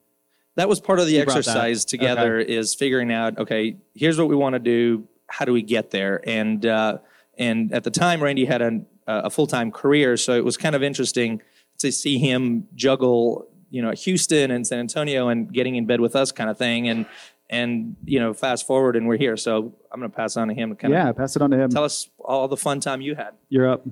that 0.57 0.69
was 0.69 0.81
part 0.81 0.99
of 0.99 1.07
the 1.07 1.13
You 1.13 1.25
brought 1.25 1.35
that. 1.35 1.39
exercise 1.41 1.85
together 1.85 2.39
is 2.39 2.75
figuring 2.75 3.13
out 3.13 3.39
okay 3.39 3.77
here's 3.95 4.19
what 4.19 4.29
we 4.29 4.35
want 4.37 4.55
to 4.55 4.59
do 4.59 5.07
how 5.29 5.45
do 5.45 5.53
we 5.53 5.63
get 5.63 5.91
there 5.91 6.21
and 6.27 6.67
uh, 6.67 6.99
and 7.39 7.73
at 7.73 7.85
the 7.85 7.91
time 7.91 8.23
randy 8.23 8.45
had 8.45 8.63
a, 8.63 8.81
a 9.07 9.31
full-time 9.31 9.71
career 9.71 10.17
so 10.17 10.33
it 10.33 10.45
was 10.45 10.57
kind 10.57 10.75
of 10.75 10.83
interesting 10.83 11.41
to 11.79 11.91
see 11.93 12.19
him 12.19 12.67
juggle 12.75 13.47
you 13.71 13.83
know 13.83 13.91
houston 13.93 14.51
and 14.51 14.67
san 14.67 14.79
antonio 14.79 15.29
and 15.29 15.53
getting 15.53 15.77
in 15.77 15.87
bed 15.87 16.01
with 16.01 16.15
us 16.17 16.33
kind 16.33 16.49
of 16.51 16.57
thing 16.57 16.89
and 16.89 17.07
and 17.51 17.97
you 18.05 18.19
know 18.21 18.33
fast 18.33 18.67
forward 18.67 18.97
and 18.97 19.07
we're 19.09 19.17
here 19.19 19.37
so 19.37 19.73
i'm 19.93 20.01
going 20.01 20.11
to 20.11 20.17
pass 20.17 20.37
on 20.37 20.49
to 20.49 20.55
him 20.55 20.71
to 20.71 20.77
kind 20.77 20.93
Yeah, 20.93 21.09
of 21.11 21.17
pass 21.17 21.37
it 21.37 21.43
on 21.43 21.51
to 21.51 21.59
him. 21.59 21.71
tell 21.71 21.85
us 21.85 22.09
all 22.19 22.49
the 22.49 22.57
fun 22.57 22.81
time 22.81 23.01
you 23.01 23.15
had 23.15 23.31
You're 23.49 23.69
up. 23.71 23.87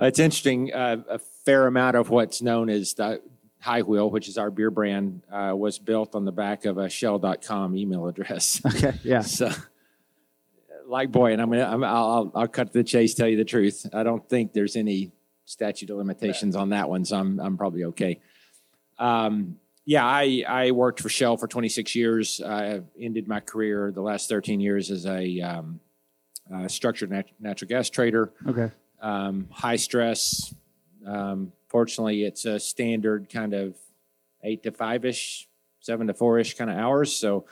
It's 0.00 0.18
interesting. 0.18 0.72
Uh, 0.74 0.96
a 1.08 1.18
fair 1.18 1.66
amount 1.68 1.96
of 1.96 2.10
what's 2.10 2.42
known 2.42 2.68
as 2.68 2.94
the 2.94 3.22
High 3.60 3.82
Wheel, 3.82 4.10
which 4.10 4.28
is 4.28 4.36
our 4.36 4.50
beer 4.50 4.70
brand, 4.70 5.22
uh, 5.32 5.52
was 5.56 5.78
built 5.78 6.16
on 6.16 6.24
the 6.24 6.32
back 6.32 6.64
of 6.64 6.78
a 6.78 6.88
Shell.com 6.90 7.76
email 7.76 8.08
address. 8.08 8.60
Okay, 8.66 8.92
yeah. 9.04 9.20
so, 9.38 9.50
like 10.88 11.12
boy, 11.12 11.32
and 11.32 11.40
I'm 11.40 11.48
gonna, 11.48 11.64
I'm, 11.64 11.84
I'll, 11.84 11.94
I'll, 12.10 12.32
I'll 12.34 12.48
cut 12.48 12.72
to 12.72 12.78
the 12.80 12.84
chase. 12.84 13.14
Tell 13.14 13.28
you 13.28 13.36
the 13.36 13.44
truth, 13.44 13.86
I 13.92 14.02
don't 14.02 14.28
think 14.28 14.52
there's 14.52 14.74
any 14.76 15.12
statute 15.44 15.90
of 15.90 15.96
limitations 15.98 16.56
on 16.56 16.70
that 16.70 16.88
one, 16.88 17.04
so 17.04 17.16
I'm, 17.18 17.38
I'm 17.40 17.56
probably 17.56 17.84
okay. 17.84 18.20
Um, 18.98 19.56
yeah, 19.84 20.04
I, 20.06 20.44
I 20.48 20.70
worked 20.70 21.00
for 21.00 21.08
Shell 21.10 21.36
for 21.36 21.46
26 21.46 21.94
years. 21.94 22.40
I 22.40 22.80
ended 22.98 23.28
my 23.28 23.40
career 23.40 23.92
the 23.94 24.00
last 24.00 24.28
13 24.28 24.60
years 24.60 24.90
as 24.90 25.04
a 25.04 25.40
um, 25.40 25.80
uh, 26.54 26.68
structured 26.68 27.10
nat- 27.10 27.30
natural 27.38 27.68
gas 27.68 27.90
trader 27.90 28.32
Okay. 28.46 28.70
um, 29.02 29.46
high 29.50 29.76
stress. 29.76 30.54
Um, 31.06 31.52
fortunately, 31.68 32.24
it's 32.24 32.46
a 32.46 32.58
standard 32.58 33.28
kind 33.28 33.52
of 33.52 33.76
eight 34.42 34.62
to 34.62 34.70
five 34.70 35.04
ish, 35.04 35.48
seven 35.80 36.06
to 36.06 36.14
four 36.14 36.38
ish 36.38 36.54
kind 36.56 36.70
of 36.70 36.78
hours. 36.78 37.14
So 37.14 37.44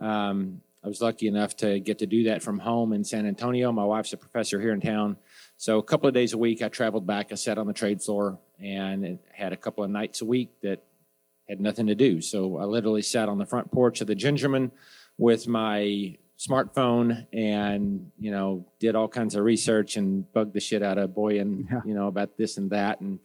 um, 0.00 0.60
I 0.84 0.88
was 0.88 1.00
lucky 1.00 1.28
enough 1.28 1.56
to 1.58 1.80
get 1.80 1.98
to 2.00 2.06
do 2.06 2.24
that 2.24 2.42
from 2.42 2.58
home 2.58 2.92
in 2.92 3.04
San 3.04 3.26
Antonio. 3.26 3.72
My 3.72 3.84
wife's 3.84 4.12
a 4.12 4.18
professor 4.18 4.60
here 4.60 4.72
in 4.72 4.80
town. 4.82 5.16
So 5.60 5.76
a 5.76 5.82
couple 5.82 6.08
of 6.08 6.14
days 6.14 6.32
a 6.32 6.38
week, 6.38 6.62
I 6.62 6.68
traveled 6.68 7.06
back. 7.06 7.32
I 7.32 7.34
sat 7.34 7.58
on 7.58 7.66
the 7.66 7.74
trade 7.74 8.00
floor 8.00 8.38
and 8.58 9.18
had 9.30 9.52
a 9.52 9.58
couple 9.58 9.84
of 9.84 9.90
nights 9.90 10.22
a 10.22 10.24
week 10.24 10.48
that 10.62 10.82
had 11.50 11.60
nothing 11.60 11.88
to 11.88 11.94
do. 11.94 12.22
So 12.22 12.56
I 12.56 12.64
literally 12.64 13.02
sat 13.02 13.28
on 13.28 13.36
the 13.36 13.44
front 13.44 13.70
porch 13.70 14.00
of 14.00 14.06
the 14.06 14.16
Gingerman 14.16 14.70
with 15.18 15.46
my 15.46 16.16
smartphone 16.38 17.26
and 17.34 18.10
you 18.18 18.30
know 18.30 18.64
did 18.78 18.94
all 18.96 19.06
kinds 19.06 19.34
of 19.34 19.44
research 19.44 19.98
and 19.98 20.32
bugged 20.32 20.54
the 20.54 20.60
shit 20.60 20.82
out 20.82 20.96
of 20.96 21.14
boy 21.14 21.38
and 21.38 21.68
Yeah. 21.70 21.82
you 21.84 21.92
know 21.92 22.06
about 22.06 22.38
this 22.38 22.56
and 22.56 22.70
that 22.70 23.02
and 23.02 23.18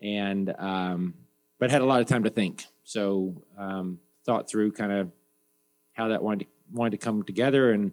and 0.00 0.54
um, 0.56 1.14
but 1.58 1.72
had 1.72 1.82
a 1.82 1.84
lot 1.84 2.00
of 2.00 2.06
time 2.06 2.22
to 2.22 2.30
think. 2.30 2.64
So 2.84 3.42
um, 3.58 3.98
thought 4.24 4.48
through 4.48 4.70
kind 4.70 4.92
of 4.92 5.10
how 5.94 6.08
that 6.10 6.22
wanted 6.22 6.44
to, 6.44 6.50
wanted 6.72 6.92
to 6.92 6.98
come 6.98 7.24
together 7.24 7.72
and 7.72 7.90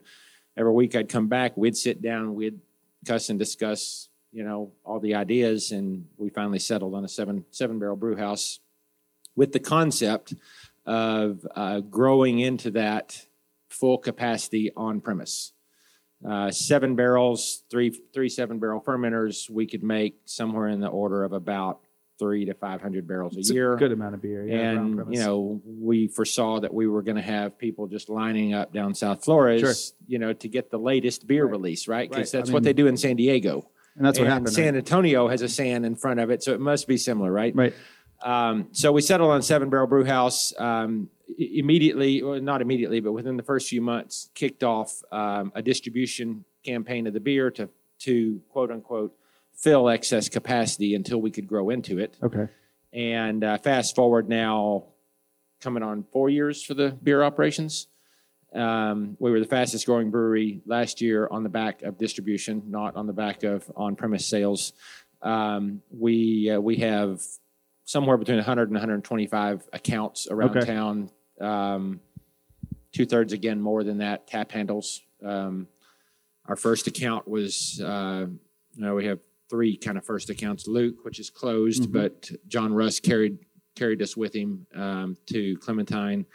every 0.56 0.74
week 0.74 0.96
I'd 0.96 1.10
come 1.10 1.28
back, 1.28 1.58
we'd 1.58 1.76
sit 1.76 2.04
down, 2.04 2.36
we'd 2.36 2.60
cuss 3.06 3.30
and 3.30 3.40
discuss, 3.40 4.10
you 4.32 4.44
know, 4.44 4.72
all 4.84 5.00
the 5.00 5.16
ideas, 5.16 5.72
and 5.72 6.06
we 6.18 6.30
finally 6.30 6.60
settled 6.60 6.94
on 6.94 7.06
a 7.06 7.08
seven 7.08 7.46
seven 7.52 7.80
barrel 7.80 7.96
brew 7.96 8.16
house 8.16 8.60
with 9.36 9.52
the 9.52 9.60
concept 9.60 10.34
of 10.86 11.46
uh, 11.56 11.80
growing 11.80 12.40
into 12.40 12.72
that 12.72 13.26
full 13.70 13.98
capacity 13.98 14.72
on 14.76 15.02
premise. 15.02 15.54
Uh, 16.28 16.52
seven 16.52 16.96
barrels, 16.96 17.64
three 17.72 17.98
three 18.14 18.30
seven 18.30 18.60
barrel 18.60 18.82
fermenters, 18.82 19.50
we 19.50 19.66
could 19.66 19.84
make 19.84 20.18
somewhere 20.26 20.68
in 20.68 20.80
the 20.82 20.88
order 20.88 21.24
of 21.24 21.32
about 21.32 21.80
three 22.20 22.46
to 22.46 22.54
five 22.54 22.82
hundred 22.82 23.08
barrels 23.08 23.36
a 23.36 23.40
It's 23.40 23.50
year 23.50 23.74
a 23.74 23.78
good 23.78 23.92
amount 23.94 24.14
of 24.14 24.22
beer. 24.22 24.46
Yeah, 24.46 24.72
and 24.72 25.14
you 25.14 25.20
know 25.22 25.62
we 25.66 26.08
foresaw 26.08 26.60
that 26.60 26.74
we 26.74 26.86
were 26.86 27.02
going 27.02 27.16
to 27.16 27.22
have 27.24 27.58
people 27.58 27.88
just 27.88 28.10
lining 28.10 28.54
up 28.54 28.74
down 28.74 28.94
South 28.94 29.24
Flores, 29.24 29.62
Sure. 29.62 29.74
you 30.08 30.20
know, 30.20 30.34
to 30.34 30.48
get 30.48 30.70
the 30.70 30.78
latest 30.78 31.26
beer 31.26 31.46
Right. 31.46 31.52
release, 31.52 31.88
right? 31.88 32.10
Because 32.10 32.34
Right. 32.34 32.38
I 32.38 32.42
that's 32.42 32.52
what 32.52 32.62
mean- 32.62 32.66
they 32.66 32.74
do 32.74 32.88
in 32.88 32.98
San 32.98 33.16
Diego. 33.16 33.70
and 33.96 34.06
that's 34.06 34.20
what 34.20 34.26
and 34.26 34.34
happened. 34.34 34.54
San? 34.54 34.76
Antonio 34.76 35.28
has 35.30 35.42
a 35.42 35.50
San 35.50 35.84
in 35.86 35.96
front 35.96 36.20
of 36.20 36.30
it, 36.30 36.44
so 36.44 36.54
it 36.54 36.60
must 36.60 36.88
be 36.88 36.96
similar, 36.98 37.32
right? 37.32 37.56
Right. 37.56 37.74
Um, 38.24 38.68
so 38.72 38.92
we 38.92 39.02
settled 39.02 39.32
on 39.32 39.42
Seven 39.42 39.70
Barrel 39.70 39.88
Brew 39.88 40.04
House. 40.06 40.54
Um, 40.60 41.10
immediately, 41.38 42.22
well, 42.22 42.40
not 42.42 42.62
immediately, 42.62 43.00
but 43.00 43.14
within 43.14 43.38
the 43.38 43.44
first 43.44 43.70
few 43.70 43.82
months, 43.82 44.30
kicked 44.36 44.64
off 44.64 45.02
um, 45.12 45.52
a 45.56 45.62
distribution 45.62 46.44
campaign 46.66 47.08
of 47.08 47.14
the 47.14 47.20
beer 47.20 47.50
to 47.52 47.70
to 48.00 48.42
quote 48.50 48.72
unquote 48.72 49.14
fill 49.62 49.90
excess 49.90 50.30
capacity 50.30 50.96
until 50.96 51.20
we 51.22 51.32
could 51.32 51.48
grow 51.48 51.70
into 51.70 52.00
it. 52.00 52.18
Okay. 52.24 52.48
And 52.94 53.44
uh, 53.44 53.58
fast 53.58 53.96
forward 53.96 54.30
now, 54.30 54.86
coming 55.62 55.84
on 55.84 56.06
four 56.14 56.30
years 56.30 56.64
for 56.64 56.74
the 56.74 56.90
beer 57.04 57.22
operations. 57.24 57.88
Um, 58.56 59.16
we 59.20 59.30
were 59.30 59.40
the 59.40 59.46
fastest 59.46 59.86
growing 59.86 60.10
brewery 60.10 60.62
last 60.66 61.02
year 61.02 61.28
on 61.30 61.44
the 61.44 61.50
back 61.50 61.84
of 61.84 61.98
distribution, 61.98 62.64
not 62.68 62.96
on 62.96 63.06
the 63.06 63.14
back 63.14 63.44
of 63.44 63.70
on 63.76 63.96
premise 63.96 64.26
sales. 64.26 64.74
Um, 65.22 65.82
we 65.92 66.50
uh, 66.50 66.60
we 66.60 66.78
have 66.78 67.22
somewhere 67.84 68.18
between 68.18 68.38
100 68.38 68.70
and 68.70 68.76
125 68.76 69.70
accounts 69.74 70.28
around 70.32 70.58
Okay. 70.58 70.66
town. 70.66 71.12
Um, 71.40 72.00
Two 72.92 73.06
thirds 73.06 73.34
again 73.34 73.62
more 73.62 73.84
than 73.84 74.00
that 74.00 74.26
tap 74.26 74.52
handles. 74.52 75.02
Um, 75.24 75.68
our 76.48 76.56
first 76.56 76.88
account 76.88 77.28
was 77.28 77.80
uh, 77.80 78.26
you 78.74 78.82
know 78.82 78.96
we 78.96 79.06
have 79.06 79.20
three 79.50 79.78
kind 79.78 79.98
of 79.98 80.06
first 80.06 80.30
accounts. 80.30 80.68
Luke, 80.68 81.04
which 81.04 81.20
is 81.20 81.30
closed, 81.30 81.84
Mhm. 81.84 81.92
but 81.94 82.32
John 82.48 82.74
Russ 82.74 83.00
carried 83.00 83.40
carried 83.76 84.02
us 84.02 84.18
with 84.18 84.34
him 84.36 84.66
um, 84.76 85.16
to 85.28 85.56
Clementine, 85.58 86.26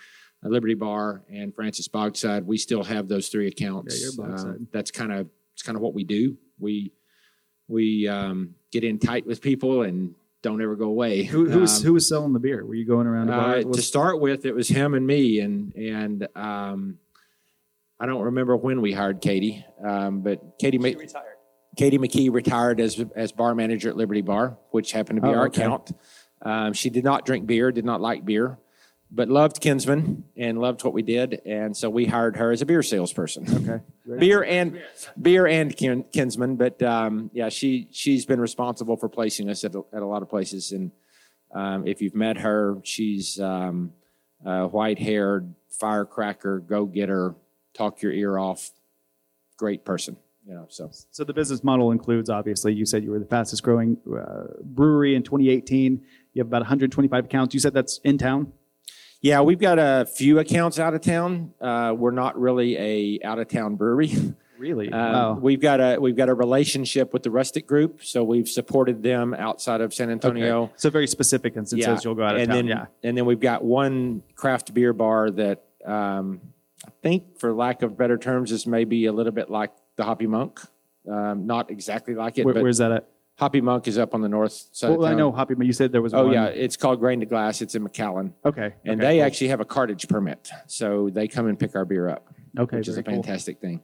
uh, 0.45 0.49
Liberty 0.49 0.73
Bar, 0.75 1.25
and 1.31 1.55
Francis 1.55 1.89
Bogside. 1.89 2.45
We 2.45 2.57
still 2.57 2.83
have 2.85 3.07
those 3.09 3.29
three 3.29 3.49
accounts. 3.49 4.01
Yeah, 4.03 4.11
you're 4.27 4.35
Um, 4.39 4.69
that's 4.73 4.91
kind 4.91 5.13
of 5.13 5.29
it's 5.53 5.63
kind 5.63 5.77
of 5.77 5.83
what 5.83 5.95
we 5.95 6.05
do. 6.05 6.37
We 6.59 6.93
we 7.69 8.09
um, 8.09 8.55
get 8.73 8.85
in 8.85 8.99
tight 8.99 9.27
with 9.27 9.41
people 9.41 9.83
and 9.83 10.15
don't 10.43 10.61
ever 10.63 10.77
go 10.77 10.87
away. 10.87 11.25
Who, 11.25 11.49
who 11.49 11.61
was 11.61 11.79
Um, 11.81 11.85
who 11.87 11.93
was 11.95 12.07
selling 12.09 12.33
the 12.35 12.39
beer? 12.41 12.65
Were 12.67 12.75
you 12.75 12.85
going 12.85 13.07
around? 13.07 13.29
to 13.29 13.33
uh, 13.35 13.63
to 13.73 13.83
start 13.83 14.21
with, 14.21 14.45
it 14.45 14.55
was 14.55 14.69
him 14.69 14.95
and 14.95 15.07
me, 15.07 15.41
and 15.41 15.75
and 15.75 16.29
um, 16.37 16.99
I 18.01 18.07
don't 18.07 18.23
remember 18.23 18.57
when 18.57 18.81
we 18.81 18.93
hired 18.93 19.21
Katie, 19.23 19.65
um, 19.83 20.21
but 20.23 20.59
Katie 20.59 20.79
Ma- 20.79 20.89
retired 20.89 21.34
Katie 21.77 21.99
McKee 21.99 22.33
retired 22.33 22.81
as 22.81 23.03
as 23.15 23.33
bar 23.33 23.55
manager 23.55 23.89
at 23.89 23.97
Liberty 23.97 24.21
Bar, 24.23 24.57
which 24.71 24.93
happened 24.93 25.17
to 25.17 25.23
be 25.23 25.29
Oh, 25.29 25.35
our 25.39 25.47
okay. 25.47 25.63
account. 25.63 25.93
Um, 26.43 26.73
she 26.73 26.91
did 26.91 27.05
not 27.05 27.25
drink 27.25 27.47
beer, 27.47 27.73
did 27.73 27.85
not 27.85 28.01
like 28.01 28.25
beer, 28.25 28.59
but 29.11 29.29
loved 29.29 29.61
Kinsman 29.61 30.25
and 30.37 30.59
loved 30.61 30.85
what 30.85 30.93
we 30.93 31.03
did, 31.03 31.41
and 31.47 31.77
so 31.77 31.89
we 31.89 32.05
hired 32.07 32.37
her 32.37 32.53
as 32.53 32.61
a 32.63 32.67
beer 32.67 32.83
salesperson. 32.83 33.47
okay. 33.69 34.19
beer 34.19 34.45
and 34.45 34.81
beer 35.21 35.47
and 35.47 35.75
kin, 35.77 36.05
Kinsman, 36.13 36.57
but 36.57 36.83
um, 36.83 37.31
yeah, 37.33 37.49
she 37.49 37.89
she's 37.93 38.27
been 38.27 38.41
responsible 38.41 38.97
for 38.97 39.09
placing 39.09 39.49
us 39.49 39.65
at 39.65 39.75
a, 39.75 39.83
at 39.93 40.03
a 40.03 40.07
lot 40.07 40.23
of 40.23 40.29
places, 40.29 40.73
and 40.73 40.91
um, 41.55 41.87
if 41.87 42.03
you've 42.03 42.15
met 42.17 42.39
her, 42.39 42.79
she's 42.83 43.41
um, 43.41 43.93
uh, 44.45 44.67
white 44.67 44.99
haired, 44.99 45.55
firecracker, 45.71 46.59
go 46.59 46.85
getter, 46.85 47.35
talk 47.73 48.03
your 48.03 48.13
ear 48.13 48.39
off, 48.39 48.71
great 49.57 49.85
person. 49.85 50.17
You 50.47 50.55
know, 50.55 50.67
so 50.69 50.91
So 51.11 51.25
the 51.25 51.33
business 51.33 51.65
model 51.65 51.91
includes, 51.91 52.29
obviously, 52.29 52.75
you 52.75 52.85
said 52.85 53.03
you 53.03 53.11
were 53.11 53.19
the 53.19 53.25
fastest 53.25 53.63
growing 53.63 53.97
uh, 54.07 54.61
brewery 54.63 55.15
in 55.15 55.23
2018. 55.23 56.03
You 56.35 56.41
have 56.41 56.49
about 56.49 56.61
125 56.63 57.25
accounts. 57.25 57.55
You 57.55 57.61
said 57.61 57.73
that's 57.73 57.99
in 58.05 58.19
town. 58.19 58.53
yeah, 59.23 59.41
we've 59.41 59.59
got 59.59 59.79
a 59.79 60.05
few 60.07 60.39
accounts 60.39 60.79
out 60.79 60.93
of 60.93 61.01
town. 61.01 61.55
Uh, 61.61 61.95
we're 61.97 62.11
not 62.11 62.39
really 62.39 62.77
a 62.77 63.27
out 63.27 63.39
of 63.39 63.49
town 63.49 63.77
brewery. 63.77 64.13
Really? 64.57 64.91
Um, 64.91 65.13
wow. 65.13 65.35
We've 65.35 65.61
got 65.61 65.81
a 65.81 65.99
we've 65.99 66.17
got 66.17 66.29
a 66.29 66.35
relationship 66.35 67.13
with 67.13 67.23
the 67.23 67.31
Rustic 67.31 67.67
Group, 67.67 68.05
so 68.05 68.23
we've 68.23 68.49
supported 68.49 69.03
them 69.03 69.35
outside 69.35 69.81
of 69.81 69.93
San 69.93 70.11
Antonio. 70.11 70.63
Okay. 70.63 70.73
So 70.77 70.91
very 70.91 71.07
specific 71.07 71.57
instances 71.57 72.05
you'll 72.05 72.15
go 72.15 72.23
out 72.23 72.37
of 72.37 72.43
and 72.43 72.49
town. 72.51 72.57
Then, 72.59 72.67
yeah. 72.69 72.87
And 73.03 73.17
then 73.19 73.27
we've 73.27 73.41
got 73.41 73.65
one 73.65 74.23
craft 74.37 74.73
beer 74.73 74.93
bar 74.93 75.31
that 75.33 75.65
um, 75.85 76.41
I 76.87 76.91
think, 77.03 77.41
for 77.41 77.53
lack 77.53 77.83
of 77.83 77.99
better 77.99 78.17
terms, 78.17 78.53
is 78.53 78.67
maybe 78.67 79.07
a 79.07 79.13
little 79.13 79.33
bit 79.33 79.51
like 79.51 79.73
the 79.97 80.05
Hoppy 80.05 80.27
Monk. 80.27 80.61
Um, 81.11 81.47
not 81.47 81.71
exactly 81.71 82.15
like 82.15 82.39
it, 82.39 82.45
Where, 82.45 82.55
but 82.55 82.63
where's 82.63 82.79
that 82.79 82.91
at? 82.93 83.09
Hoppy 83.37 83.61
Monk 83.61 83.89
is 83.89 83.99
up 83.99 84.15
on 84.15 84.23
the 84.23 84.29
north 84.29 84.69
side. 84.73 84.91
of 84.93 84.97
Well, 84.99 85.07
I 85.09 85.15
know 85.15 85.33
Hoppy, 85.33 85.55
but 85.55 85.67
you 85.67 85.73
said 85.73 85.93
there 85.93 86.01
was 86.01 86.15
Oh 86.15 86.25
one. 86.27 86.33
yeah, 86.33 86.47
it's 86.47 86.77
called 86.77 87.01
Grain 87.01 87.21
to 87.21 87.27
Glass. 87.27 87.61
It's 87.61 87.75
in 87.75 87.87
McAllen, 87.87 88.33
Okay. 88.45 88.75
and 88.85 89.01
okay, 89.01 89.09
they 89.09 89.17
cool. 89.19 89.27
actually 89.27 89.49
have 89.49 89.61
a 89.61 89.65
cartage 89.65 90.09
permit, 90.09 90.49
so 90.67 91.11
they 91.13 91.29
come 91.29 91.47
and 91.47 91.59
pick 91.59 91.75
our 91.75 91.85
beer 91.85 92.09
up, 92.09 92.29
okay, 92.59 92.79
which 92.79 92.89
is 92.89 92.97
a 92.97 93.03
very 93.03 93.17
cool. 93.17 93.23
fantastic 93.23 93.61
thing. 93.61 93.83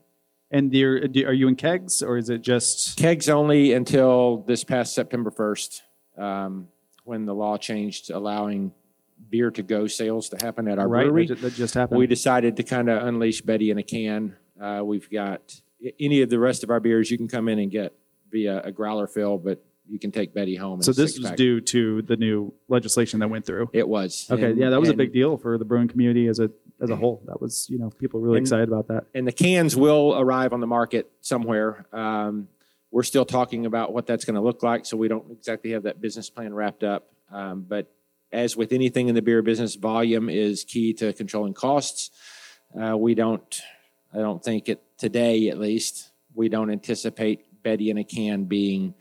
And 0.52 0.72
you're, 0.72 1.04
you 1.06 1.46
in 1.46 1.54
kegs 1.56 2.02
or 2.02 2.16
is 2.16 2.28
it 2.30 2.42
just? 2.42 2.96
Kegs 2.96 3.28
only 3.28 3.72
until 3.72 4.38
this 4.48 4.64
past 4.64 4.94
September 4.94 5.30
first, 5.30 5.82
um, 6.16 6.68
when 7.04 7.24
the 7.26 7.34
law 7.34 7.56
changed, 7.56 8.10
allowing 8.10 8.72
beer 9.28 9.50
to 9.52 9.62
go 9.62 9.86
sales 9.86 10.28
to 10.30 10.44
happen 10.44 10.66
at 10.68 10.78
our 10.78 10.88
right, 10.88 11.04
brewery. 11.04 11.26
that 11.26 11.54
just 11.54 11.74
happened. 11.74 11.98
we 11.98 12.06
decided 12.06 12.56
to 12.56 12.62
kind 12.62 12.88
of 12.88 13.06
unleash 13.06 13.42
Betty 13.42 13.70
in 13.70 13.78
a 13.78 13.82
can. 13.82 14.36
Uh, 14.60 14.80
we've 14.84 15.08
got 15.10 15.60
any 15.98 16.22
of 16.22 16.30
the 16.30 16.38
rest 16.38 16.62
of 16.64 16.70
our 16.70 16.80
beers 16.80 17.10
you 17.10 17.16
can 17.18 17.28
come 17.28 17.48
in 17.48 17.58
and 17.58 17.70
get 17.70 17.92
via 18.30 18.60
a 18.62 18.70
growler 18.72 19.06
fill, 19.06 19.38
but 19.38 19.64
you 19.88 19.98
can 19.98 20.12
take 20.12 20.32
Betty 20.32 20.54
home. 20.54 20.80
so 20.82 20.92
this 20.92 21.18
was 21.18 21.30
due 21.32 21.60
to 21.60 22.02
the 22.02 22.16
new 22.16 22.52
legislation 22.68 23.18
that 23.20 23.28
went 23.28 23.44
through. 23.44 23.70
It 23.72 23.88
was 23.88 24.28
Okay, 24.30 24.50
And- 24.50 24.58
yeah, 24.58 24.70
that 24.70 24.80
was 24.80 24.88
a 24.88 24.94
big 24.94 25.12
deal 25.12 25.36
for 25.36 25.58
the 25.58 25.64
brewing 25.64 25.88
community 25.88 26.26
as 26.28 26.38
a 26.38 26.50
as 26.82 26.88
a 26.88 26.96
whole. 26.96 27.22
That 27.26 27.42
was, 27.42 27.68
you 27.68 27.78
know, 27.78 27.90
people 27.90 28.20
really 28.20 28.38
And- 28.38 28.46
excited 28.46 28.68
about 28.68 28.88
that. 28.88 29.04
and 29.14 29.26
the 29.26 29.32
cans 29.32 29.76
will 29.76 30.14
arrive 30.18 30.52
on 30.54 30.60
the 30.60 30.66
market 30.66 31.10
somewhere. 31.20 31.86
Um, 31.92 32.48
we're 32.90 33.02
still 33.02 33.26
talking 33.26 33.66
about 33.66 33.92
what 33.92 34.06
that's 34.06 34.24
going 34.24 34.36
to 34.36 34.40
look 34.40 34.62
like, 34.62 34.86
so 34.86 34.96
we 34.96 35.06
don't 35.06 35.30
exactly 35.30 35.72
have 35.72 35.82
that 35.82 36.00
business 36.00 36.30
plan 36.30 36.54
wrapped 36.54 36.82
up. 36.82 37.10
Um, 37.30 37.66
but 37.68 37.92
as 38.32 38.56
with 38.56 38.72
anything 38.72 39.08
in 39.08 39.14
the 39.14 39.20
beer 39.22 39.42
business, 39.42 39.74
volume 39.74 40.30
is 40.30 40.64
key 40.64 40.94
to 40.94 41.12
controlling 41.12 41.52
costs. 41.52 42.10
Uh, 42.80 42.96
we 42.96 43.14
don't, 43.14 43.60
I 44.12 44.18
don't 44.18 44.42
think 44.42 44.68
it 44.68 44.82
today 44.98 45.48
at 45.48 45.58
least, 45.58 46.10
we 46.34 46.48
don't 46.48 46.70
anticipate 46.70 47.62
Betty 47.62 47.90
in 47.90 47.98
a 47.98 48.04
can 48.04 48.44
being 48.44 48.94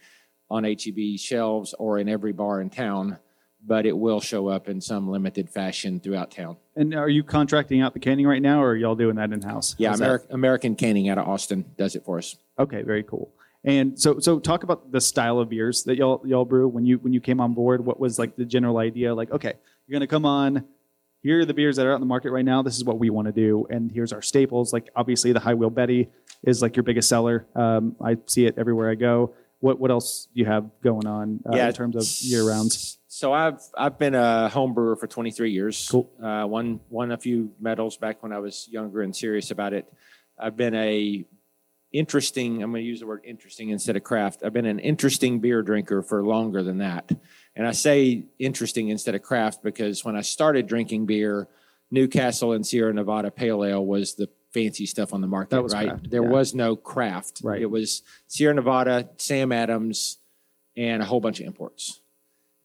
on 0.50 0.64
HEB 0.64 1.18
shelves 1.18 1.74
or 1.78 2.00
in 2.00 2.10
every 2.10 2.34
bar 2.34 2.62
in 2.62 2.70
town, 2.70 3.18
but 3.66 3.86
it 3.86 3.98
will 3.98 4.20
show 4.20 4.48
up 4.48 4.68
in 4.68 4.82
some 4.82 5.10
limited 5.10 5.50
fashion 5.50 6.00
throughout 6.00 6.32
town. 6.32 6.58
And 6.76 6.94
are 6.96 7.10
you 7.10 7.24
contracting 7.24 7.82
out 7.82 7.94
the 7.94 8.00
canning 8.00 8.26
right 8.26 8.42
now, 8.42 8.62
or 8.64 8.72
are 8.72 8.76
y'all 8.76 8.96
doing 8.96 9.16
that 9.18 9.32
in 9.32 9.42
house? 9.42 9.76
Yeah, 9.78 9.94
Ameri- 9.94 10.26
American 10.32 10.76
Canning 10.76 11.10
out 11.10 11.18
of 11.18 11.28
Austin 11.28 11.66
does 11.78 11.96
it 11.96 12.04
for 12.06 12.18
us. 12.18 12.36
Okay, 12.58 12.82
very 12.84 13.04
cool. 13.04 13.32
And 13.64 14.00
so, 14.00 14.20
so 14.20 14.40
talk 14.40 14.64
about 14.64 14.92
the 14.92 15.02
style 15.02 15.40
of 15.40 15.50
beers 15.50 15.84
that 15.84 15.98
y'all 15.98 16.22
y'all 16.26 16.46
brew 16.46 16.68
when 16.70 16.86
you 16.86 16.98
when 17.00 17.12
you 17.12 17.20
came 17.20 17.42
on 17.42 17.54
board. 17.54 17.86
What 17.86 18.00
was 18.00 18.18
like 18.18 18.38
the 18.38 18.46
general 18.46 18.78
idea? 18.78 19.14
Like, 19.14 19.32
okay, 19.32 19.54
you're 19.86 19.96
gonna 20.00 20.08
come 20.08 20.26
on. 20.26 20.64
Here 21.22 21.40
are 21.40 21.46
the 21.46 21.54
beers 21.54 21.76
that 21.76 21.86
are 21.86 21.92
out 21.92 21.96
in 21.96 22.02
the 22.02 22.08
market 22.08 22.32
right 22.32 22.46
now. 22.46 22.62
This 22.62 22.78
is 22.78 22.86
what 22.86 22.98
we 22.98 23.10
want 23.10 23.28
to 23.28 23.34
do, 23.34 23.68
and 23.70 23.92
here's 23.92 24.14
our 24.14 24.22
staples. 24.22 24.72
Like, 24.72 24.90
obviously, 24.96 25.34
the 25.34 25.40
High 25.40 25.54
Wheel 25.54 25.70
Betty 25.70 26.10
is 26.44 26.62
like 26.62 26.76
your 26.78 26.84
biggest 26.84 27.10
seller. 27.10 27.46
Um, 27.56 27.96
I 28.02 28.18
see 28.26 28.46
it 28.46 28.56
everywhere 28.58 28.90
I 28.90 28.96
go. 28.96 29.34
What 29.60 29.80
what 29.80 29.92
else 29.92 30.28
do 30.34 30.40
you 30.40 30.46
have 30.46 30.70
going 30.82 31.06
on 31.06 31.42
uh, 31.52 31.58
in 31.58 31.74
terms 31.74 31.96
of 31.98 32.08
year 32.22 32.48
rounds? 32.48 33.00
So 33.10 33.34
I've 33.34 33.60
I've 33.78 34.00
been 34.00 34.16
a 34.16 34.48
home 34.48 34.74
brewer 34.74 34.96
for 34.96 35.08
23 35.08 35.52
years. 35.52 35.90
Cool. 35.92 36.10
Uh, 36.24 36.46
won 36.48 36.80
won 36.90 37.12
a 37.12 37.18
few 37.18 37.52
medals 37.60 37.98
back 37.98 38.24
when 38.24 38.32
I 38.32 38.40
was 38.40 38.70
younger 38.72 39.02
and 39.02 39.14
serious 39.14 39.52
about 39.52 39.74
it. 39.74 39.92
I've 40.40 40.56
been 40.56 40.76
a 40.76 41.26
interesting. 41.92 42.64
I'm 42.64 42.72
going 42.72 42.84
to 42.84 42.88
use 42.88 43.02
the 43.02 43.08
word 43.08 43.22
interesting 43.26 43.70
instead 43.70 43.98
of 43.98 44.04
craft. 44.04 44.44
I've 44.46 44.54
been 44.54 44.66
an 44.66 44.80
interesting 44.80 45.40
beer 45.40 45.62
drinker 45.62 46.02
for 46.02 46.24
longer 46.24 46.64
than 46.64 46.78
that. 46.78 47.12
And 47.56 47.68
I 47.68 47.72
say 47.72 48.26
interesting 48.38 48.90
instead 48.90 49.16
of 49.16 49.22
craft 49.22 49.64
because 49.64 50.06
when 50.06 50.16
I 50.16 50.22
started 50.22 50.68
drinking 50.68 51.06
beer, 51.06 51.48
Newcastle 51.92 52.54
and 52.54 52.66
Sierra 52.66 52.94
Nevada 52.94 53.32
Pale 53.32 53.66
Ale 53.66 53.86
was 53.86 54.16
the 54.16 54.30
fancy 54.54 54.86
stuff 54.86 55.14
on 55.14 55.22
the 55.22 55.28
market. 55.28 55.52
That 55.52 55.64
was 55.64 55.74
right. 55.74 55.90
craft, 55.90 56.10
there 56.10 56.24
yeah. 56.24 56.30
was 56.30 56.54
no 56.54 56.76
craft. 56.76 57.42
Right. 57.44 57.62
It 57.62 57.70
was 57.70 58.04
Sierra 58.28 58.54
Nevada, 58.54 59.10
Sam 59.18 59.52
Adams, 59.52 60.18
and 60.78 61.02
a 61.02 61.06
whole 61.06 61.20
bunch 61.20 61.40
of 61.40 61.46
imports. 61.46 62.00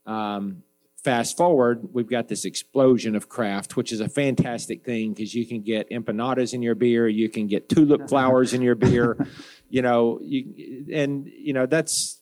Um, 0.07 0.63
fast 1.03 1.37
forward, 1.37 1.89
we've 1.93 2.09
got 2.09 2.29
this 2.29 2.45
explosion 2.45 3.15
of 3.15 3.29
craft, 3.29 3.77
which 3.77 3.93
is 3.93 4.01
a 4.01 4.09
fantastic 4.09 4.85
thing 4.85 5.13
because 5.13 5.35
you 5.35 5.47
can 5.47 5.63
get 5.63 5.91
empanadas 5.91 6.55
in 6.55 6.63
your 6.63 6.75
beer, 6.75 7.07
you 7.07 7.29
can 7.29 7.47
get 7.47 7.69
tulip 7.69 8.09
flowers 8.09 8.55
in 8.55 8.63
your 8.63 8.75
beer, 8.75 9.27
you 9.69 9.83
know, 9.83 10.19
you, 10.23 10.87
and 10.93 11.27
you 11.27 11.53
know 11.53 11.67
that's 11.67 12.21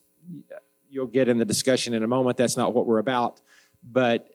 you'll 0.93 1.07
get 1.07 1.29
in 1.29 1.39
the 1.39 1.45
discussion 1.45 1.95
in 1.95 2.03
a 2.03 2.07
moment. 2.07 2.37
That's 2.37 2.57
not 2.57 2.75
what 2.75 2.87
we're 2.87 2.99
about, 2.99 3.41
but 3.83 4.29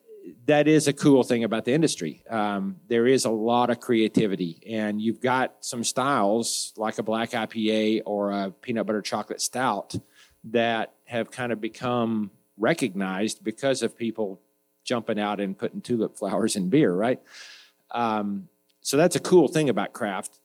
that 0.45 0.67
is 0.67 0.87
a 0.87 0.93
cool 0.93 1.23
thing 1.23 1.43
about 1.43 1.65
the 1.65 1.73
industry. 1.73 2.23
Um, 2.29 2.77
there 2.87 3.05
is 3.05 3.25
a 3.25 3.29
lot 3.29 3.69
of 3.69 3.79
creativity, 3.79 4.61
and 4.67 4.99
you've 4.99 5.21
got 5.21 5.55
some 5.61 5.83
styles 5.83 6.73
like 6.75 6.97
a 6.97 7.03
black 7.03 7.31
IPA 7.31 8.01
or 8.05 8.31
a 8.31 8.51
peanut 8.51 8.87
butter 8.87 9.01
chocolate 9.01 9.39
stout 9.39 9.95
that 10.45 10.93
have 11.05 11.29
kind 11.29 11.51
of 11.51 11.61
become 11.61 12.31
recognized 12.57 13.43
because 13.43 13.83
of 13.83 13.95
people 13.95 14.41
jumping 14.83 15.19
out 15.19 15.39
and 15.39 15.57
putting 15.57 15.79
tulip 15.79 16.17
flowers 16.17 16.55
in 16.55 16.69
beer, 16.69 16.93
right? 16.93 17.21
Um, 17.91 18.49
so 18.81 18.97
that's 18.97 19.15
a 19.15 19.19
cool 19.19 19.47
thing 19.47 19.69
about 19.69 19.93
craft. 19.93 20.39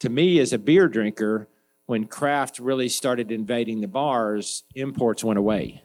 To 0.00 0.08
me, 0.10 0.38
as 0.38 0.52
a 0.52 0.58
beer 0.58 0.86
drinker, 0.86 1.48
when 1.86 2.06
craft 2.06 2.58
really 2.58 2.88
started 2.88 3.30
invading 3.30 3.80
the 3.80 3.88
bars, 3.88 4.64
imports 4.74 5.24
went 5.24 5.38
away. 5.38 5.82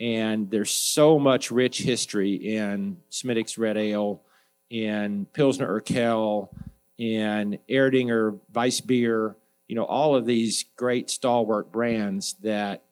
And 0.00 0.50
there's 0.50 0.70
so 0.70 1.18
much 1.18 1.50
rich 1.50 1.82
history 1.82 2.34
in 2.34 2.98
Smithwick's 3.10 3.58
Red 3.58 3.76
Ale, 3.76 4.22
in 4.70 5.26
Pilsner 5.32 5.80
Urquell, 5.80 6.48
in 6.98 7.58
Erdinger 7.68 8.38
Weiss 8.54 8.80
Beer, 8.80 9.36
you 9.66 9.76
know, 9.76 9.84
all 9.84 10.14
of 10.14 10.24
these 10.24 10.64
great 10.76 11.10
stalwart 11.10 11.70
brands 11.70 12.34
that 12.42 12.84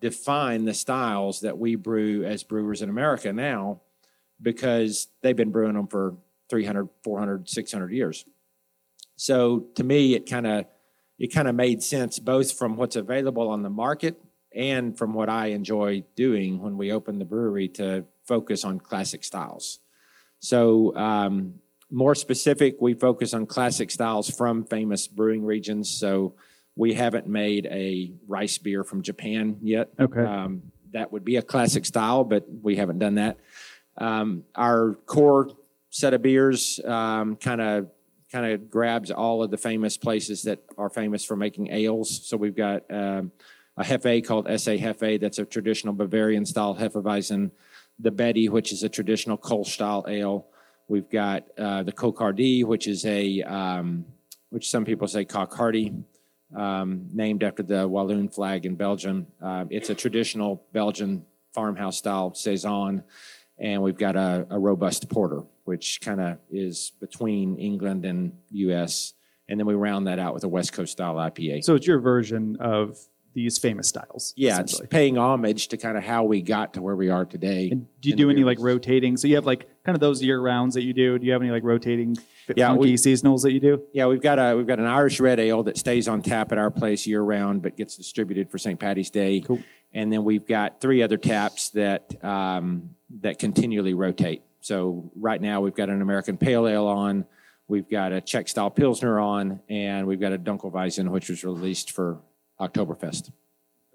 define 0.00 0.64
the 0.64 0.74
styles 0.74 1.40
that 1.40 1.58
we 1.58 1.76
brew 1.76 2.24
as 2.24 2.42
brewers 2.42 2.82
in 2.82 2.88
America 2.88 3.32
now 3.32 3.80
because 4.40 5.08
they've 5.22 5.36
been 5.36 5.50
brewing 5.50 5.74
them 5.74 5.86
for 5.86 6.16
300, 6.50 6.88
400, 7.02 7.48
600 7.48 7.92
years. 7.92 8.24
So 9.16 9.66
to 9.76 9.84
me, 9.84 10.14
it 10.14 10.28
kind 10.28 10.46
of 10.46 10.66
it 11.18 11.32
kind 11.32 11.48
of 11.48 11.54
made 11.54 11.82
sense 11.82 12.18
both 12.18 12.52
from 12.52 12.76
what's 12.76 12.96
available 12.96 13.48
on 13.48 13.62
the 13.62 13.70
market 13.70 14.20
and 14.54 14.96
from 14.96 15.14
what 15.14 15.28
I 15.28 15.46
enjoy 15.46 16.04
doing 16.16 16.60
when 16.60 16.76
we 16.76 16.92
open 16.92 17.18
the 17.18 17.24
brewery 17.24 17.68
to 17.70 18.04
focus 18.24 18.64
on 18.64 18.78
classic 18.78 19.24
styles. 19.24 19.80
So 20.38 20.94
um, 20.96 21.54
more 21.90 22.14
specific, 22.14 22.76
we 22.80 22.94
focus 22.94 23.34
on 23.34 23.46
classic 23.46 23.90
styles 23.90 24.30
from 24.30 24.64
famous 24.64 25.06
brewing 25.08 25.44
regions. 25.44 25.90
So 25.90 26.34
we 26.76 26.94
haven't 26.94 27.26
made 27.26 27.66
a 27.66 28.12
rice 28.26 28.58
beer 28.58 28.84
from 28.84 29.02
Japan 29.02 29.58
yet. 29.62 29.90
Okay. 29.98 30.20
Um, 30.20 30.72
that 30.92 31.12
would 31.12 31.24
be 31.24 31.36
a 31.36 31.42
classic 31.42 31.84
style, 31.86 32.24
but 32.24 32.44
we 32.62 32.76
haven't 32.76 32.98
done 32.98 33.16
that. 33.16 33.38
Um, 33.98 34.44
our 34.54 34.94
core 35.06 35.50
set 35.90 36.14
of 36.14 36.22
beers 36.22 36.80
kind 36.84 37.60
of 37.60 37.88
kind 38.34 38.52
of 38.52 38.68
grabs 38.68 39.12
all 39.12 39.44
of 39.44 39.52
the 39.52 39.56
famous 39.56 39.96
places 39.96 40.42
that 40.42 40.58
are 40.76 40.90
famous 40.90 41.24
for 41.24 41.36
making 41.36 41.68
ales. 41.70 42.26
So 42.26 42.36
we've 42.36 42.56
got 42.56 42.82
um, 42.90 43.30
a 43.76 43.84
Hefe 43.84 44.26
called 44.26 44.46
SA 44.46 44.72
Hefe, 44.72 45.20
that's 45.20 45.38
a 45.38 45.44
traditional 45.44 45.94
Bavarian 45.94 46.44
style 46.44 46.74
Hefeweizen. 46.74 47.52
The 48.00 48.10
Betty, 48.10 48.48
which 48.48 48.72
is 48.72 48.82
a 48.82 48.88
traditional 48.88 49.38
Kolsch 49.38 49.68
style 49.68 50.04
ale. 50.08 50.48
We've 50.88 51.08
got 51.08 51.44
uh, 51.56 51.84
the 51.84 51.92
Cocardi, 51.92 52.64
which 52.64 52.88
is 52.88 53.06
a 53.06 53.40
um, 53.42 54.04
which 54.50 54.68
some 54.68 54.84
people 54.84 55.06
say 55.06 55.24
cock 55.24 55.54
hardy, 55.54 55.94
um, 56.56 57.06
named 57.12 57.44
after 57.44 57.62
the 57.62 57.86
Walloon 57.86 58.28
flag 58.28 58.66
in 58.66 58.74
Belgium. 58.74 59.28
Uh, 59.40 59.66
it's 59.70 59.90
a 59.90 59.94
traditional 59.94 60.66
Belgian 60.72 61.24
farmhouse 61.52 61.98
style 61.98 62.34
saison, 62.34 63.04
and 63.60 63.80
we've 63.80 63.96
got 63.96 64.16
a, 64.16 64.44
a 64.50 64.58
robust 64.58 65.08
porter, 65.08 65.42
which 65.64 66.00
kind 66.00 66.20
of 66.20 66.38
is 66.50 66.92
between 67.00 67.56
England 67.58 68.04
and 68.04 68.32
U.S. 68.50 69.14
And 69.48 69.58
then 69.58 69.66
we 69.66 69.74
round 69.74 70.06
that 70.06 70.18
out 70.18 70.34
with 70.34 70.44
a 70.44 70.48
West 70.48 70.72
Coast 70.72 70.92
style 70.92 71.16
IPA. 71.16 71.64
So 71.64 71.74
it's 71.74 71.86
your 71.86 71.98
version 72.00 72.56
of 72.60 72.96
these 73.34 73.58
famous 73.58 73.88
styles. 73.88 74.32
yeah, 74.36 74.60
it's 74.60 74.80
paying 74.90 75.18
homage 75.18 75.66
to 75.68 75.76
kind 75.76 75.98
of 75.98 76.04
how 76.04 76.22
we 76.22 76.40
got 76.40 76.74
to 76.74 76.80
where 76.82 76.94
we 76.94 77.08
are 77.10 77.24
today. 77.24 77.68
And 77.72 77.86
do 78.00 78.08
you 78.08 78.14
do 78.14 78.30
any 78.30 78.44
like 78.44 78.58
rotating? 78.60 79.16
So 79.16 79.26
you 79.26 79.34
have 79.34 79.44
like 79.44 79.68
kind 79.84 79.96
of 79.96 80.00
those 80.00 80.22
year 80.22 80.40
rounds 80.40 80.74
that 80.76 80.84
you 80.84 80.92
do. 80.92 81.18
Do 81.18 81.26
you 81.26 81.32
have 81.32 81.42
any 81.42 81.50
like 81.50 81.64
rotating 81.64 82.16
Yeah, 82.54 82.68
funky 82.68 82.80
we- 82.90 82.94
seasonals 82.94 83.42
that 83.42 83.52
you 83.52 83.58
do? 83.58 83.82
Yeah, 83.92 84.06
we've 84.06 84.20
got 84.22 84.38
a 84.38 84.54
we've 84.56 84.68
got 84.68 84.78
an 84.78 84.84
Irish 84.86 85.18
red 85.18 85.40
ale 85.40 85.64
that 85.64 85.76
stays 85.78 86.06
on 86.06 86.22
tap 86.22 86.52
at 86.52 86.58
our 86.58 86.70
place 86.70 87.08
year 87.08 87.22
round, 87.22 87.62
but 87.62 87.76
gets 87.76 87.96
distributed 87.96 88.50
for 88.52 88.58
St. 88.58 88.78
Patty's 88.78 89.10
Day. 89.10 89.40
Cool. 89.40 89.58
And 89.92 90.12
then 90.12 90.22
we've 90.22 90.46
got 90.46 90.80
three 90.80 91.02
other 91.02 91.16
taps 91.16 91.70
that 91.70 92.14
um, 92.24 92.90
that 93.20 93.40
continually 93.40 93.94
rotate. 93.94 94.42
So 94.64 95.12
right 95.14 95.42
now 95.42 95.60
we've 95.60 95.74
got 95.74 95.90
an 95.90 96.00
American 96.00 96.38
Pale 96.38 96.68
Ale 96.68 96.86
on, 96.86 97.26
we've 97.68 97.86
got 97.86 98.12
a 98.12 98.22
Czech 98.22 98.48
style 98.48 98.70
Pilsner 98.70 99.20
on, 99.20 99.60
and 99.68 100.06
we've 100.06 100.18
got 100.18 100.32
a 100.32 100.38
Dunkelweizen, 100.38 101.10
which 101.10 101.28
was 101.28 101.44
released 101.44 101.90
for 101.90 102.22
Oktoberfest. 102.58 103.30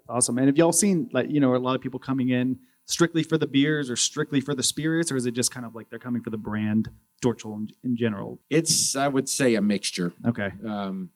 Awesome. 0.08 0.38
And 0.38 0.46
have 0.46 0.56
y'all 0.56 0.70
seen 0.70 1.10
like 1.12 1.28
you 1.28 1.40
know 1.40 1.56
a 1.56 1.58
lot 1.58 1.74
of 1.74 1.80
people 1.80 1.98
coming 1.98 2.28
in 2.28 2.60
strictly 2.84 3.24
for 3.24 3.36
the 3.36 3.48
beers 3.48 3.90
or 3.90 3.96
strictly 3.96 4.40
for 4.40 4.54
the 4.54 4.62
spirits, 4.62 5.10
or 5.10 5.16
is 5.16 5.26
it 5.26 5.34
just 5.34 5.52
kind 5.52 5.66
of 5.66 5.74
like 5.74 5.90
they're 5.90 5.98
coming 5.98 6.22
for 6.22 6.30
the 6.30 6.38
brand 6.38 6.88
Dorcol 7.20 7.56
in, 7.56 7.68
in 7.82 7.96
general? 7.96 8.38
It's 8.48 8.94
I 8.94 9.08
would 9.08 9.28
say 9.28 9.56
a 9.56 9.60
mixture. 9.60 10.12
Okay. 10.24 10.52
um, 10.64 11.10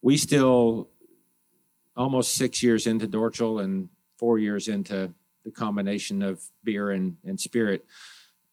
we 0.00 0.16
still 0.16 0.88
almost 1.94 2.34
six 2.34 2.62
years 2.62 2.86
into 2.86 3.06
Dorcol 3.06 3.62
and 3.62 3.90
four 4.16 4.38
years 4.38 4.68
into 4.68 5.12
the 5.44 5.50
combination 5.50 6.22
of 6.22 6.42
beer 6.64 6.90
and, 6.90 7.16
and 7.24 7.38
spirit, 7.38 7.84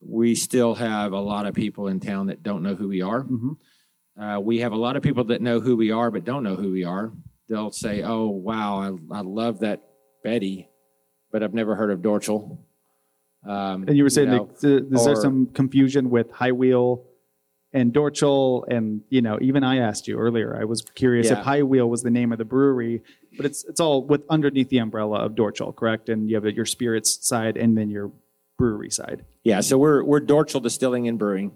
we 0.07 0.35
still 0.35 0.75
have 0.75 1.13
a 1.13 1.19
lot 1.19 1.45
of 1.45 1.53
people 1.53 1.87
in 1.87 1.99
town 1.99 2.27
that 2.27 2.43
don't 2.43 2.63
know 2.63 2.75
who 2.75 2.87
we 2.87 3.01
are. 3.01 3.23
Mhm. 3.23 3.57
Uh, 4.19 4.39
we 4.39 4.59
have 4.59 4.71
a 4.71 4.77
lot 4.77 4.95
of 4.95 5.01
people 5.03 5.23
that 5.25 5.41
know 5.41 5.59
who 5.59 5.75
we 5.75 5.91
are 5.91 6.11
but 6.11 6.23
don't 6.23 6.43
know 6.43 6.55
who 6.55 6.71
we 6.71 6.83
are. 6.83 7.11
They'll 7.49 7.71
say, 7.71 8.03
"Oh, 8.03 8.27
wow, 8.29 8.77
I, 9.11 9.17
I 9.17 9.21
love 9.21 9.59
that 9.59 9.83
Betty, 10.23 10.69
but 11.31 11.43
I've 11.43 11.53
never 11.53 11.75
heard 11.75 11.91
of 11.91 12.01
Dorcol." 12.01 12.59
Um, 13.45 13.85
And 13.87 13.97
you 13.97 14.03
were 14.03 14.09
saying 14.09 14.29
know, 14.29 14.49
that, 14.61 14.83
uh, 14.91 14.95
is 14.95 15.05
there 15.05 15.15
some 15.15 15.47
confusion 15.47 16.09
with 16.09 16.31
High 16.31 16.53
Wheel 16.53 17.03
and 17.73 17.91
Dorcol? 17.93 18.65
And 18.69 19.01
you 19.09 19.21
know, 19.21 19.37
even 19.41 19.63
I 19.63 19.77
asked 19.79 20.07
you 20.07 20.17
earlier. 20.17 20.55
I 20.59 20.63
was 20.63 20.81
curious 20.81 21.29
if 21.29 21.39
High 21.39 21.63
Wheel 21.63 21.89
was 21.89 22.03
the 22.03 22.11
name 22.11 22.31
of 22.31 22.37
the 22.37 22.45
brewery, 22.45 23.01
but 23.35 23.45
it's 23.45 23.65
it's 23.65 23.79
all 23.81 24.05
with 24.05 24.21
underneath 24.29 24.69
the 24.69 24.77
umbrella 24.77 25.19
of 25.25 25.33
Dorcol, 25.35 25.75
correct? 25.75 26.07
And 26.09 26.29
you 26.29 26.35
have 26.35 26.45
your 26.55 26.65
spirits 26.65 27.25
side 27.27 27.57
and 27.57 27.77
then 27.77 27.89
your 27.89 28.11
brewery 28.63 28.89
side. 28.89 29.25
Yeah, 29.43 29.59
so 29.59 29.77
we're 29.77 30.05
we're 30.05 30.21
Dorcol 30.21 30.61
Distilling 30.61 31.09
and 31.09 31.19
Brewing, 31.19 31.51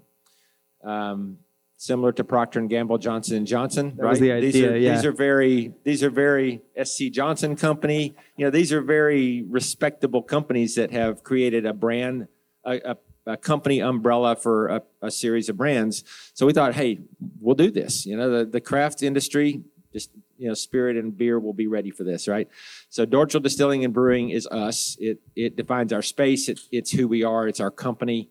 um, 0.84 1.38
similar 1.78 2.12
to 2.12 2.26
Procter 2.26 2.60
and 2.60 2.70
Gamble, 2.70 2.98
Johnson 2.98 3.38
and 3.38 3.48
Johnson. 3.48 3.96
That 3.96 4.04
right? 4.04 4.10
was 4.10 4.20
the 4.20 4.34
these 4.42 4.56
idea, 4.56 4.72
are 4.74 4.76
yeah. 4.76 4.96
these 4.96 5.06
are 5.06 5.14
very 5.14 5.74
these 5.86 6.04
are 6.04 6.10
very 6.10 6.62
SC 6.84 7.04
Johnson 7.10 7.56
company. 7.56 8.14
You 8.36 8.44
know, 8.44 8.52
these 8.52 8.74
are 8.74 8.82
very 8.82 9.46
respectable 9.48 10.22
companies 10.22 10.76
that 10.76 10.92
have 10.92 11.24
created 11.24 11.66
a 11.66 11.74
brand, 11.74 12.28
a, 12.66 12.82
a, 12.84 12.98
a 13.26 13.38
company 13.38 13.80
umbrella 13.80 14.36
for 14.36 14.68
a, 14.68 14.82
a 15.02 15.10
series 15.10 15.48
of 15.48 15.56
brands. 15.56 16.04
So 16.34 16.46
we 16.46 16.52
thought, 16.52 16.76
hey, 16.76 17.00
we'll 17.40 17.56
do 17.56 17.72
this. 17.72 18.06
You 18.06 18.18
know, 18.18 18.30
the 18.40 18.46
the 18.46 18.60
craft 18.60 19.02
industry, 19.02 19.64
just 19.94 20.10
you 20.38 20.48
know, 20.48 20.54
spirit 20.54 20.98
and 20.98 21.18
beer 21.18 21.40
will 21.40 21.54
be 21.54 21.68
ready 21.68 21.92
for 21.92 22.04
this, 22.04 22.28
right? 22.28 22.48
So 22.90 23.06
Dorcol 23.06 23.42
Distilling 23.42 23.84
and 23.84 23.94
Brewing 23.94 24.30
is 24.30 24.48
us. 24.48 24.98
It 25.00 25.20
it 25.36 25.56
defines 25.56 25.92
our 25.94 26.02
space. 26.02 26.50
It, 26.50 26.60
it's 26.72 26.92
who 26.92 27.08
we 27.08 27.24
are. 27.24 27.48
It's 27.48 27.60
our 27.60 27.72
company. 27.72 28.30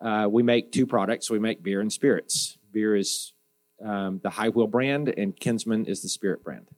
Uh, 0.00 0.26
we 0.30 0.42
make 0.42 0.72
two 0.72 0.86
products. 0.86 1.30
We 1.30 1.38
make 1.38 1.62
beer 1.62 1.80
and 1.80 1.92
spirits. 1.92 2.56
Beer 2.72 2.96
is 2.96 3.32
um, 3.84 4.20
the 4.22 4.30
High 4.30 4.48
Wheel 4.48 4.66
brand, 4.66 5.08
and 5.08 5.38
Kinsman 5.38 5.86
is 5.86 6.02
the 6.02 6.08
spirit 6.08 6.42
brand. 6.44 6.68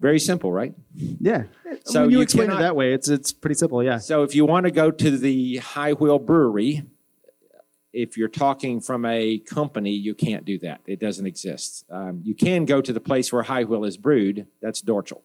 Very 0.00 0.18
simple, 0.18 0.52
right? 0.52 0.74
Yeah. 0.94 1.44
So 1.84 2.02
when 2.02 2.10
you, 2.10 2.18
you 2.18 2.22
explain 2.22 2.48
cannot- 2.48 2.60
it 2.60 2.62
that 2.64 2.76
way, 2.76 2.92
it's 2.92 3.08
it's 3.08 3.32
pretty 3.32 3.54
simple. 3.54 3.82
Yeah. 3.82 3.98
So 3.98 4.22
if 4.24 4.34
you 4.34 4.44
want 4.44 4.64
to 4.64 4.70
go 4.72 4.90
to 4.90 5.10
the 5.16 5.56
High 5.58 5.92
Wheel 5.94 6.18
Brewery, 6.18 6.82
if 7.96 8.16
you're 8.18 8.28
talking 8.28 8.80
from 8.80 9.04
a 9.06 9.38
company, 9.38 9.92
you 9.92 10.14
can't 10.14 10.44
do 10.44 10.58
that. 10.58 10.80
It 10.86 11.00
doesn't 11.00 11.26
exist. 11.26 11.84
Um, 11.90 12.20
you 12.22 12.34
can 12.34 12.64
go 12.66 12.80
to 12.82 12.92
the 12.92 13.00
place 13.00 13.32
where 13.32 13.42
High 13.42 13.64
Wheel 13.64 13.84
is 13.84 13.96
brewed. 13.96 14.46
That's 14.60 14.82
Dorcol. 14.82 15.22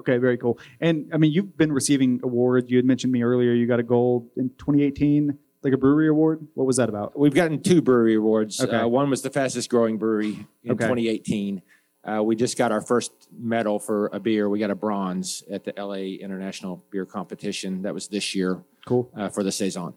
Okay, 0.00 0.16
very 0.18 0.36
cool. 0.38 0.58
And 0.80 1.10
I 1.12 1.16
mean, 1.18 1.32
you've 1.32 1.56
been 1.56 1.72
receiving 1.72 2.20
awards. 2.22 2.70
You 2.70 2.76
had 2.78 2.84
mentioned 2.84 3.12
me 3.12 3.22
earlier. 3.22 3.52
You 3.52 3.66
got 3.66 3.80
a 3.80 3.84
gold 3.84 4.28
in 4.36 4.50
2018, 4.58 5.38
like 5.62 5.72
a 5.72 5.76
brewery 5.76 6.08
award. 6.08 6.46
What 6.54 6.66
was 6.66 6.76
that 6.76 6.88
about? 6.88 7.18
We've 7.18 7.34
gotten 7.34 7.62
two 7.62 7.80
brewery 7.82 8.14
awards. 8.16 8.60
Okay. 8.60 8.76
Uh, 8.76 8.86
one 8.88 9.10
was 9.10 9.22
the 9.22 9.30
fastest 9.30 9.70
growing 9.70 9.98
brewery 9.98 10.46
in 10.64 10.72
Okay. 10.72 10.84
2018. 10.84 11.62
Uh, 12.04 12.22
we 12.22 12.36
just 12.36 12.56
got 12.56 12.70
our 12.72 12.80
first 12.80 13.12
medal 13.36 13.78
for 13.80 14.06
a 14.12 14.20
beer. 14.20 14.48
We 14.48 14.58
got 14.60 14.70
a 14.70 14.74
bronze 14.76 15.42
at 15.50 15.64
the 15.64 15.74
LA 15.76 16.16
International 16.24 16.82
Beer 16.90 17.04
Competition. 17.04 17.82
That 17.82 17.92
was 17.92 18.06
this 18.08 18.34
year 18.36 18.62
Cool. 18.86 19.10
uh, 19.16 19.28
for 19.28 19.42
the 19.42 19.52
saison. 19.52 19.94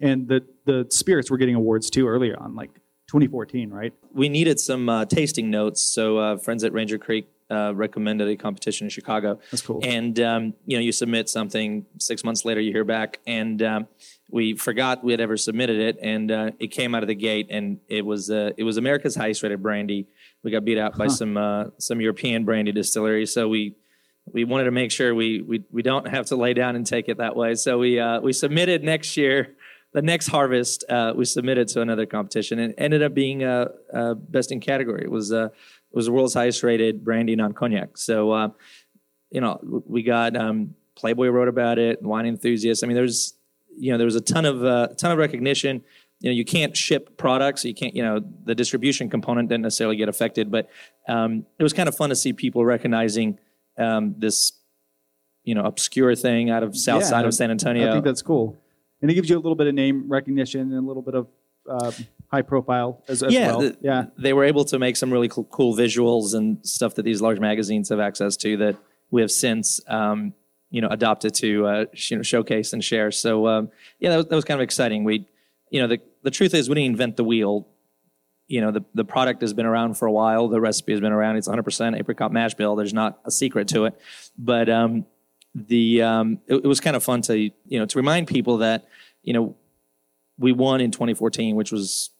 And 0.00 0.28
the 0.28 0.44
the 0.64 0.86
spirits 0.90 1.30
were 1.30 1.38
getting 1.38 1.54
awards 1.54 1.90
too 1.90 2.08
earlier 2.08 2.36
on, 2.38 2.54
like 2.54 2.70
2014, 3.08 3.70
right? 3.70 3.92
we 4.14 4.28
needed 4.28 4.58
some 4.58 4.88
uh, 4.88 5.04
tasting 5.04 5.50
notes, 5.50 5.82
so 5.82 6.18
uh, 6.18 6.36
friends 6.38 6.64
at 6.64 6.72
Ranger 6.72 6.98
Creek 6.98 7.28
uh, 7.50 7.72
recommended 7.74 8.28
a 8.28 8.36
competition 8.36 8.86
in 8.86 8.90
Chicago. 8.90 9.38
That's 9.50 9.62
cool. 9.62 9.80
And 9.82 10.18
um, 10.20 10.54
you 10.66 10.76
know, 10.76 10.82
you 10.82 10.92
submit 10.92 11.28
something. 11.28 11.84
Six 11.98 12.24
months 12.24 12.44
later, 12.44 12.60
you 12.60 12.72
hear 12.72 12.84
back, 12.84 13.18
and 13.26 13.60
um, 13.62 13.88
we 14.30 14.54
forgot 14.54 15.04
we 15.04 15.12
had 15.12 15.20
ever 15.20 15.36
submitted 15.36 15.78
it, 15.78 15.98
and 16.00 16.30
uh, 16.30 16.50
it 16.58 16.68
came 16.68 16.94
out 16.94 17.02
of 17.02 17.08
the 17.08 17.14
gate, 17.14 17.48
and 17.50 17.80
it 17.88 18.06
was 18.06 18.30
uh, 18.30 18.52
it 18.56 18.62
was 18.62 18.76
America's 18.76 19.16
highest 19.16 19.42
rated 19.42 19.62
brandy. 19.62 20.06
We 20.42 20.50
got 20.50 20.64
beat 20.64 20.78
out 20.78 20.96
by 20.96 21.08
some 21.08 21.36
uh, 21.36 21.64
some 21.78 22.00
European 22.00 22.44
brandy 22.44 22.72
distilleries, 22.72 23.32
so 23.32 23.48
we 23.48 23.74
we 24.32 24.44
wanted 24.44 24.64
to 24.64 24.70
make 24.70 24.90
sure 24.90 25.14
we 25.14 25.42
we 25.42 25.64
we 25.70 25.82
don't 25.82 26.08
have 26.08 26.26
to 26.26 26.36
lay 26.36 26.54
down 26.54 26.76
and 26.76 26.86
take 26.86 27.08
it 27.08 27.18
that 27.18 27.36
way. 27.36 27.54
So 27.56 27.78
we 27.78 27.98
uh, 27.98 28.20
we 28.20 28.32
submitted 28.32 28.82
next 28.82 29.16
year. 29.16 29.54
The 29.94 30.02
next 30.02 30.26
harvest, 30.26 30.84
uh, 30.88 31.14
we 31.16 31.24
submitted 31.24 31.68
to 31.68 31.80
another 31.80 32.04
competition 32.04 32.58
and 32.58 32.74
ended 32.76 33.02
up 33.02 33.14
being 33.14 33.44
uh, 33.44 33.68
uh, 33.92 34.14
best 34.14 34.52
in 34.52 34.60
category. 34.60 35.02
It 35.04 35.10
was 35.10 35.32
uh, 35.32 35.46
it 35.46 35.96
was 35.96 36.06
the 36.06 36.12
world's 36.12 36.34
highest 36.34 36.62
rated 36.62 37.04
brandy 37.04 37.36
non 37.36 37.52
cognac. 37.52 37.96
So 37.96 38.52
you 39.30 39.40
know, 39.40 39.58
we 39.86 40.04
got 40.04 40.36
um, 40.36 40.74
Playboy 40.96 41.28
wrote 41.28 41.48
about 41.48 41.78
it, 41.78 42.00
Wine 42.02 42.26
Enthusiast. 42.26 42.84
I 42.84 42.86
mean, 42.86 42.94
there's 42.94 43.34
you 43.76 43.90
know 43.90 43.98
there 43.98 44.04
was 44.04 44.14
a 44.14 44.20
ton 44.20 44.44
of 44.44 44.64
uh, 44.64 44.88
ton 44.96 45.10
of 45.10 45.18
recognition. 45.18 45.82
You 46.20 46.30
know, 46.30 46.34
you 46.34 46.44
can't 46.44 46.76
ship 46.76 47.18
products, 47.18 47.62
so 47.62 47.68
you 47.68 47.74
can't. 47.74 47.94
You 47.94 48.02
know, 48.02 48.20
the 48.44 48.54
distribution 48.54 49.10
component 49.10 49.48
didn't 49.48 49.62
necessarily 49.62 49.96
get 49.96 50.08
affected, 50.08 50.50
but 50.50 50.70
um, 51.08 51.44
it 51.58 51.62
was 51.62 51.72
kind 51.72 51.88
of 51.88 51.96
fun 51.96 52.10
to 52.10 52.16
see 52.16 52.32
people 52.32 52.64
recognizing 52.64 53.38
um, 53.76 54.14
this, 54.16 54.52
you 55.42 55.54
know, 55.54 55.64
obscure 55.64 56.14
thing 56.14 56.50
out 56.50 56.62
of 56.62 56.76
south 56.76 57.02
Yeah, 57.02 57.08
side 57.08 57.24
of 57.26 57.34
San 57.34 57.50
Antonio. 57.50 57.88
I 57.88 57.92
think 57.92 58.04
that's 58.04 58.22
cool. 58.22 58.56
And 59.04 59.10
it 59.10 59.16
gives 59.16 59.28
you 59.28 59.36
a 59.36 59.38
little 59.38 59.54
bit 59.54 59.66
of 59.66 59.74
name 59.74 60.08
recognition 60.08 60.62
and 60.62 60.72
a 60.72 60.80
little 60.80 61.02
bit 61.02 61.14
of 61.14 61.28
uh, 61.68 61.92
high 62.28 62.40
profile 62.40 63.04
as, 63.06 63.22
as 63.22 63.34
yeah, 63.34 63.48
well. 63.48 63.60
the- 63.60 63.76
yeah. 63.82 64.04
they 64.16 64.32
were 64.32 64.44
able 64.44 64.64
to 64.64 64.78
make 64.78 64.96
some 64.96 65.12
really 65.12 65.28
cool, 65.28 65.44
cool 65.44 65.76
visuals 65.76 66.32
and 66.32 66.66
stuff 66.66 66.94
that 66.94 67.02
these 67.02 67.20
large 67.20 67.38
magazines 67.38 67.90
have 67.90 68.00
access 68.00 68.34
to 68.38 68.56
that 68.56 68.78
we 69.10 69.20
have 69.20 69.30
since, 69.30 69.78
um, 69.88 70.32
you 70.70 70.80
know, 70.80 70.88
adopted 70.88 71.34
to 71.34 71.66
uh, 71.66 71.84
you 71.92 72.16
know 72.16 72.22
showcase 72.22 72.72
and 72.72 72.82
share. 72.82 73.10
So 73.10 73.46
um, 73.46 73.70
yeah, 73.98 74.08
that 74.08 74.16
was, 74.16 74.26
that 74.28 74.36
was 74.36 74.44
kind 74.46 74.58
of 74.58 74.64
exciting. 74.64 75.04
We, 75.04 75.28
you 75.68 75.82
know, 75.82 75.86
the 75.86 76.00
the 76.22 76.30
truth 76.30 76.54
is 76.54 76.70
we 76.70 76.76
didn't 76.76 76.92
invent 76.92 77.18
the 77.18 77.24
wheel. 77.24 77.68
You 78.48 78.62
know, 78.62 78.70
the 78.70 78.86
the 78.94 79.04
product 79.04 79.42
has 79.42 79.52
been 79.52 79.66
around 79.66 79.98
for 79.98 80.06
a 80.06 80.12
while. 80.12 80.48
The 80.48 80.62
recipe 80.62 80.92
has 80.92 81.02
been 81.02 81.12
around. 81.12 81.36
It's 81.36 81.46
100% 81.46 81.98
apricot 81.98 82.32
mash 82.32 82.54
bill. 82.54 82.74
There's 82.74 82.94
not 82.94 83.20
a 83.26 83.30
secret 83.30 83.68
to 83.68 83.84
it, 83.84 84.00
but 84.38 84.70
um, 84.70 85.04
the 85.54 86.02
um, 86.02 86.40
it, 86.46 86.56
it 86.56 86.66
was 86.66 86.80
kind 86.80 86.96
of 86.96 87.02
fun 87.02 87.22
to 87.22 87.38
you 87.38 87.78
know 87.78 87.86
to 87.86 87.98
remind 87.98 88.26
people 88.26 88.58
that 88.58 88.86
you 89.22 89.32
know 89.32 89.56
we 90.38 90.52
won 90.52 90.80
in 90.80 90.90
2014, 90.90 91.54
which 91.56 91.72
was 91.72 92.10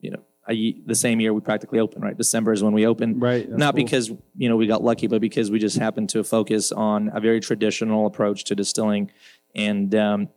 you 0.00 0.10
know 0.10 0.22
a, 0.48 0.72
the 0.86 0.94
same 0.94 1.20
year 1.20 1.32
we 1.32 1.40
practically 1.40 1.78
opened. 1.78 2.04
Right, 2.04 2.16
December 2.16 2.52
is 2.52 2.62
when 2.62 2.72
we 2.72 2.86
opened. 2.86 3.22
Right. 3.22 3.48
Not 3.48 3.74
cool. 3.74 3.84
because 3.84 4.10
you 4.36 4.48
know 4.48 4.56
we 4.56 4.66
got 4.66 4.82
lucky, 4.82 5.06
but 5.06 5.20
because 5.20 5.50
we 5.50 5.58
just 5.58 5.78
happened 5.78 6.10
to 6.10 6.22
focus 6.24 6.72
on 6.72 7.10
a 7.14 7.20
very 7.20 7.40
traditional 7.40 8.06
approach 8.06 8.44
to 8.44 8.54
distilling, 8.54 9.10
and 9.54 9.94
um, 9.94 10.28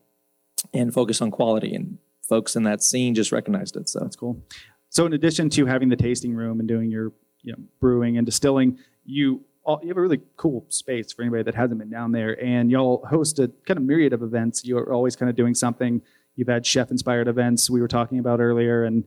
and 0.74 0.94
focus 0.94 1.22
on 1.22 1.32
quality. 1.32 1.76
And 1.76 1.98
folks 2.22 2.56
in 2.56 2.64
that 2.64 2.82
scene 2.82 3.14
just 3.14 3.32
recognized 3.32 3.76
it. 3.76 3.90
So 3.90 4.00
That's 4.00 4.16
cool. 4.16 4.42
So 4.90 5.06
in 5.06 5.14
addition 5.14 5.50
to 5.52 5.66
having 5.66 5.90
the 5.90 5.96
tasting 5.96 6.34
room 6.34 6.60
and 6.60 6.68
doing 6.68 6.92
your 6.92 7.14
you 7.44 7.54
know, 7.54 7.60
brewing 7.80 8.18
and 8.18 8.26
distilling, 8.26 8.78
you 9.06 9.44
all, 9.64 9.80
you 9.82 9.90
have 9.90 9.98
a 9.98 10.02
really 10.02 10.22
cool 10.38 10.66
space 10.70 11.12
for 11.14 11.22
anybody 11.22 11.44
that 11.44 11.56
hasn't 11.56 11.80
been 11.80 11.90
down 11.90 12.12
there, 12.12 12.42
and 12.44 12.72
y'all 12.72 13.06
host 13.10 13.40
a 13.40 13.50
kind 13.66 13.78
of 13.78 13.84
myriad 13.84 14.14
of 14.14 14.24
events. 14.24 14.66
You're 14.66 14.92
always 14.94 15.16
kind 15.16 15.30
of 15.30 15.36
doing 15.36 15.54
something. 15.54 16.02
You've 16.36 16.48
had 16.48 16.66
chef 16.66 16.90
inspired 16.92 17.28
events 17.28 17.70
we 17.70 17.82
were 17.82 17.88
talking 17.88 18.20
about 18.20 18.40
earlier, 18.40 18.84
and 18.86 19.04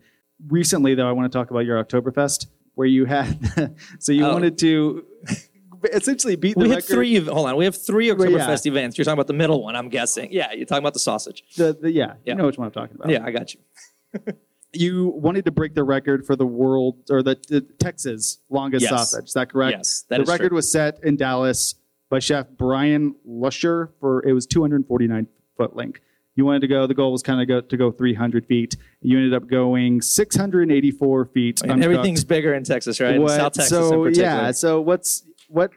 recently 0.49 0.95
though 0.95 1.09
I 1.09 1.13
want 1.13 1.31
to 1.33 1.37
talk 1.39 1.51
about 1.51 1.61
your 1.61 1.83
Oktoberfest 1.83 2.47
where 2.75 2.87
you 2.89 3.05
had 3.05 3.75
so 4.01 4.11
you 4.13 4.25
Oh. 4.27 4.33
wanted 4.33 4.59
to 4.59 5.05
essentially 5.93 6.35
beat 6.37 6.55
the 6.57 6.63
we 6.65 6.69
had 6.71 6.77
record. 6.77 6.89
three. 6.95 7.19
Hold 7.21 7.49
on, 7.49 7.57
we 7.57 7.65
have 7.67 7.77
three 7.77 8.11
Well, 8.13 8.31
yeah. 8.31 8.39
Oktoberfest 8.39 8.67
events. 8.67 8.99
You're 8.99 9.05
talking 9.05 9.15
about 9.15 9.27
the 9.29 9.33
middle 9.33 9.63
one, 9.63 9.77
I'm 9.77 9.89
guessing. 9.89 10.33
Yeah, 10.33 10.53
you're 10.53 10.67
talking 10.67 10.83
about 10.83 10.95
the 10.95 10.99
sausage. 11.01 11.45
The, 11.57 11.77
the, 11.81 11.91
yeah, 11.93 12.15
Yeah. 12.25 12.33
you 12.33 12.35
know 12.39 12.47
which 12.47 12.59
one 12.59 12.67
I'm 12.67 12.73
talking 12.73 12.97
about. 12.97 13.11
Yeah, 13.11 13.25
I 13.25 13.31
got 13.31 13.55
you. 13.55 13.61
you 14.77 15.09
wanted 15.17 15.45
to 15.47 15.51
break 15.51 15.75
the 15.75 15.85
record 15.85 16.27
for 16.27 16.37
the 16.37 16.47
world 16.47 16.97
or 17.11 17.23
the, 17.23 17.37
the 17.49 17.61
Texas 17.61 18.39
longest 18.51 18.83
Yes. 18.83 18.91
sausage. 18.91 19.27
Is 19.27 19.33
that 19.35 19.51
correct? 19.51 19.77
Yes, 19.79 20.05
that 20.09 20.25
the 20.25 20.31
record 20.31 20.49
true. 20.49 20.57
was 20.57 20.71
set 20.71 20.99
in 21.03 21.17
Dallas 21.17 21.75
by 22.11 22.19
chef 22.19 22.47
Brian 22.57 23.15
Luscher 23.29 23.91
for 24.01 24.25
it 24.27 24.33
was 24.33 24.47
249 24.47 25.27
foot 25.57 25.77
length. 25.77 26.01
You 26.37 26.45
wanted 26.45 26.61
to 26.63 26.67
go. 26.69 26.87
The 26.89 26.95
goal 26.95 27.13
was 27.13 27.23
kind 27.23 27.41
of 27.41 27.47
go 27.47 27.61
to 27.61 27.77
go 27.77 27.93
300 27.93 28.47
feet. 28.47 28.77
You 29.01 29.19
ended 29.19 29.35
up 29.35 29.47
going 29.49 30.01
684 30.03 31.27
feet. 31.27 31.61
I 31.63 31.69
mean, 31.69 31.83
everything's 31.83 32.25
bigger 32.25 32.55
in 32.55 32.65
Texas, 32.65 33.01
right? 33.01 33.15
In 33.15 33.23
What- 33.23 33.31
South 33.37 33.53
Texas 33.53 33.69
so 33.69 33.93
in 34.05 34.11
particular. 34.11 34.29
yeah. 34.29 34.51
So 34.51 34.81
what's 34.81 35.25
what? 35.49 35.71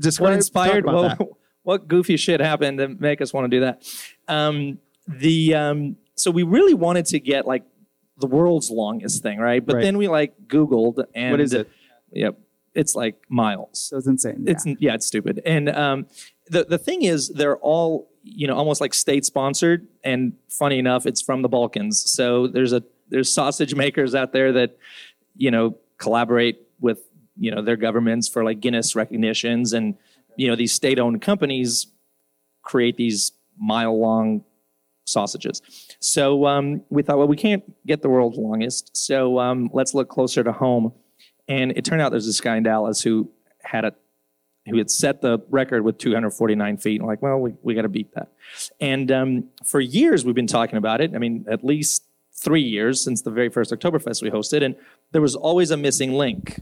Describe, 0.00 0.24
what 0.24 0.32
inspired 0.34 0.84
talk 0.84 0.92
about 0.92 0.94
what, 0.94 1.18
that. 1.18 1.28
what 1.62 1.88
goofy 1.88 2.16
shit 2.18 2.40
happened 2.40 2.78
to 2.78 2.88
make 2.88 3.22
us 3.22 3.32
want 3.32 3.50
to 3.50 3.56
do 3.56 3.60
that 3.60 3.82
um, 4.28 4.78
the 5.08 5.54
um, 5.54 5.96
so 6.14 6.30
we 6.30 6.42
really 6.42 6.74
wanted 6.74 7.06
to 7.06 7.18
get 7.18 7.46
like 7.46 7.64
the 8.18 8.26
world's 8.26 8.70
longest 8.70 9.22
thing 9.22 9.38
right 9.38 9.64
but 9.64 9.76
Right. 9.76 9.82
then 9.82 9.98
we 9.98 10.08
like 10.08 10.34
googled 10.48 11.04
and 11.14 11.30
What 11.32 11.40
is 11.40 11.52
it? 11.52 11.68
yep 12.12 12.38
it's 12.74 12.94
like 12.94 13.16
miles 13.28 13.78
So 13.80 13.96
it's 13.98 14.06
insane. 14.06 14.44
it's 14.46 14.64
yeah, 14.78 14.94
it's 14.94 15.06
stupid 15.06 15.40
and 15.44 15.68
um, 15.70 16.06
the, 16.48 16.64
the 16.64 16.78
thing 16.78 17.02
is 17.02 17.28
they're 17.30 17.56
all 17.58 18.08
you 18.22 18.46
know 18.46 18.54
almost 18.56 18.80
like 18.80 18.92
state 18.94 19.24
sponsored 19.24 19.86
and 20.04 20.32
funny 20.48 20.78
enough 20.78 21.06
it's 21.06 21.22
from 21.22 21.42
the 21.42 21.48
balkans 21.48 21.98
so 22.10 22.46
there's 22.46 22.72
a 22.72 22.82
there's 23.08 23.32
sausage 23.32 23.74
makers 23.74 24.14
out 24.14 24.32
there 24.32 24.52
that 24.52 24.76
you 25.36 25.50
know 25.50 25.76
collaborate 25.98 26.60
with 26.80 27.00
you 27.38 27.50
know 27.50 27.62
their 27.62 27.76
governments 27.76 28.28
for 28.28 28.42
like 28.44 28.60
guinness 28.60 28.94
recognitions 28.96 29.72
and 29.72 29.94
you 30.36 30.48
know 30.48 30.56
these 30.56 30.72
state-owned 30.72 31.20
companies 31.22 31.86
create 32.62 32.96
these 32.96 33.32
mile-long 33.58 34.44
sausages. 35.06 35.62
So 36.00 36.46
um, 36.46 36.82
we 36.90 37.02
thought, 37.02 37.18
well, 37.18 37.28
we 37.28 37.36
can't 37.36 37.64
get 37.86 38.02
the 38.02 38.08
world's 38.08 38.38
longest, 38.38 38.96
so 38.96 39.38
um, 39.38 39.70
let's 39.72 39.94
look 39.94 40.08
closer 40.08 40.44
to 40.44 40.52
home. 40.52 40.92
And 41.48 41.72
it 41.72 41.84
turned 41.84 42.02
out 42.02 42.10
there's 42.10 42.26
this 42.26 42.40
guy 42.40 42.56
in 42.56 42.64
Dallas 42.64 43.00
who 43.00 43.30
had 43.62 43.84
a 43.84 43.94
who 44.68 44.78
had 44.78 44.90
set 44.90 45.22
the 45.22 45.38
record 45.48 45.84
with 45.84 45.96
249 45.98 46.76
feet. 46.78 47.00
And 47.00 47.06
like, 47.06 47.22
well, 47.22 47.38
we, 47.38 47.54
we 47.62 47.74
got 47.74 47.82
to 47.82 47.88
beat 47.88 48.12
that. 48.14 48.32
And 48.80 49.12
um, 49.12 49.44
for 49.64 49.80
years, 49.80 50.24
we've 50.24 50.34
been 50.34 50.46
talking 50.46 50.76
about 50.76 51.00
it. 51.00 51.14
I 51.14 51.18
mean, 51.18 51.46
at 51.48 51.64
least 51.64 52.04
three 52.32 52.62
years 52.62 53.02
since 53.02 53.22
the 53.22 53.30
very 53.30 53.48
first 53.48 53.70
Oktoberfest 53.70 54.22
we 54.22 54.30
hosted. 54.30 54.64
And 54.64 54.76
there 55.12 55.22
was 55.22 55.34
always 55.34 55.70
a 55.70 55.76
missing 55.76 56.12
link. 56.14 56.60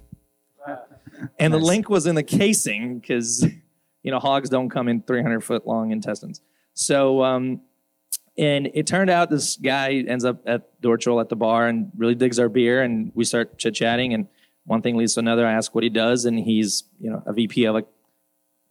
And 1.39 1.53
the 1.53 1.59
link 1.59 1.89
was 1.89 2.07
in 2.07 2.15
the 2.15 2.23
casing 2.23 2.99
because, 2.99 3.47
you 4.03 4.11
know, 4.11 4.19
hogs 4.19 4.51
don't 4.51 4.69
come 4.69 4.89
in 4.89 5.01
300 5.03 5.43
foot 5.43 5.67
long 5.67 5.91
intestines. 5.91 6.43
So, 6.75 7.23
um, 7.23 7.61
and 8.37 8.69
it 8.75 8.87
turned 8.87 9.11
out 9.11 9.31
this 9.31 9.57
guy 9.57 9.93
ends 9.93 10.25
up 10.25 10.43
at 10.47 10.81
Dorcol 10.81 11.21
at 11.21 11.29
the 11.29 11.37
bar 11.37 11.69
and 11.69 11.91
really 11.97 12.15
digs 12.15 12.39
our 12.39 12.49
beer. 12.49 12.83
And 12.83 13.13
we 13.15 13.25
start 13.25 13.59
chit 13.59 13.75
chatting. 13.75 14.13
And 14.13 14.27
one 14.65 14.83
thing 14.83 14.97
leads 14.97 15.15
to 15.15 15.21
another. 15.21 15.47
I 15.47 15.53
ask 15.53 15.75
what 15.75 15.85
he 15.85 15.91
does. 15.91 16.25
And 16.25 16.39
he's, 16.39 16.85
you 16.99 17.11
know, 17.11 17.23
a 17.27 17.33
VP 17.33 17.65
of 17.67 17.77
a 17.77 17.85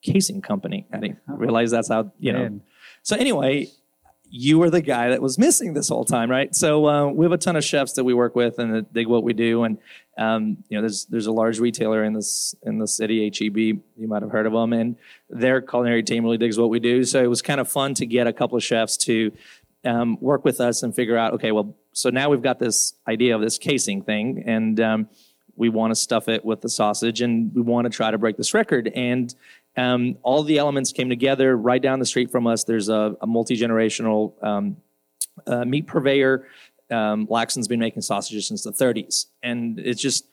casing 0.02 0.42
company. 0.42 0.86
I 0.92 0.98
didn't 0.98 1.20
realize 1.28 1.72
that's 1.72 1.88
how, 1.88 2.12
you 2.20 2.34
know. 2.34 2.40
Man. 2.40 2.62
So 3.04 3.16
anyway, 3.16 3.68
you 4.36 4.58
were 4.58 4.72
the 4.72 4.82
guy 4.82 5.10
that 5.10 5.22
was 5.22 5.38
missing 5.38 5.76
this 5.76 5.90
whole 5.90 6.06
time, 6.06 6.28
right? 6.28 6.56
So 6.56 6.88
uh, 6.88 7.06
we 7.06 7.24
have 7.24 7.32
a 7.32 7.38
ton 7.38 7.56
of 7.56 7.64
chefs 7.64 7.94
that 7.94 8.04
we 8.04 8.16
work 8.16 8.36
with 8.36 8.58
and 8.58 8.92
dig 8.92 9.06
what 9.06 9.24
we 9.24 9.32
do, 9.32 9.64
and 9.64 9.78
um, 10.18 10.58
you 10.70 10.76
know, 10.76 10.82
there's 10.82 11.06
there's 11.06 11.28
a 11.28 11.32
large 11.32 11.60
retailer 11.60 12.04
in 12.04 12.14
this 12.14 12.56
in 12.64 12.80
the 12.80 12.88
city, 12.88 13.26
HEB. 13.26 13.58
You 13.58 14.08
might 14.08 14.24
have 14.24 14.32
heard 14.32 14.48
of 14.48 14.54
them, 14.54 14.74
and 14.74 14.96
their 15.30 15.62
culinary 15.62 16.02
team 16.02 16.24
really 16.24 16.40
digs 16.40 16.58
what 16.58 16.72
we 16.72 16.80
do. 16.80 17.04
So 17.04 17.24
it 17.24 17.28
was 17.28 17.44
kind 17.44 17.62
of 17.62 17.70
fun 17.70 17.94
to 17.94 18.08
get 18.08 18.26
a 18.26 18.34
couple 18.34 18.58
of 18.58 18.64
chefs 18.64 18.98
to 19.06 19.32
um, 19.86 20.18
work 20.20 20.44
with 20.44 20.60
us 20.60 20.82
and 20.82 20.96
figure 20.96 21.16
out, 21.16 21.34
okay, 21.34 21.52
well, 21.52 21.76
so 21.92 22.10
now 22.10 22.32
we've 22.32 22.42
got 22.42 22.58
this 22.58 22.96
idea 23.08 23.36
of 23.36 23.42
this 23.42 23.60
casing 23.60 24.02
thing, 24.02 24.46
and 24.48 24.80
um, 24.80 25.10
we 25.56 25.70
want 25.70 25.92
to 25.92 25.96
stuff 25.96 26.28
it 26.28 26.44
with 26.44 26.62
the 26.62 26.70
sausage, 26.70 27.22
and 27.22 27.54
we 27.54 27.62
want 27.62 27.86
to 27.86 27.92
try 27.92 28.10
to 28.10 28.18
break 28.18 28.38
this 28.38 28.56
record, 28.56 28.92
and 28.96 29.36
um, 29.76 30.18
all 30.22 30.44
the 30.44 30.58
elements 30.58 30.92
came 30.92 31.10
together 31.10 31.58
right 31.58 31.82
down 31.82 32.00
the 32.00 32.06
street 32.06 32.32
from 32.32 32.48
us. 32.48 32.64
There's 32.64 32.90
a, 32.90 33.16
a 33.22 33.28
multi 33.28 33.58
generational 33.58 34.34
um, 34.44 34.78
uh, 35.48 35.66
meat 35.66 35.88
purveyor. 35.88 36.48
Um, 36.92 37.28
Laxton's 37.28 37.68
been 37.68 37.80
making 37.80 38.02
sausages 38.02 38.48
since 38.48 38.64
the 38.64 38.72
30s, 38.72 39.28
and 39.42 39.80
it's 39.80 40.02
just 40.02 40.28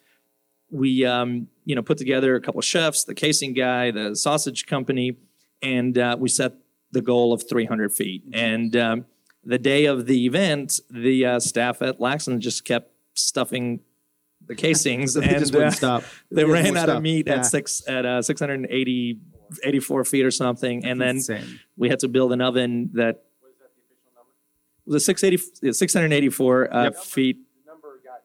we 0.71 1.05
um, 1.05 1.49
you 1.65 1.75
know 1.75 1.83
put 1.83 1.99
together 1.99 2.35
a 2.35 2.41
couple 2.41 2.59
of 2.59 2.65
chefs, 2.65 3.05
the 3.05 3.15
casing 3.15 3.55
guy, 3.55 3.91
the 3.91 4.15
sausage 4.15 4.67
company, 4.67 5.17
and 5.63 5.97
uh, 5.97 6.17
we 6.19 6.29
set 6.29 6.55
the 6.93 7.01
goal 7.01 7.33
of 7.33 7.49
300 7.49 7.93
feet. 7.93 8.25
And 8.33 8.77
um, 8.77 9.07
the 9.45 9.59
day 9.59 9.87
of 9.87 10.07
the 10.07 10.27
event, 10.27 10.81
the 10.91 11.25
uh, 11.25 11.41
staff 11.41 11.83
at 11.83 11.99
Laxton 11.99 12.41
just 12.41 12.65
kept 12.65 12.93
stuffing 13.15 13.81
the 14.51 14.57
casings, 14.57 15.15
They 15.15 15.25
and 15.29 15.39
just 15.39 15.53
wouldn't 15.55 15.73
uh, 15.75 15.77
stop. 15.77 16.03
they 16.31 16.43
They 16.43 16.45
ran 16.45 16.65
wouldn't 16.65 16.77
out 16.79 16.89
of 16.91 17.03
meat 17.03 17.27
Yeah. 17.29 17.37
at 17.37 17.47
six 17.47 17.83
at 17.89 18.05
uh, 18.05 18.21
680 18.21 19.19
84 19.65 20.05
feet 20.05 20.25
or 20.25 20.31
something 20.31 20.85
and 20.85 21.01
then 21.01 21.17
Insane. 21.17 21.59
we 21.77 21.89
had 21.89 21.99
to 22.01 22.09
build 22.09 22.33
an 22.33 22.41
oven 22.41 22.91
that 22.95 23.25
was 24.87 24.95
a 24.97 25.01
680 25.01 25.73
684 25.73 26.75
uh, 26.75 26.83
Yep. 26.85 26.97
feet 26.97 27.39
The 27.65 27.71
number 27.73 28.01
got 28.05 28.21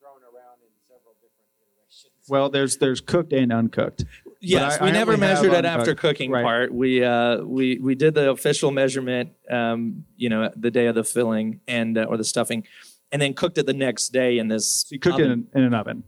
thrown 0.00 0.22
around 0.22 0.58
in 0.62 0.70
several 0.88 1.14
different 1.20 1.50
iterations. 1.60 2.28
Well, 2.28 2.48
there's 2.48 2.76
there's 2.78 3.00
cooked 3.00 3.32
and 3.32 3.52
uncooked. 3.52 4.04
yes 4.40 4.78
I- 4.80 4.84
we 4.84 4.90
I 4.90 4.92
never 4.92 5.16
measured 5.16 5.52
it 5.52 5.64
after 5.64 5.94
cooking 5.96 6.30
Right. 6.30 6.44
part 6.44 6.72
we 6.72 7.02
uh 7.02 7.38
we 7.42 7.78
we 7.80 7.94
did 7.96 8.14
the 8.14 8.30
official 8.30 8.70
measurement 8.70 9.30
um 9.50 10.04
you 10.16 10.28
know 10.28 10.50
the 10.56 10.70
day 10.70 10.86
of 10.86 10.94
the 10.94 11.04
filling 11.04 11.60
and 11.66 11.98
uh, 11.98 12.04
or 12.04 12.16
the 12.16 12.24
stuffing 12.24 12.64
and 13.12 13.20
then 13.22 13.34
cooked 13.34 13.58
it 13.58 13.66
the 13.66 13.72
next 13.74 14.08
day 14.10 14.38
in 14.38 14.48
this 14.48 14.82
So 14.88 14.94
you 14.94 14.98
cooked 14.98 15.20
it 15.20 15.30
in, 15.30 15.46
in 15.54 15.62
an 15.64 15.74
oven. 15.74 16.04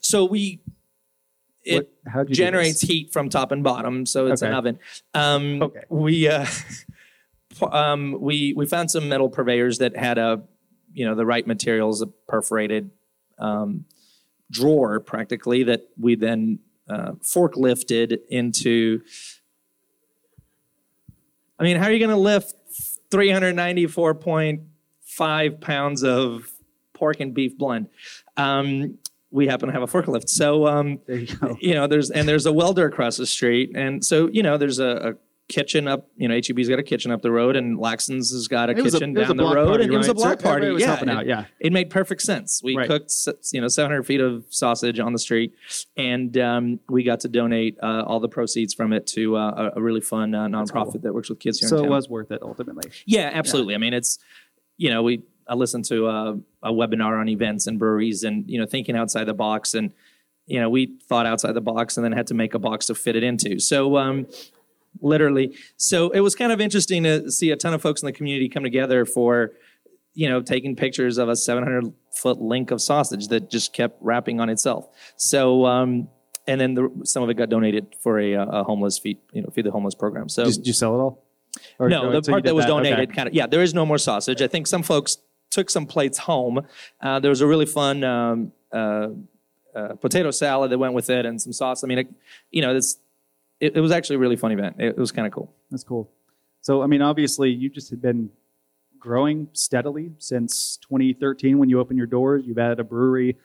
so 0.00 0.24
we 0.24 0.60
it 1.64 1.90
What- 2.12 2.30
generates 2.30 2.80
heat 2.80 3.12
from 3.12 3.28
top 3.28 3.52
and 3.52 3.62
bottom, 3.62 4.06
so 4.06 4.26
it's 4.28 4.40
an 4.42 4.52
oven. 4.54 4.78
Um, 5.14 5.62
Okay. 5.62 5.80
We 5.90 6.28
uh, 6.28 6.46
um, 7.70 8.16
we 8.20 8.54
we 8.56 8.64
found 8.66 8.90
some 8.90 9.08
metal 9.08 9.28
purveyors 9.28 9.78
that 9.78 9.96
had 9.96 10.16
a 10.18 10.42
you 10.94 11.04
know 11.04 11.14
the 11.14 11.26
right 11.26 11.46
materials, 11.46 12.00
a 12.00 12.06
perforated 12.06 12.90
um, 13.38 13.84
drawer 14.50 14.98
practically 15.00 15.62
that 15.64 15.82
we 15.98 16.14
then 16.14 16.60
uh, 16.88 17.12
forklifted 17.22 18.18
into. 18.30 19.02
I 21.58 21.64
mean, 21.64 21.76
how 21.76 21.86
are 21.86 21.92
you 21.92 21.98
going 21.98 22.10
to 22.10 22.16
lift 22.16 22.54
394.5 25.18 25.60
pounds 25.60 26.04
of 26.04 26.50
pork 26.94 27.20
and 27.20 27.34
beef 27.34 27.56
blend? 27.56 27.88
Um, 28.36 28.98
we 29.30 29.46
happen 29.46 29.68
to 29.68 29.72
have 29.72 29.82
a 29.82 29.86
forklift, 29.86 30.28
so 30.28 30.66
um, 30.66 31.00
you 31.06 31.26
you 31.60 31.74
know, 31.74 31.86
there's 31.86 32.10
and 32.10 32.26
there's 32.26 32.46
a 32.46 32.52
welder 32.52 32.86
across 32.86 33.18
the 33.18 33.26
street, 33.26 33.72
and 33.74 34.02
so 34.04 34.28
you 34.28 34.42
know, 34.42 34.56
there's 34.56 34.78
a, 34.78 34.86
a 34.86 35.14
kitchen 35.48 35.86
up. 35.86 36.08
You 36.16 36.28
know, 36.28 36.34
HEB's 36.34 36.68
got 36.68 36.78
a 36.78 36.82
kitchen 36.82 37.10
up 37.10 37.20
the 37.20 37.30
road, 37.30 37.54
and 37.54 37.78
Laxton's 37.78 38.30
has 38.30 38.48
got 38.48 38.70
a 38.70 38.72
It 38.72 38.82
kitchen 38.82 39.16
it 39.16 39.20
a 39.20 39.24
down 39.26 39.36
the 39.36 39.42
block 39.42 39.54
road, 39.54 39.68
party, 39.68 39.84
and 39.84 39.92
it 39.92 39.96
was 39.98 40.08
a 40.08 40.12
right? 40.12 40.18
So 40.18 40.24
block 40.24 40.42
party. 40.42 40.70
was 40.70 40.80
yeah, 40.80 40.86
helping 40.88 41.08
it, 41.10 41.16
out, 41.16 41.26
yeah. 41.26 41.44
it 41.60 41.72
made 41.74 41.90
perfect 41.90 42.22
sense. 42.22 42.62
We 42.62 42.76
Right. 42.76 42.86
cooked, 42.88 43.12
you 43.52 43.60
know, 43.60 43.68
700 43.68 44.04
feet 44.04 44.20
of 44.20 44.44
sausage 44.48 44.98
on 44.98 45.12
the 45.12 45.18
street, 45.18 45.54
and 45.96 46.36
um, 46.38 46.80
we 46.88 47.02
got 47.02 47.20
to 47.20 47.28
donate 47.28 47.76
uh, 47.82 48.04
all 48.06 48.20
the 48.20 48.28
proceeds 48.28 48.72
from 48.72 48.94
it 48.94 49.06
to 49.08 49.36
uh, 49.36 49.70
a, 49.74 49.78
a 49.78 49.82
really 49.82 50.00
fun 50.00 50.34
uh, 50.34 50.46
nonprofit 50.46 51.02
that 51.02 51.12
works 51.12 51.28
with 51.28 51.38
kids 51.38 51.58
here 51.60 51.68
So 51.68 51.84
it 51.84 51.88
was 51.90 52.08
worth 52.08 52.30
it 52.30 52.40
ultimately. 52.40 52.90
Yeah, 53.04 53.30
absolutely. 53.32 53.74
I 53.74 53.78
mean, 53.78 53.92
it's 53.92 54.18
you 54.78 54.88
know, 54.88 55.02
we 55.02 55.22
I 55.46 55.54
listened 55.54 55.84
to 55.86 56.08
a, 56.08 56.38
a 56.62 56.72
webinar 56.72 57.20
on 57.20 57.28
events 57.28 57.66
and 57.66 57.78
breweries, 57.78 58.22
and 58.22 58.48
you 58.48 58.58
know, 58.58 58.66
thinking 58.66 58.96
outside 58.96 59.24
the 59.24 59.34
box, 59.34 59.74
and 59.74 59.92
you 60.46 60.60
know, 60.60 60.70
we 60.70 60.98
thought 61.08 61.26
outside 61.26 61.52
the 61.52 61.60
box, 61.60 61.96
and 61.96 62.04
then 62.04 62.12
had 62.12 62.28
to 62.28 62.34
make 62.34 62.54
a 62.54 62.58
box 62.58 62.86
to 62.86 62.94
fit 62.94 63.16
it 63.16 63.22
into. 63.22 63.58
So, 63.58 63.98
um, 63.98 64.26
literally, 65.00 65.54
so 65.76 66.10
it 66.10 66.20
was 66.20 66.34
kind 66.34 66.52
of 66.52 66.60
interesting 66.60 67.02
to 67.02 67.30
see 67.30 67.50
a 67.50 67.56
ton 67.56 67.74
of 67.74 67.82
folks 67.82 68.02
in 68.02 68.06
the 68.06 68.12
community 68.12 68.48
come 68.48 68.62
together 68.62 69.04
for 69.04 69.52
you 70.14 70.28
know 70.28 70.40
taking 70.40 70.76
pictures 70.76 71.18
of 71.18 71.28
a 71.28 71.36
700 71.36 71.92
foot 72.12 72.38
link 72.38 72.70
of 72.70 72.80
sausage 72.80 73.28
that 73.28 73.50
just 73.50 73.72
kept 73.72 73.98
wrapping 74.00 74.40
on 74.40 74.48
itself. 74.48 74.88
So. 75.16 75.66
Um, 75.66 76.08
and 76.46 76.58
then 76.58 76.72
the, 76.72 76.88
some 77.04 77.22
of 77.22 77.28
it 77.28 77.34
got 77.34 77.50
donated 77.50 77.94
for 78.02 78.18
a, 78.18 78.32
a 78.32 78.64
homeless 78.64 78.98
feed, 78.98 79.18
you 79.34 79.42
know, 79.42 79.50
feed 79.50 79.66
the 79.66 79.70
homeless 79.70 79.94
program. 79.94 80.30
So 80.30 80.46
did 80.46 80.66
you 80.66 80.72
sell 80.72 80.94
it 80.94 80.98
all? 80.98 81.27
Or- 81.78 81.88
no, 81.88 82.12
the 82.20 82.22
part 82.30 82.44
that 82.44 82.54
was 82.54 82.64
Okay. 82.64 82.70
donated 82.90 83.14
kind 83.14 83.28
of 83.28 83.34
yeah. 83.34 83.46
There 83.46 83.62
is 83.62 83.74
no 83.74 83.84
more 83.86 83.98
sausage. 83.98 84.42
I 84.42 84.46
think 84.48 84.66
some 84.66 84.82
folks 84.82 85.18
took 85.50 85.70
some 85.70 85.86
plates 85.86 86.18
home. 86.18 86.66
Uh, 87.00 87.18
there 87.20 87.30
was 87.30 87.40
a 87.40 87.46
really 87.46 87.66
fun 87.66 88.04
um, 88.04 88.52
uh, 88.72 89.08
uh, 89.74 89.94
potato 89.94 90.30
salad 90.30 90.70
that 90.70 90.78
went 90.78 90.92
with 90.94 91.08
it 91.10 91.24
and 91.26 91.40
some 91.40 91.52
sauce. 91.52 91.84
I 91.84 91.86
mean, 91.86 91.98
it, 91.98 92.08
you 92.50 92.62
know, 92.62 92.74
this 92.74 92.98
it, 93.60 93.76
it 93.76 93.80
was 93.80 93.90
actually 93.92 94.16
a 94.16 94.18
really 94.20 94.36
fun 94.36 94.52
event. 94.52 94.76
It, 94.78 94.88
it 94.88 94.98
was 94.98 95.12
kind 95.12 95.26
of 95.26 95.32
cool. 95.32 95.52
That's 95.70 95.84
cool. 95.84 96.10
So, 96.60 96.82
I 96.82 96.86
mean, 96.86 97.02
obviously, 97.02 97.50
you 97.50 97.68
just 97.70 97.88
had 97.90 98.02
been 98.02 98.30
growing 98.98 99.48
steadily 99.52 100.12
since 100.18 100.76
2013 100.88 101.58
when 101.58 101.68
you 101.70 101.78
opened 101.80 101.98
your 101.98 102.06
doors. 102.06 102.44
You've 102.44 102.58
added 102.58 102.80
a 102.80 102.84
brewery, 102.84 103.36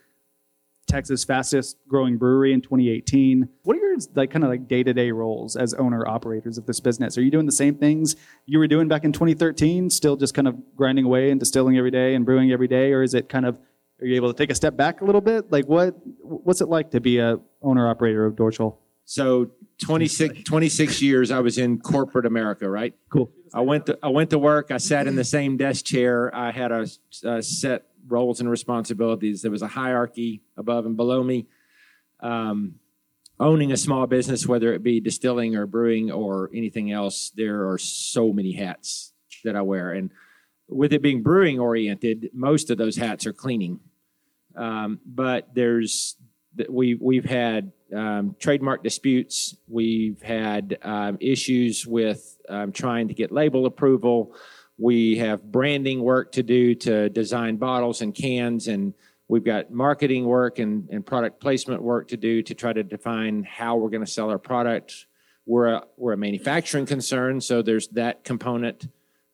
Texas' 0.87 1.23
fastest 1.23 1.77
growing 1.87 2.17
brewery 2.17 2.53
in 2.53 2.61
2018. 2.61 3.47
What 3.63 3.77
are 3.77 3.79
your 3.79 3.97
like 4.15 4.31
kind 4.31 4.43
of 4.43 4.49
like 4.49 4.67
day 4.67 4.83
to 4.83 4.93
day 4.93 5.11
roles 5.11 5.55
as 5.55 5.73
owner 5.73 6.07
operators 6.07 6.57
of 6.57 6.65
this 6.65 6.79
business? 6.79 7.17
Are 7.17 7.21
you 7.21 7.31
doing 7.31 7.45
the 7.45 7.51
same 7.51 7.75
things 7.75 8.15
you 8.45 8.59
were 8.59 8.67
doing 8.67 8.87
back 8.87 9.03
in 9.03 9.11
2013, 9.11 9.89
still 9.89 10.15
just 10.15 10.33
kind 10.33 10.47
of 10.47 10.57
grinding 10.75 11.05
away 11.05 11.31
and 11.31 11.39
distilling 11.39 11.77
every 11.77 11.91
day 11.91 12.15
and 12.15 12.25
brewing 12.25 12.51
every 12.51 12.67
day, 12.67 12.91
or 12.91 13.03
is 13.03 13.13
it 13.13 13.29
kind 13.29 13.45
of 13.45 13.59
are 14.01 14.05
you 14.05 14.15
able 14.15 14.33
to 14.33 14.37
take 14.37 14.49
a 14.49 14.55
step 14.55 14.75
back 14.75 15.01
a 15.01 15.05
little 15.05 15.21
bit? 15.21 15.51
Like 15.51 15.65
what 15.67 15.95
what's 16.21 16.61
it 16.61 16.67
like 16.67 16.91
to 16.91 16.99
be 16.99 17.19
a 17.19 17.39
owner 17.61 17.89
operator 17.89 18.25
of 18.25 18.35
Dorcol? 18.35 18.77
So 19.05 19.51
26, 19.81 20.43
26 20.43 21.01
years 21.01 21.31
I 21.31 21.39
was 21.39 21.57
in 21.57 21.79
corporate 21.79 22.25
America, 22.25 22.69
right? 22.69 22.93
Cool. 23.09 23.31
I 23.53 23.61
went 23.61 23.85
to 23.87 23.99
I 24.01 24.09
went 24.09 24.29
to 24.31 24.39
work. 24.39 24.71
I 24.71 24.77
sat 24.77 25.07
in 25.07 25.15
the 25.15 25.23
same 25.23 25.57
desk 25.57 25.85
chair. 25.85 26.33
I 26.33 26.51
had 26.51 26.71
a, 26.71 26.87
a 27.23 27.41
set 27.43 27.85
roles 28.07 28.39
and 28.39 28.49
responsibilities. 28.49 29.41
There 29.41 29.51
was 29.51 29.61
a 29.61 29.67
hierarchy 29.67 30.41
above 30.57 30.85
and 30.85 30.97
below 30.97 31.23
me. 31.23 31.47
Um, 32.19 32.75
owning 33.39 33.71
a 33.71 33.77
small 33.77 34.07
business, 34.07 34.47
whether 34.47 34.73
it 34.73 34.83
be 34.83 34.99
distilling 34.99 35.55
or 35.55 35.65
brewing 35.65 36.11
or 36.11 36.49
anything 36.53 36.91
else, 36.91 37.31
there 37.35 37.69
are 37.69 37.77
so 37.77 38.31
many 38.31 38.53
hats 38.53 39.13
that 39.43 39.55
I 39.55 39.61
wear. 39.61 39.91
And 39.91 40.11
with 40.67 40.93
it 40.93 41.01
being 41.01 41.23
brewing 41.23 41.59
oriented, 41.59 42.29
most 42.33 42.69
of 42.69 42.77
those 42.77 42.95
hats 42.95 43.25
are 43.25 43.33
cleaning. 43.33 43.79
Um, 44.55 44.99
but 45.05 45.53
there's 45.53 46.15
we 46.69 46.95
we've 46.95 47.25
had 47.25 47.71
um, 47.95 48.35
trademark 48.39 48.83
disputes. 48.83 49.55
We've 49.67 50.21
had 50.21 50.77
um, 50.83 51.17
issues 51.19 51.85
with 51.85 52.37
um, 52.49 52.71
trying 52.71 53.07
to 53.07 53.13
get 53.13 53.31
label 53.31 53.65
approval. 53.65 54.35
We 54.77 55.17
have 55.17 55.43
branding 55.43 56.01
work 56.01 56.31
to 56.33 56.43
do 56.43 56.75
to 56.75 57.09
design 57.09 57.57
bottles 57.57 58.01
and 58.01 58.13
cans, 58.13 58.67
and 58.67 58.93
we've 59.27 59.43
got 59.43 59.71
marketing 59.71 60.25
work 60.25 60.59
and, 60.59 60.89
and 60.89 61.05
product 61.05 61.39
placement 61.39 61.81
work 61.81 62.07
to 62.09 62.17
do 62.17 62.41
to 62.41 62.55
try 62.55 62.73
to 62.73 62.83
define 62.83 63.43
how 63.43 63.75
we're 63.75 63.89
going 63.89 64.05
to 64.05 64.11
sell 64.11 64.29
our 64.29 64.39
product. 64.39 65.05
We're 65.45 65.67
a, 65.67 65.83
we're 65.97 66.13
a 66.13 66.17
manufacturing 66.17 66.85
concern, 66.85 67.39
so 67.39 67.61
there's 67.61 67.87
that 67.89 68.23
component. 68.23 68.87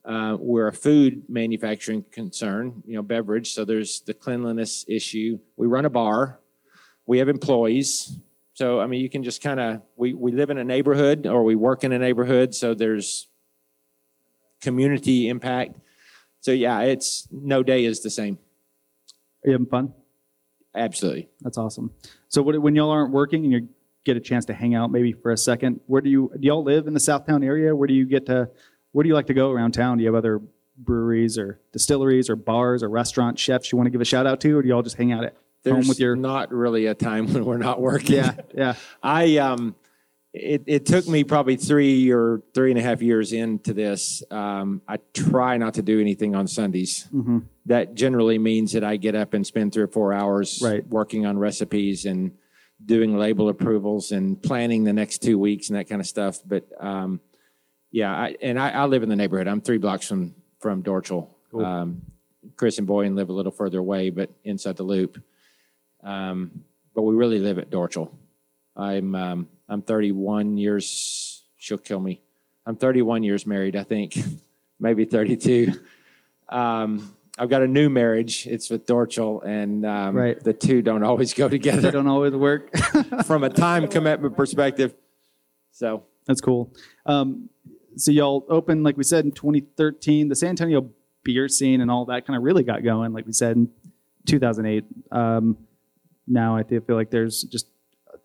Uh, 0.04 0.36
we're 0.40 0.68
a 0.68 0.74
food 0.74 1.24
manufacturing 1.30 2.04
concern, 2.12 2.84
you 2.86 2.96
know, 2.96 3.02
beverage. 3.02 3.54
So 3.54 3.64
there's 3.64 4.02
the 4.02 4.14
cleanliness 4.14 4.84
issue. 4.88 5.40
We 5.56 5.68
run 5.68 5.86
a 5.86 5.90
bar. 5.90 6.40
We 7.06 7.20
have 7.20 7.30
employees. 7.30 8.18
So 8.60 8.82
I 8.82 8.88
mean, 8.88 9.00
you 9.00 9.10
can 9.10 9.24
just 9.24 9.42
kind 9.42 9.60
of 9.60 9.82
we 9.96 10.14
we 10.14 10.34
live 10.34 10.50
in 10.50 10.58
a 10.58 10.66
neighborhood 10.66 11.26
or 11.26 11.46
we 11.46 11.56
work 11.56 11.86
in 11.86 11.94
a 11.94 11.98
neighborhood. 11.98 12.54
So 12.54 12.74
there's 12.74 13.29
community 14.62 15.30
impact. 15.30 15.76
So 16.41 16.51
yeah, 16.51 16.82
it's 16.82 17.28
no 17.32 17.64
day 17.64 17.86
is 17.86 18.01
the 18.01 18.10
same. 18.10 18.38
Are 19.43 19.49
you 19.49 19.51
having 19.53 19.68
fun? 19.68 19.93
Absolutely. 20.76 21.30
That's 21.41 21.57
awesome. 21.57 21.91
So 22.28 22.41
what, 22.41 22.62
when 22.62 22.76
y'all 22.76 22.91
aren't 22.91 23.12
working 23.12 23.43
and 23.43 23.51
you 23.51 23.70
get 24.05 24.18
a 24.18 24.20
chance 24.20 24.45
to 24.45 24.53
hang 24.53 24.76
out 24.76 24.91
maybe 24.91 25.14
for 25.14 25.32
a 25.32 25.38
second, 25.38 25.80
where 25.88 26.01
do 26.01 26.10
you 26.10 26.32
do 26.39 26.47
y'all 26.47 26.64
live 26.64 26.88
in 26.88 26.93
the 26.93 26.99
Southtown 26.99 27.43
area? 27.43 27.76
Where 27.76 27.88
do 27.88 27.93
you 27.93 28.05
get 28.05 28.26
to 28.28 28.49
where 28.91 29.03
do 29.03 29.10
you 29.10 29.16
like 29.16 29.28
to 29.28 29.34
go 29.34 29.51
around 29.51 29.74
town? 29.74 29.97
Do 29.97 30.03
you 30.03 30.07
have 30.07 30.16
other 30.16 30.41
breweries 30.78 31.38
or 31.38 31.60
distilleries 31.74 32.30
or 32.30 32.36
bars 32.36 32.82
or 32.82 32.89
restaurant 32.89 33.38
chefs 33.38 33.72
you 33.72 33.78
want 33.78 33.88
to 33.88 33.91
give 33.91 34.01
a 34.01 34.05
shout 34.05 34.26
out 34.26 34.39
to, 34.41 34.57
or 34.57 34.62
do 34.62 34.70
y'all 34.70 34.82
just 34.82 34.95
hang 34.95 35.12
out 35.12 35.26
at 35.26 35.36
There's 35.64 35.76
home 35.76 35.88
with 35.88 35.99
your 35.99 36.16
not 36.16 36.51
really 36.51 36.86
a 36.86 36.95
time 36.95 37.28
when 37.34 37.45
we're 37.45 37.57
not 37.57 37.82
working. 37.82 38.16
Yeah, 38.16 38.36
yeah. 38.55 38.76
I 39.03 39.38
um, 39.38 39.76
it 40.34 40.64
it 40.68 40.86
took 40.86 41.08
me 41.08 41.24
probably 41.24 41.56
three 41.56 42.12
or 42.12 42.42
three 42.54 42.70
and 42.72 42.80
a 42.80 42.84
half 42.84 43.02
years 43.02 43.34
into 43.34 43.74
this. 43.74 44.22
Um, 44.32 44.82
I 44.88 44.98
try 45.14 45.58
not 45.58 45.74
to 45.76 45.82
do 45.82 46.00
anything 46.00 46.36
on 46.36 46.48
Sundays. 46.48 47.08
hmm 47.12 47.40
That 47.66 47.96
generally 47.96 48.38
means 48.38 48.74
that 48.74 48.84
I 48.84 48.98
get 48.98 49.16
up 49.16 49.34
and 49.34 49.46
spend 49.46 49.74
three 49.74 49.84
or 49.84 49.88
four 49.88 50.14
hours 50.14 50.62
Right. 50.64 50.86
working 50.88 51.26
on 51.26 51.38
recipes 51.40 52.06
and 52.06 52.32
doing 52.86 53.18
label 53.18 53.50
approvals 53.50 54.12
and 54.12 54.42
planning 54.42 54.84
the 54.86 54.94
next 54.94 55.22
two 55.22 55.38
weeks 55.38 55.70
and 55.70 55.78
that 55.78 55.90
kind 55.90 56.00
of 56.00 56.08
stuff. 56.08 56.40
But 56.46 56.64
um, 56.80 57.20
yeah, 57.92 58.12
I, 58.14 58.36
and 58.42 58.60
I, 58.60 58.70
I 58.70 58.86
live 58.86 59.04
in 59.04 59.10
the 59.10 59.16
neighborhood. 59.16 59.48
I'm 59.48 59.62
three 59.62 59.80
blocks 59.80 60.08
from 60.08 60.36
from 60.60 60.84
Dorcol. 60.84 61.28
Cool. 61.52 61.66
Um, 61.66 62.02
Chris 62.56 62.78
and 62.78 62.88
Boyan 62.88 63.16
live 63.16 63.30
a 63.30 63.34
little 63.34 63.52
further 63.52 63.80
away, 63.80 64.12
but 64.12 64.30
inside 64.44 64.78
the 64.78 64.84
loop. 64.84 65.22
Um, 66.04 66.64
but 66.94 67.02
we 67.02 67.16
really 67.16 67.40
live 67.40 67.58
at 67.58 67.70
Dorcol. 67.70 68.12
I'm 68.76 69.16
um, 69.16 69.48
I'm 69.70 69.82
31 69.82 70.58
years. 70.58 71.44
She'll 71.58 71.78
kill 71.78 72.00
me. 72.00 72.22
I'm 72.66 72.76
31 72.76 73.24
years 73.24 73.46
married. 73.46 73.76
I 73.76 73.84
think 73.84 74.18
maybe 74.80 75.06
32. 75.06 75.74
Um, 76.50 77.16
I've 77.38 77.50
got 77.50 77.62
a 77.62 77.68
new 77.68 77.90
marriage. 77.90 78.48
It's 78.48 78.70
with 78.70 78.86
Dorcol, 78.86 79.46
and 79.46 79.86
um, 79.86 80.16
Right. 80.16 80.38
the 80.44 80.52
two 80.54 80.82
don't 80.82 81.04
always 81.04 81.34
go 81.34 81.48
together. 81.48 81.82
They 81.82 81.92
don't 81.92 82.08
always 82.08 82.34
work. 82.34 82.76
from 83.26 83.44
a 83.44 83.50
time 83.50 83.88
commitment 83.88 84.36
perspective. 84.36 84.94
So 85.72 86.04
That's 86.26 86.42
cool. 86.42 86.74
Um, 87.06 87.50
so 87.96 88.12
y'all 88.12 88.46
opened, 88.50 88.84
like 88.84 88.98
we 88.98 89.04
said, 89.04 89.24
in 89.26 89.32
2013. 89.32 90.28
The 90.28 90.36
San 90.36 90.50
Antonio 90.50 90.90
beer 91.24 91.48
scene 91.48 91.80
and 91.82 91.90
all 91.90 92.06
that 92.06 92.26
kind 92.26 92.36
of 92.36 92.44
really 92.44 92.64
got 92.64 92.84
going, 92.84 93.14
like 93.14 93.26
we 93.26 93.34
said, 93.34 93.56
in 93.56 93.70
2008. 94.26 94.84
Um, 95.12 95.58
now 96.28 96.56
I 96.58 96.64
feel 96.64 96.82
feel 96.82 96.96
like 96.96 97.10
there's 97.10 97.44
just 97.44 97.68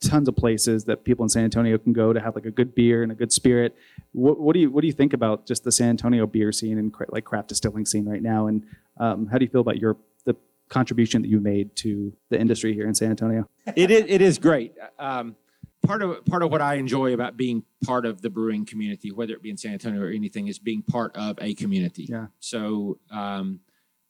tons 0.09 0.29
of 0.29 0.37
places 0.37 0.85
that 0.85 1.05
people 1.05 1.23
in 1.25 1.29
San 1.29 1.45
Antonio 1.45 1.79
can 1.79 1.93
go 1.93 2.13
to 2.13 2.21
have 2.21 2.35
like 2.35 2.47
a 2.47 2.51
good 2.51 2.75
beer 2.75 3.03
and 3.03 3.11
a 3.11 3.15
good 3.15 3.33
spirit. 3.33 3.77
What, 4.13 4.39
what 4.39 4.55
do 4.55 4.61
you 4.61 4.71
what 4.71 4.83
do 4.83 4.87
you 4.87 4.93
think 4.93 5.13
about 5.13 5.47
just 5.47 5.65
the 5.65 5.73
San 5.73 5.91
Antonio 5.91 6.27
beer 6.27 6.53
scene 6.53 6.79
and 6.79 6.93
cra- 6.93 7.07
like 7.11 7.25
craft 7.25 7.49
distilling 7.49 7.87
scene 7.87 8.05
right 8.05 8.23
now? 8.23 8.47
And 8.47 8.65
um, 8.99 9.27
how 9.27 9.39
do 9.39 9.45
you 9.45 9.51
feel 9.51 9.61
about 9.61 9.79
your 9.79 9.97
the 10.25 10.37
contribution 10.69 11.23
that 11.23 11.29
you 11.29 11.41
made 11.41 11.75
to 11.77 12.13
the 12.31 12.39
industry 12.39 12.75
here 12.75 12.87
in 12.87 12.95
San 12.95 13.11
Antonio? 13.11 13.49
it 13.75 13.91
is 13.91 14.05
it 14.07 14.21
is 14.21 14.39
great. 14.39 14.75
Um, 14.99 15.37
part 15.85 16.03
of 16.03 16.25
part 16.25 16.43
of 16.43 16.51
what 16.51 16.61
I 16.61 16.75
enjoy 16.75 17.13
about 17.13 17.37
being 17.37 17.65
part 17.85 18.07
of 18.07 18.23
the 18.23 18.31
brewing 18.31 18.67
community, 18.67 19.13
whether 19.13 19.35
it 19.35 19.43
be 19.43 19.51
in 19.51 19.57
San 19.57 19.73
Antonio 19.73 20.03
or 20.03 20.11
anything, 20.11 20.49
is 20.49 20.59
being 20.59 20.83
part 20.83 21.17
of 21.17 21.39
a 21.41 21.55
community. 21.55 22.07
Yeah. 22.09 22.27
So 22.41 22.99
um, 23.11 23.61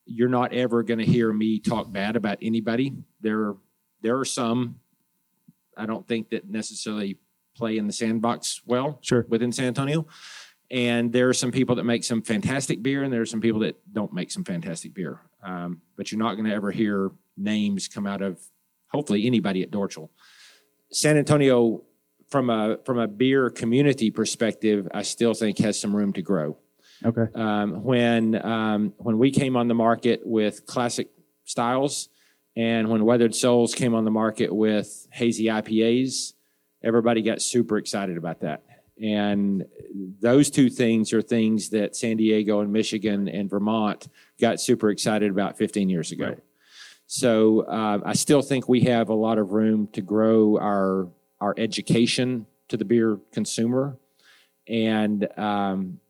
you're 0.06 0.28
not 0.28 0.52
ever 0.52 0.82
going 0.82 0.98
to 0.98 1.04
hear 1.04 1.32
me 1.32 1.58
talk 1.58 1.90
bad 1.92 2.16
about 2.16 2.38
anybody. 2.42 2.92
There 3.20 3.54
there 4.02 4.18
are 4.18 4.24
some 4.24 4.80
I 5.76 5.86
don't 5.86 6.06
think 6.06 6.30
that 6.30 6.48
necessarily 6.48 7.18
play 7.56 7.78
in 7.78 7.86
the 7.86 7.92
sandbox 7.92 8.62
well 8.66 8.98
Sure. 9.02 9.24
within 9.28 9.52
San 9.52 9.66
Antonio. 9.66 10.06
And 10.70 11.12
there 11.12 11.28
are 11.28 11.34
some 11.34 11.52
people 11.52 11.76
that 11.76 11.84
make 11.84 12.04
some 12.04 12.22
fantastic 12.22 12.82
beer, 12.82 13.02
and 13.02 13.12
there 13.12 13.20
are 13.20 13.26
some 13.26 13.40
people 13.40 13.60
that 13.60 13.76
don't 13.92 14.12
make 14.12 14.30
some 14.30 14.44
fantastic 14.44 14.94
beer. 14.94 15.20
Um, 15.42 15.82
but 15.96 16.10
you're 16.10 16.18
not 16.18 16.34
going 16.34 16.46
to 16.46 16.54
ever 16.54 16.70
hear 16.70 17.10
names 17.36 17.86
come 17.86 18.06
out 18.06 18.22
of 18.22 18.40
hopefully 18.88 19.26
anybody 19.26 19.62
at 19.62 19.70
Dorcol. 19.70 20.08
San 20.90 21.16
Antonio, 21.16 21.82
from 22.28 22.48
a 22.50 22.78
from 22.84 22.98
a 22.98 23.06
beer 23.06 23.50
community 23.50 24.10
perspective, 24.10 24.88
I 24.94 25.02
still 25.02 25.34
think 25.34 25.58
has 25.58 25.78
some 25.78 25.94
room 25.94 26.12
to 26.14 26.22
grow. 26.22 26.56
Okay. 27.04 27.26
Um, 27.34 27.84
when 27.84 28.44
um, 28.44 28.94
when 28.96 29.18
we 29.18 29.30
came 29.30 29.56
on 29.56 29.68
the 29.68 29.74
market 29.74 30.22
with 30.24 30.64
classic 30.66 31.08
styles, 31.44 32.08
and 32.56 32.88
when 32.88 33.04
Weathered 33.04 33.34
Souls 33.34 33.74
came 33.74 33.94
on 33.94 34.04
the 34.04 34.10
market 34.10 34.54
with 34.54 35.08
hazy 35.12 35.46
IPAs, 35.46 36.34
everybody 36.82 37.22
got 37.22 37.42
super 37.42 37.78
excited 37.78 38.16
about 38.16 38.40
that. 38.40 38.62
And 39.02 39.64
those 40.20 40.50
two 40.50 40.70
things 40.70 41.12
are 41.12 41.20
things 41.20 41.70
that 41.70 41.96
San 41.96 42.16
Diego 42.16 42.60
and 42.60 42.72
Michigan 42.72 43.28
and 43.28 43.50
Vermont 43.50 44.06
got 44.40 44.60
super 44.60 44.90
excited 44.90 45.30
about 45.30 45.58
15 45.58 45.88
years 45.88 46.12
ago. 46.12 46.26
Right. 46.26 46.38
So 47.06 47.62
uh, 47.62 48.00
I 48.04 48.12
still 48.14 48.42
think 48.42 48.68
we 48.68 48.82
have 48.82 49.08
a 49.08 49.14
lot 49.14 49.38
of 49.38 49.50
room 49.50 49.88
to 49.92 50.00
grow 50.00 50.58
our 50.58 51.08
our 51.40 51.54
education 51.58 52.46
to 52.68 52.76
the 52.76 52.84
beer 52.84 53.18
consumer, 53.32 53.98
and 54.66 55.28
um, 55.38 56.00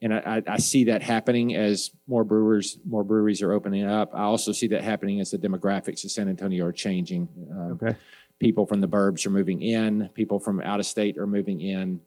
and 0.00 0.14
I, 0.14 0.42
I- 0.46 0.58
see 0.58 0.84
that 0.84 1.02
happening 1.02 1.54
as 1.56 1.90
more 2.06 2.24
brewers 2.24 2.78
more 2.86 3.04
breweries 3.04 3.42
are 3.42 3.52
opening 3.52 3.84
up. 3.84 4.10
I 4.14 4.22
also 4.22 4.52
see 4.52 4.68
that 4.68 4.82
happening 4.82 5.20
as 5.20 5.30
the 5.30 5.38
demographics 5.38 6.04
of 6.04 6.10
San 6.10 6.28
Antonio 6.28 6.64
are 6.66 6.72
changing. 6.72 7.28
Uh, 7.52 7.72
Okay. 7.74 7.96
People 8.40 8.66
from 8.66 8.80
the 8.80 8.86
burbs 8.86 9.26
are 9.26 9.30
moving 9.30 9.62
in. 9.62 10.08
People 10.14 10.38
from 10.38 10.60
out 10.60 10.78
of 10.78 10.86
state 10.86 11.18
are 11.18 11.26
moving 11.26 11.60
in. 11.60 12.00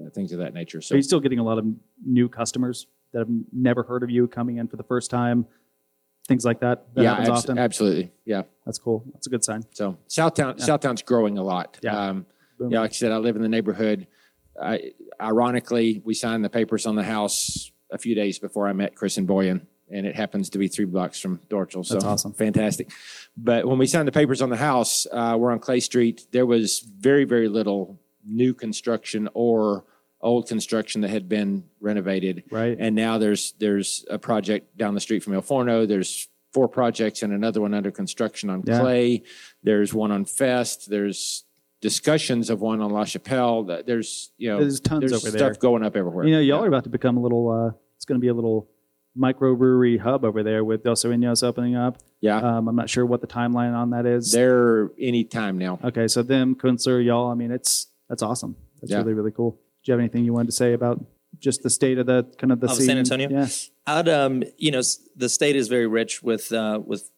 Uh, 0.00 0.08
things 0.10 0.32
of 0.32 0.38
that 0.38 0.54
nature. 0.54 0.80
So 0.80 0.94
Are 0.94 0.96
you 0.96 1.02
still 1.02 1.20
getting 1.20 1.38
a 1.38 1.44
lot 1.44 1.58
of 1.58 1.66
new 2.04 2.26
customers 2.28 2.86
that 3.12 3.18
have 3.20 3.28
never 3.52 3.82
heard 3.84 4.02
of 4.02 4.08
you 4.10 4.26
coming 4.26 4.56
in 4.56 4.66
for 4.66 4.76
the 4.76 4.82
first 4.82 5.10
time? 5.10 5.46
Things 6.26 6.44
like 6.44 6.60
that. 6.60 6.86
That 6.94 7.02
yeah, 7.02 7.10
happens 7.10 7.28
abs- 7.28 7.38
often. 7.44 7.58
absolutely. 7.58 8.10
Yeah. 8.24 8.42
That's 8.64 8.78
cool. 8.78 9.04
That's 9.12 9.26
a 9.26 9.30
good 9.30 9.44
sign. 9.44 9.62
So 9.72 9.98
Southtown, 10.08 10.58
Yeah. 10.58 10.64
Southtown's 10.66 11.02
growing 11.02 11.36
a 11.38 11.44
lot. 11.44 11.78
Yeah. 11.82 11.96
Um, 12.08 12.26
yeah, 12.70 12.80
like 12.80 12.90
I 12.90 12.94
said, 12.94 13.12
I 13.12 13.18
live 13.18 13.36
in 13.36 13.42
the 13.42 13.48
neighborhood. 13.48 14.06
I, 14.60 14.92
ironically, 15.20 16.02
we 16.04 16.14
signed 16.14 16.44
the 16.44 16.50
papers 16.50 16.86
on 16.86 16.94
the 16.96 17.02
house 17.02 17.70
a 17.90 17.98
few 17.98 18.14
days 18.14 18.38
before 18.38 18.68
I 18.68 18.72
met 18.72 18.94
Chris 18.94 19.16
and 19.16 19.26
Boyan, 19.28 19.66
and 19.90 20.06
it 20.06 20.14
happens 20.16 20.50
to 20.50 20.58
be 20.58 20.68
three 20.68 20.84
blocks 20.84 21.20
from 21.20 21.38
Dorcol. 21.48 21.84
So 21.84 21.94
That's 21.94 22.04
awesome. 22.04 22.32
fantastic. 22.32 22.90
But 23.36 23.66
when 23.66 23.78
we 23.78 23.86
signed 23.86 24.08
the 24.08 24.12
papers 24.12 24.42
on 24.42 24.50
the 24.50 24.56
house, 24.56 25.06
uh, 25.12 25.36
we're 25.38 25.52
on 25.52 25.58
Clay 25.58 25.80
Street. 25.80 26.26
There 26.32 26.46
was 26.46 26.80
very, 26.80 27.24
very 27.24 27.48
little 27.48 28.00
new 28.26 28.54
construction 28.54 29.28
or 29.34 29.84
old 30.20 30.48
construction 30.48 31.02
that 31.02 31.10
had 31.10 31.28
been 31.28 31.64
renovated. 31.80 32.44
Right. 32.50 32.76
And 32.80 32.96
now 32.96 33.18
there's 33.18 33.52
there's 33.58 34.04
a 34.08 34.18
project 34.18 34.76
down 34.78 34.94
the 34.94 35.00
street 35.00 35.22
from 35.22 35.34
El 35.34 35.42
Forno. 35.42 35.84
There's 35.84 36.28
four 36.54 36.66
projects 36.68 37.22
and 37.22 37.32
another 37.32 37.60
one 37.60 37.74
under 37.74 37.90
construction 37.90 38.48
on 38.48 38.62
Yeah. 38.66 38.80
Clay. 38.80 39.22
There's 39.62 39.92
one 39.92 40.10
on 40.12 40.24
Fest. 40.24 40.88
There's 40.88 41.44
discussions 41.88 42.48
of 42.48 42.62
one 42.62 42.80
on 42.80 42.90
La 42.90 43.04
Chapelle. 43.04 43.64
That- 43.64 43.84
There's 43.86 44.32
you 44.38 44.48
know 44.48 44.58
There's 44.58 44.80
tons 44.80 45.00
there's 45.00 45.12
over 45.12 45.28
stuff 45.28 45.38
there. 45.38 45.54
going 45.54 45.84
up 45.84 45.94
everywhere. 45.96 46.24
You 46.26 46.34
know, 46.36 46.40
y'all 46.40 46.58
Yeah. 46.60 46.64
are 46.64 46.68
about 46.68 46.84
to 46.84 46.90
become 46.90 47.16
a 47.18 47.20
little. 47.20 47.44
Uh, 47.50 47.70
it's 47.96 48.06
going 48.06 48.18
to 48.18 48.24
be 48.24 48.28
a 48.28 48.34
little 48.34 48.68
microbrewery 49.16 49.98
hub 50.00 50.24
over 50.24 50.42
there 50.42 50.64
with 50.64 50.82
Dos 50.82 51.04
Sueños 51.04 51.42
opening 51.44 51.76
up. 51.76 51.98
yeah. 52.20 52.38
Um, 52.38 52.68
I'm 52.68 52.74
not 52.76 52.88
sure 52.90 53.04
what 53.06 53.20
the 53.20 53.26
timeline 53.26 53.74
on 53.74 53.90
that 53.90 54.06
is. 54.06 54.32
They're 54.32 54.90
any 54.98 55.24
time 55.24 55.56
now. 55.58 55.78
Okay, 55.84 56.08
so 56.08 56.22
them, 56.22 56.54
Kunstler, 56.56 57.04
y'all. 57.04 57.28
I 57.30 57.34
mean, 57.34 57.50
it's 57.52 57.88
that's 58.08 58.22
awesome. 58.22 58.56
That's 58.80 58.90
Yeah. 58.92 58.98
really 58.98 59.12
really 59.14 59.30
cool. 59.30 59.50
Do 59.52 59.58
you 59.84 59.92
have 59.92 60.00
anything 60.00 60.24
you 60.24 60.32
wanted 60.32 60.46
to 60.46 60.52
say 60.56 60.72
about 60.72 61.04
just 61.38 61.62
the 61.62 61.70
state 61.70 61.98
of 61.98 62.06
the 62.06 62.24
kind 62.38 62.50
of 62.52 62.60
the 62.60 62.66
Of 62.68 62.76
scene? 62.76 62.86
San 62.86 62.98
Antonio? 62.98 63.28
Yeah. 63.30 63.46
I'd, 63.86 64.08
um, 64.08 64.42
you 64.56 64.70
know, 64.70 64.80
the 65.16 65.28
state 65.28 65.56
is 65.56 65.68
very 65.68 65.86
rich 65.86 66.22
with, 66.22 66.50
uh, 66.52 66.80
with, 66.84 67.10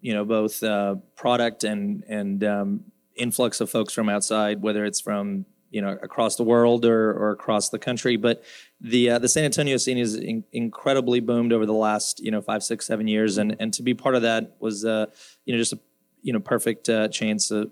you 0.00 0.14
know, 0.14 0.24
both 0.24 0.62
uh, 0.62 0.94
product 1.16 1.64
and 1.64 2.04
and 2.08 2.44
um, 2.44 2.84
influx 3.16 3.60
of 3.60 3.70
folks 3.70 3.92
from 3.92 4.08
outside, 4.08 4.62
whether 4.62 4.84
it's 4.84 5.00
from 5.00 5.46
you 5.70 5.82
know 5.82 5.98
across 6.02 6.36
the 6.36 6.44
world 6.44 6.84
or, 6.84 7.10
or 7.10 7.30
across 7.32 7.68
the 7.70 7.78
country. 7.78 8.16
But 8.16 8.42
the 8.80 9.10
uh, 9.10 9.18
the 9.18 9.28
San 9.28 9.44
Antonio 9.44 9.76
scene 9.76 9.98
is 9.98 10.14
in, 10.14 10.44
incredibly 10.52 11.20
boomed 11.20 11.52
over 11.52 11.66
the 11.66 11.72
last 11.72 12.20
you 12.20 12.30
know 12.30 12.40
five, 12.40 12.62
six, 12.62 12.86
seven 12.86 13.08
years, 13.08 13.38
and 13.38 13.56
and 13.58 13.72
to 13.74 13.82
be 13.82 13.94
part 13.94 14.14
of 14.14 14.22
that 14.22 14.56
was 14.60 14.84
uh, 14.84 15.06
you 15.44 15.54
know 15.54 15.58
just 15.58 15.72
a 15.72 15.78
you 16.22 16.32
know 16.32 16.40
perfect 16.40 16.88
uh, 16.88 17.08
chance, 17.08 17.50
uh, 17.50 17.64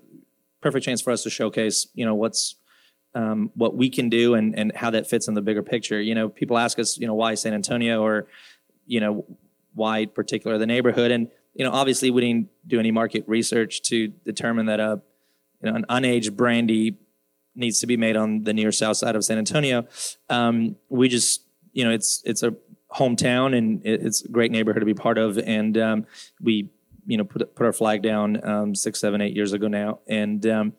perfect 0.61 0.85
chance 0.85 1.01
for 1.01 1.11
us 1.11 1.23
to 1.23 1.29
showcase 1.29 1.87
you 1.93 2.05
know 2.05 2.15
what's 2.15 2.55
um, 3.15 3.49
what 3.55 3.75
we 3.75 3.89
can 3.89 4.09
do 4.09 4.35
and, 4.35 4.57
and 4.59 4.75
how 4.75 4.91
that 4.91 5.07
fits 5.07 5.27
in 5.27 5.33
the 5.33 5.41
bigger 5.41 5.63
picture. 5.63 5.99
You 5.99 6.13
know, 6.13 6.29
people 6.29 6.57
ask 6.57 6.77
us, 6.77 6.97
you 6.97 7.07
know, 7.07 7.13
why 7.13 7.35
San 7.35 7.53
Antonio 7.53 8.03
or, 8.03 8.27
you 8.85 8.99
know, 8.99 9.25
why 9.73 10.05
particular 10.05 10.57
the 10.57 10.65
neighborhood. 10.65 11.11
And, 11.11 11.29
you 11.53 11.63
know, 11.63 11.71
obviously 11.71 12.11
we 12.11 12.21
didn't 12.21 12.49
do 12.67 12.79
any 12.79 12.91
market 12.91 13.23
research 13.25 13.81
to 13.83 14.09
determine 14.09 14.65
that 14.65 14.81
a, 14.81 15.01
you 15.65 15.71
know, 15.71 15.77
an 15.77 15.85
unaged 15.89 16.35
brandy 16.35 16.97
needs 17.55 17.79
to 17.79 17.87
be 17.87 17.97
made 17.97 18.15
on 18.17 18.43
the 18.43 18.53
near 18.53 18.71
south 18.71 18.97
side 18.97 19.15
of 19.15 19.23
San 19.23 19.37
Antonio. 19.37 19.87
Um, 20.29 20.75
we 20.89 21.07
just, 21.09 21.41
you 21.73 21.83
know, 21.83 21.91
it's 21.91 22.21
it's 22.25 22.43
a 22.43 22.53
hometown 22.93 23.57
and 23.57 23.81
it's 23.85 24.23
a 24.23 24.27
great 24.29 24.51
neighborhood 24.51 24.81
to 24.81 24.85
be 24.85 24.93
part 24.93 25.17
of, 25.17 25.37
and 25.37 25.77
um, 25.77 26.05
we, 26.41 26.69
you 27.05 27.17
know, 27.17 27.23
put 27.23 27.55
put 27.55 27.65
our 27.65 27.73
flag 27.73 28.01
down 28.01 28.45
um, 28.47 28.75
six, 28.75 28.99
seven, 28.99 29.21
eight 29.21 29.35
years 29.35 29.53
ago 29.53 29.67
now, 29.67 29.99
and 30.07 30.45
um, 30.45 30.73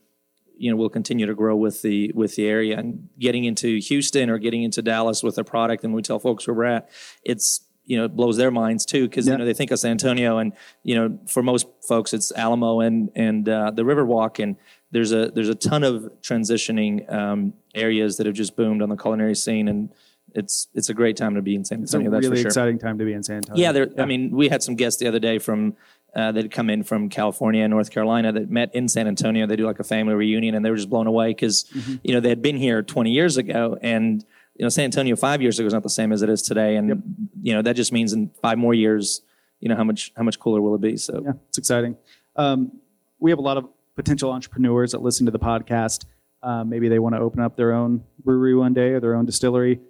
you 0.56 0.70
know 0.70 0.76
we'll 0.76 0.88
continue 0.88 1.26
to 1.26 1.34
grow 1.34 1.56
with 1.56 1.82
the 1.82 2.12
with 2.14 2.36
the 2.36 2.46
area. 2.46 2.78
And 2.78 3.08
getting 3.18 3.44
into 3.44 3.78
Houston 3.78 4.30
or 4.30 4.38
getting 4.38 4.62
into 4.62 4.82
Dallas 4.82 5.22
with 5.22 5.38
a 5.38 5.44
product, 5.44 5.84
and 5.84 5.94
we 5.94 6.02
tell 6.02 6.18
folks 6.18 6.46
where 6.46 6.54
we're 6.54 6.64
at, 6.64 6.88
it's 7.24 7.62
you 7.84 7.96
know 7.96 8.04
it 8.06 8.16
blows 8.16 8.36
their 8.36 8.50
minds 8.50 8.84
too. 8.84 9.08
Because 9.08 9.26
Yeah. 9.26 9.32
you 9.34 9.38
know 9.38 9.44
they 9.44 9.54
think 9.54 9.70
of 9.70 9.78
San 9.78 9.92
Antonio 9.92 10.38
and 10.38 10.52
you 10.82 10.94
know 10.94 11.18
for 11.28 11.42
most 11.42 11.66
folks 11.86 12.12
it's 12.14 12.32
Alamo 12.32 12.80
and 12.80 13.10
and 13.14 13.48
uh, 13.48 13.70
the 13.70 13.82
Riverwalk. 13.82 14.42
And 14.42 14.56
there's 14.90 15.12
a 15.12 15.30
there's 15.34 15.48
a 15.48 15.54
ton 15.54 15.82
of 15.84 16.10
transitioning 16.22 17.10
um, 17.12 17.52
areas 17.74 18.16
that 18.16 18.26
have 18.26 18.34
just 18.34 18.56
boomed 18.56 18.82
on 18.82 18.88
the 18.88 18.96
culinary 18.96 19.34
scene 19.34 19.68
and 19.68 19.90
it's 20.34 20.68
it's 20.74 20.88
a 20.90 20.94
great 20.94 21.16
time 21.16 21.34
to 21.34 21.42
be 21.42 21.54
in 21.54 21.64
San 21.64 21.82
It's 21.82 21.94
a 21.94 21.96
Antonio. 21.98 22.10
that's 22.10 22.24
really 22.24 22.36
for 22.36 22.40
sure. 22.42 22.48
exciting 22.48 22.78
time 22.78 22.98
to 22.98 23.04
be 23.04 23.12
in 23.12 23.22
San 23.22 23.36
Antonio. 23.36 23.62
Yeah, 23.62 23.72
there. 23.72 23.88
I 23.98 24.04
mean, 24.04 24.30
we 24.30 24.48
had 24.48 24.62
some 24.62 24.74
guests 24.74 25.00
the 25.00 25.08
other 25.08 25.18
day 25.18 25.38
from 25.38 25.76
uh, 26.14 26.32
that 26.32 26.44
had 26.44 26.50
come 26.50 26.68
in 26.68 26.82
from 26.82 27.08
California 27.08 27.62
and 27.62 27.70
North 27.70 27.90
Carolina 27.90 28.32
that 28.32 28.50
met 28.50 28.74
in 28.74 28.88
San 28.88 29.06
Antonio. 29.06 29.46
They 29.46 29.56
do 29.56 29.66
like 29.66 29.78
a 29.80 29.84
family 29.84 30.14
reunion, 30.14 30.54
and 30.54 30.64
they 30.64 30.70
were 30.70 30.76
just 30.76 30.90
blown 30.90 31.06
away 31.06 31.28
because 31.30 31.64
Mm-hmm. 31.64 31.94
you 32.04 32.12
know 32.14 32.20
they 32.20 32.28
had 32.28 32.42
been 32.42 32.56
here 32.56 32.82
20 32.82 33.10
years 33.10 33.36
ago, 33.38 33.78
and 33.80 34.24
you 34.56 34.62
know 34.64 34.68
San 34.68 34.84
Antonio 34.86 35.16
five 35.16 35.40
years 35.40 35.58
ago 35.58 35.66
is 35.66 35.72
not 35.72 35.82
the 35.84 35.90
same 35.90 36.12
as 36.12 36.20
it 36.22 36.28
is 36.28 36.42
today, 36.42 36.76
and 36.76 37.02
you 37.40 37.54
know 37.54 37.62
that 37.62 37.74
just 37.76 37.92
means 37.92 38.12
in 38.12 38.30
five 38.42 38.58
more 38.58 38.74
years, 38.74 39.22
you 39.60 39.68
know 39.70 39.76
how 39.76 39.84
much 39.84 40.12
how 40.16 40.22
much 40.22 40.38
cooler 40.38 40.60
will 40.60 40.74
it 40.74 40.80
be? 40.82 40.96
So 40.98 41.22
Yeah, 41.24 41.32
it's 41.48 41.56
exciting. 41.58 41.96
Um, 42.34 42.72
we 43.20 43.30
have 43.30 43.38
a 43.38 43.42
lot 43.42 43.56
of 43.56 43.68
potential 43.96 44.30
entrepreneurs 44.30 44.92
that 44.92 45.02
listen 45.02 45.26
to 45.26 45.32
the 45.32 45.38
podcast. 45.38 46.04
Um, 46.42 46.68
maybe 46.68 46.88
they 46.88 46.98
want 46.98 47.14
to 47.14 47.20
open 47.20 47.40
up 47.40 47.56
their 47.56 47.72
own 47.72 48.04
brewery 48.24 48.54
one 48.54 48.72
day 48.74 48.90
or 48.90 49.00
their 49.00 49.14
own 49.16 49.24
distillery. 49.26 49.80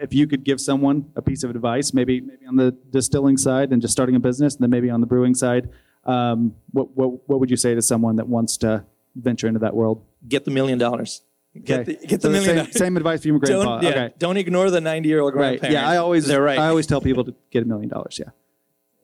If 0.00 0.12
you 0.12 0.26
could 0.26 0.42
give 0.44 0.60
someone 0.60 1.10
a 1.16 1.22
piece 1.22 1.44
of 1.44 1.50
advice, 1.50 1.94
maybe 1.94 2.20
maybe 2.20 2.46
on 2.46 2.56
the 2.56 2.72
distilling 2.90 3.36
side 3.36 3.72
and 3.72 3.80
just 3.80 3.92
starting 3.92 4.16
a 4.16 4.20
business, 4.20 4.54
and 4.54 4.62
then 4.62 4.70
maybe 4.70 4.90
on 4.90 5.00
the 5.00 5.06
brewing 5.06 5.34
side, 5.34 5.70
um, 6.04 6.54
what, 6.72 6.96
what 6.96 7.28
what 7.28 7.40
would 7.40 7.50
you 7.50 7.56
say 7.56 7.74
to 7.74 7.80
someone 7.82 8.16
that 8.16 8.26
wants 8.28 8.56
to 8.58 8.84
venture 9.14 9.46
into 9.46 9.60
that 9.60 9.74
world? 9.74 10.02
get 10.28 10.44
the 10.44 10.50
million 10.50 10.78
dollars. 10.78 11.22
Get 11.64 11.80
Okay. 11.80 11.92
the, 12.00 12.06
get 12.06 12.20
the 12.22 12.28
So 12.28 12.30
million 12.30 12.44
same, 12.48 12.56
dollars. 12.56 12.72
same 12.78 12.96
advice 12.96 13.22
from 13.22 13.28
your 13.32 13.38
grandpa. 13.40 13.64
Don't, 13.64 13.82
yeah, 13.82 13.90
okay. 13.90 14.14
don't 14.18 14.36
ignore 14.38 14.70
the 14.70 14.80
90 14.80 15.08
year 15.08 15.20
old 15.20 15.34
Right. 15.34 15.60
Yeah, 15.62 15.86
I 15.88 15.98
always 15.98 16.26
They're 16.26 16.40
right. 16.42 16.58
I 16.58 16.68
always 16.68 16.86
tell 16.86 17.00
people 17.00 17.24
to 17.24 17.34
get 17.50 17.62
a 17.62 17.66
million 17.66 17.88
dollars. 17.90 18.18
Yeah. 18.18 18.30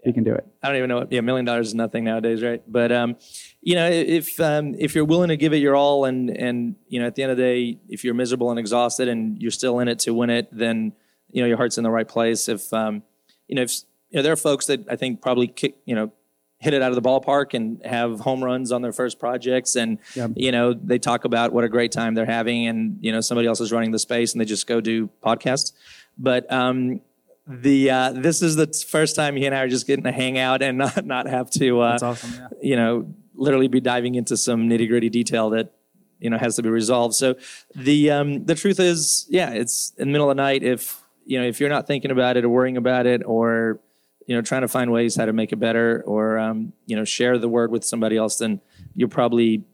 You 0.09 0.15
can 0.15 0.25
do 0.25 0.33
it. 0.33 0.47
I 0.63 0.69
don't 0.69 0.79
even 0.79 0.89
know 0.89 1.01
what. 1.01 1.13
Yeah, 1.13 1.21
million 1.21 1.45
dollars 1.45 1.69
is 1.69 1.75
nothing 1.75 2.03
nowadays, 2.05 2.43
right? 2.43 2.63
But 2.67 2.91
um, 2.91 3.17
you 3.61 3.75
know, 3.75 3.91
if 3.91 4.41
um, 4.41 4.75
if 4.79 4.95
you're 4.95 5.05
willing 5.05 5.29
to 5.29 5.37
give 5.37 5.53
it 5.53 5.59
your 5.59 5.77
all, 5.77 6.07
and 6.07 6.31
and 6.31 6.77
you 6.89 6.99
know, 6.99 7.07
at 7.07 7.15
the 7.15 7.23
end 7.25 7.31
of 7.33 7.37
the 7.37 7.43
day, 7.43 7.79
if 7.91 8.05
you're 8.05 8.15
miserable 8.15 8.49
and 8.49 8.59
exhausted, 8.59 9.07
and 9.07 9.37
you're 9.43 9.51
still 9.51 9.81
in 9.81 9.89
it 9.89 9.99
to 10.01 10.15
win 10.15 10.31
it, 10.31 10.49
then 10.51 10.95
you 11.31 11.43
know 11.43 11.47
your 11.47 11.59
heart's 11.59 11.77
in 11.77 11.85
the 11.85 11.91
right 11.91 12.09
place. 12.09 12.49
If 12.49 12.73
um, 12.73 13.03
you 13.49 13.57
know, 13.57 13.61
if 13.63 13.73
you 14.09 14.17
know, 14.17 14.23
there 14.23 14.33
are 14.33 14.37
folks 14.37 14.65
that 14.69 14.87
I 14.91 14.97
think 14.97 15.21
probably 15.21 15.47
kick, 15.47 15.77
you 15.85 15.95
know, 15.95 16.11
hit 16.57 16.73
it 16.73 16.81
out 16.81 16.91
of 16.91 16.95
the 16.95 17.03
ballpark 17.07 17.53
and 17.53 17.85
have 17.85 18.21
home 18.21 18.43
runs 18.43 18.73
on 18.73 18.81
their 18.81 18.95
first 18.95 19.19
projects, 19.21 19.77
and 19.77 19.99
Yeah. 20.15 20.29
you 20.35 20.53
know, 20.53 20.73
they 20.73 20.99
talk 20.99 21.27
about 21.27 21.53
what 21.53 21.65
a 21.65 21.69
great 21.69 21.93
time 21.93 22.15
they're 22.15 22.25
having, 22.25 22.67
and 22.67 22.97
you 23.03 23.13
know, 23.13 23.21
somebody 23.21 23.47
else 23.47 23.61
is 23.61 23.73
running 23.73 23.91
the 23.91 23.99
space, 23.99 24.33
and 24.33 24.41
they 24.41 24.47
just 24.47 24.67
go 24.67 24.81
do 24.81 25.11
podcasts. 25.23 25.73
But 26.17 26.51
um, 26.51 27.03
the 27.49 27.91
uh, 27.91 28.13
this 28.13 28.43
is 28.43 28.57
the 28.57 28.67
first 28.89 29.17
time 29.17 29.35
he 29.35 29.47
and 29.47 29.55
I 29.55 29.61
are 29.61 29.69
just 29.69 29.87
getting 29.87 30.05
to 30.05 30.13
hang 30.13 30.39
out 30.39 30.63
and 30.63 30.79
not 30.79 31.05
not 31.05 31.27
have 31.27 31.51
to 31.53 31.81
uh, 31.81 31.99
awesome. 32.01 32.35
Yeah. 32.35 32.49
you 32.61 32.77
know 32.77 33.15
literally 33.35 33.69
be 33.69 33.81
diving 33.81 34.17
into 34.17 34.37
some 34.37 34.69
nitty 34.69 34.89
gritty 34.89 35.09
detail 35.09 35.51
that 35.51 35.73
you 36.19 36.29
know 36.29 36.37
has 36.37 36.57
to 36.57 36.63
be 36.63 36.69
resolved. 36.69 37.15
So 37.15 37.37
the 37.75 38.11
um, 38.11 38.45
the 38.45 38.55
truth 38.55 38.81
is, 38.81 39.27
yeah, 39.31 39.51
it's 39.51 39.93
in 39.97 40.09
the 40.09 40.13
middle 40.13 40.31
of 40.31 40.37
the 40.37 40.43
night. 40.43 40.63
If 40.63 41.01
you 41.25 41.41
know 41.41 41.47
if 41.47 41.61
you're 41.61 41.71
not 41.71 41.87
thinking 41.87 42.11
about 42.11 42.37
it 42.37 42.45
or 42.45 42.49
worrying 42.49 42.77
about 42.77 43.07
it 43.07 43.23
or 43.25 43.81
you 44.27 44.35
know 44.35 44.43
trying 44.43 44.63
to 44.63 44.69
find 44.69 44.93
ways 44.93 45.17
how 45.17 45.25
to 45.25 45.33
make 45.33 45.53
it 45.53 45.57
better 45.57 46.03
or 46.07 46.39
um, 46.39 46.73
you 46.87 46.97
know 46.97 47.05
share 47.05 47.39
the 47.39 47.49
word 47.49 47.71
with 47.71 47.85
somebody 47.85 48.17
else, 48.17 48.39
then 48.39 48.61
you're 48.95 49.09
probably 49.09 49.65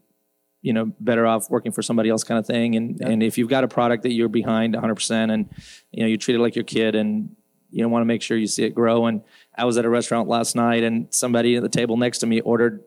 you 0.61 0.73
know 0.73 0.93
better 0.99 1.27
off 1.27 1.49
working 1.49 1.71
for 1.71 1.81
somebody 1.81 2.09
else 2.09 2.23
kind 2.23 2.39
of 2.39 2.45
thing. 2.45 2.75
And 2.75 3.01
and 3.01 3.23
if 3.23 3.37
you've 3.37 3.49
got 3.49 3.63
a 3.63 3.67
product 3.67 4.03
that 4.03 4.13
you're 4.13 4.29
behind 4.29 4.73
100 4.73 4.95
percent 4.95 5.31
and 5.31 5.49
you 5.91 6.03
know 6.03 6.07
you 6.07 6.17
treat 6.17 6.35
it 6.35 6.39
like 6.39 6.55
your 6.55 6.63
kid 6.63 6.95
and 6.95 7.35
you 7.75 7.89
want 7.89 8.01
to 8.01 8.05
make 8.05 8.21
sure 8.21 8.37
you 8.37 8.47
see 8.47 8.63
it 8.63 8.73
grow. 8.73 9.05
And 9.05 9.21
I 9.57 9.65
was 9.65 9.77
at 9.77 9.85
a 9.85 9.89
restaurant 9.89 10.29
last 10.29 10.55
night 10.55 10.83
and 10.83 11.13
somebody 11.13 11.55
at 11.55 11.63
the 11.63 11.69
table 11.69 11.97
next 11.97 12.19
to 12.19 12.25
me 12.25 12.41
ordered 12.41 12.83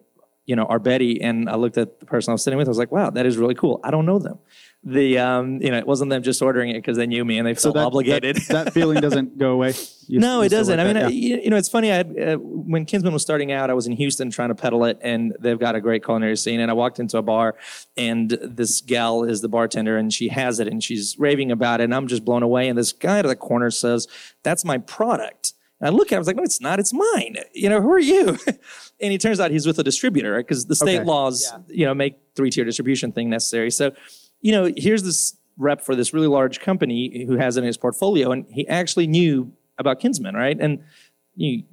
you 0.47 0.57
know 0.57 0.65
our 0.65 0.79
Betty 0.79 1.21
and 1.21 1.49
I 1.49 1.57
looked 1.57 1.77
at 1.77 2.01
the 2.01 2.07
person 2.07 2.31
I 2.31 2.35
was 2.35 2.43
sitting 2.43 2.57
with. 2.57 2.69
I 2.69 2.71
was 2.71 2.79
like, 2.79 2.91
wow, 2.91 3.11
that 3.11 3.27
is 3.27 3.37
really 3.37 3.55
cool. 3.55 3.81
I 3.85 3.91
don't 3.91 4.07
know 4.07 4.19
them. 4.19 4.39
The 4.91 5.19
um, 5.19 5.61
you 5.61 5.71
know 5.71 5.77
it 5.79 5.87
wasn't 5.87 6.11
them 6.11 6.23
just 6.23 6.41
ordering 6.41 6.71
it 6.71 6.75
because 6.75 6.97
they 6.97 7.07
knew 7.07 7.25
me 7.25 7.37
and 7.37 7.47
they 7.47 7.55
felt 7.55 7.77
obligated. 7.77 8.37
That, 8.37 8.49
that 8.67 8.73
feeling 8.73 9.01
doesn't 9.01 9.37
go 9.37 9.51
away. 9.53 9.75
You- 10.07 10.19
No, 10.19 10.39
you 10.41 10.47
it 10.47 10.49
doesn't. 10.49 10.79
like 10.79 10.85
I 10.85 10.87
mean, 10.87 10.95
that, 10.95 11.05
uh, 11.07 11.09
yeah. 11.09 11.37
you, 11.37 11.43
you 11.45 11.51
know, 11.51 11.57
it's 11.57 11.69
funny. 11.69 11.91
I 11.93 11.97
had 11.97 12.19
uh, 12.19 12.37
when 12.37 12.87
Kinsman 12.87 13.13
was 13.13 13.21
starting 13.21 13.53
out, 13.53 13.69
I 13.69 13.75
was 13.75 13.87
in 13.87 13.93
Houston 13.93 14.31
trying 14.31 14.49
to 14.49 14.55
peddle 14.55 14.85
it, 14.87 14.99
and 15.03 15.37
they've 15.41 15.59
got 15.59 15.75
a 15.75 15.81
great 15.81 16.03
culinary 16.05 16.37
scene. 16.37 16.61
And 16.61 16.71
I 16.71 16.75
walked 16.75 16.99
into 17.01 17.19
a 17.19 17.23
bar, 17.23 17.57
and 17.97 18.31
this 18.43 18.81
gal 18.81 19.25
is 19.25 19.43
the 19.43 19.49
bartender, 19.49 19.99
and 19.99 20.11
she 20.13 20.29
has 20.29 20.59
it, 20.61 20.69
and 20.69 20.83
she's 20.83 21.17
raving 21.19 21.53
about 21.53 21.81
it, 21.81 21.85
and 21.85 21.95
I'm 21.95 22.07
just 22.07 22.25
blown 22.25 22.43
away. 22.43 22.69
And 22.69 22.79
this 22.79 22.93
guy 22.93 23.21
to 23.21 23.29
the 23.29 23.37
corner 23.37 23.71
says, 23.71 24.09
"That's 24.43 24.65
my 24.65 24.79
product." 24.79 25.53
And 25.81 25.89
I 25.89 25.91
look 25.91 26.09
at 26.09 26.13
him, 26.15 26.17
I 26.17 26.21
was 26.21 26.27
like, 26.29 26.37
"No, 26.37 26.43
it's 26.45 26.61
not. 26.63 26.81
It's 26.81 26.95
mine." 26.95 27.37
You 27.53 27.69
know, 27.69 27.83
who 27.83 27.93
are 27.93 27.99
you? 27.99 28.39
and 29.01 29.13
he 29.13 29.19
turns 29.19 29.39
out 29.41 29.51
he's 29.51 29.67
with 29.67 29.79
a 29.79 29.85
distributor, 29.85 30.33
right? 30.33 30.47
Because 30.47 30.65
the 30.67 30.75
state 30.75 30.97
Okay. 31.01 31.05
laws, 31.05 31.53
you 31.69 31.85
know, 31.85 31.95
make 31.95 32.17
three 32.35 32.51
tier 32.51 32.65
distribution 32.65 33.13
thing 33.13 33.29
necessary. 33.29 33.71
So, 33.71 33.93
you 34.41 34.53
know, 34.53 34.73
here's 34.77 35.03
this 35.03 35.37
rep 35.57 35.81
for 35.81 35.95
this 35.97 36.15
really 36.15 36.29
large 36.29 36.61
company 36.61 37.25
who 37.27 37.37
has 37.37 37.57
it 37.57 37.61
in 37.61 37.67
his 37.67 37.77
portfolio, 37.77 38.31
and 38.31 38.47
he 38.49 38.67
actually 38.69 39.07
knew 39.07 39.53
about 39.79 40.01
Kinsman, 40.01 40.35
right? 40.35 40.57
And 40.59 40.83
you, 41.35 41.65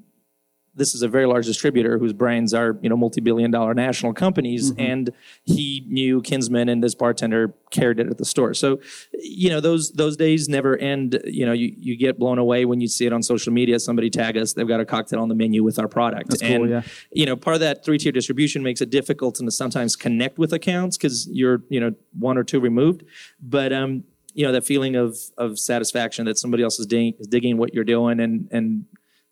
this 0.75 0.93
is 0.93 1.01
a 1.01 1.07
very 1.07 1.25
large 1.25 1.45
distributor 1.45 1.97
whose 1.97 2.13
brands 2.13 2.53
are 2.53 2.77
you 2.81 2.89
know 2.89 2.97
multi-billion 2.97 3.51
dollar 3.51 3.73
national 3.73 4.13
companies, 4.13 4.73
and 4.77 5.11
he 5.43 5.83
knew 5.87 6.21
Kinsman, 6.21 6.69
and 6.69 6.83
this 6.83 6.95
bartender 6.95 7.53
carried 7.71 7.99
it 7.99 8.07
at 8.07 8.17
the 8.17 8.25
store. 8.25 8.53
So, 8.53 8.79
you 9.13 9.49
know, 9.49 9.59
those 9.59 9.91
those 9.91 10.17
days 10.17 10.49
never 10.49 10.77
end. 10.77 11.19
You 11.25 11.45
know, 11.45 11.53
you, 11.53 11.73
you 11.77 11.97
get 11.97 12.19
blown 12.19 12.37
away 12.37 12.65
when 12.65 12.81
you 12.81 12.87
see 12.87 13.05
it 13.05 13.13
on 13.13 13.23
social 13.23 13.53
media. 13.53 13.79
Somebody 13.79 14.09
tag 14.09 14.37
us, 14.37 14.53
they've 14.53 14.67
got 14.67 14.79
a 14.79 14.85
cocktail 14.85 15.21
on 15.21 15.29
the 15.29 15.35
menu 15.35 15.63
with 15.63 15.79
our 15.79 15.87
product, 15.87 16.29
That's 16.29 16.41
cool, 16.41 16.63
and 16.63 16.69
yeah. 16.69 16.81
you 17.11 17.25
know, 17.25 17.35
part 17.35 17.55
of 17.55 17.61
that 17.61 17.85
three 17.85 17.97
tier 17.97 18.11
distribution 18.11 18.63
makes 18.63 18.81
it 18.81 18.89
difficult 18.89 19.35
to 19.35 19.51
sometimes 19.51 19.95
connect 19.95 20.37
with 20.37 20.53
accounts 20.53 20.97
because 20.97 21.27
you're, 21.31 21.63
you 21.69 21.79
know, 21.79 21.93
one 22.17 22.37
or 22.37 22.43
two 22.43 22.59
removed. 22.59 23.03
But, 23.41 23.71
um, 23.71 24.03
you 24.33 24.45
know, 24.45 24.51
that 24.51 24.65
feeling 24.65 24.95
of 24.95 25.17
of 25.37 25.57
satisfaction 25.57 26.25
that 26.25 26.37
somebody 26.37 26.63
else 26.63 26.79
is, 26.79 26.85
dig- 26.85 27.15
is 27.19 27.27
digging 27.27 27.57
what 27.57 27.73
you're 27.73 27.85
doing 27.85 28.19
and 28.19 28.49
and 28.51 28.85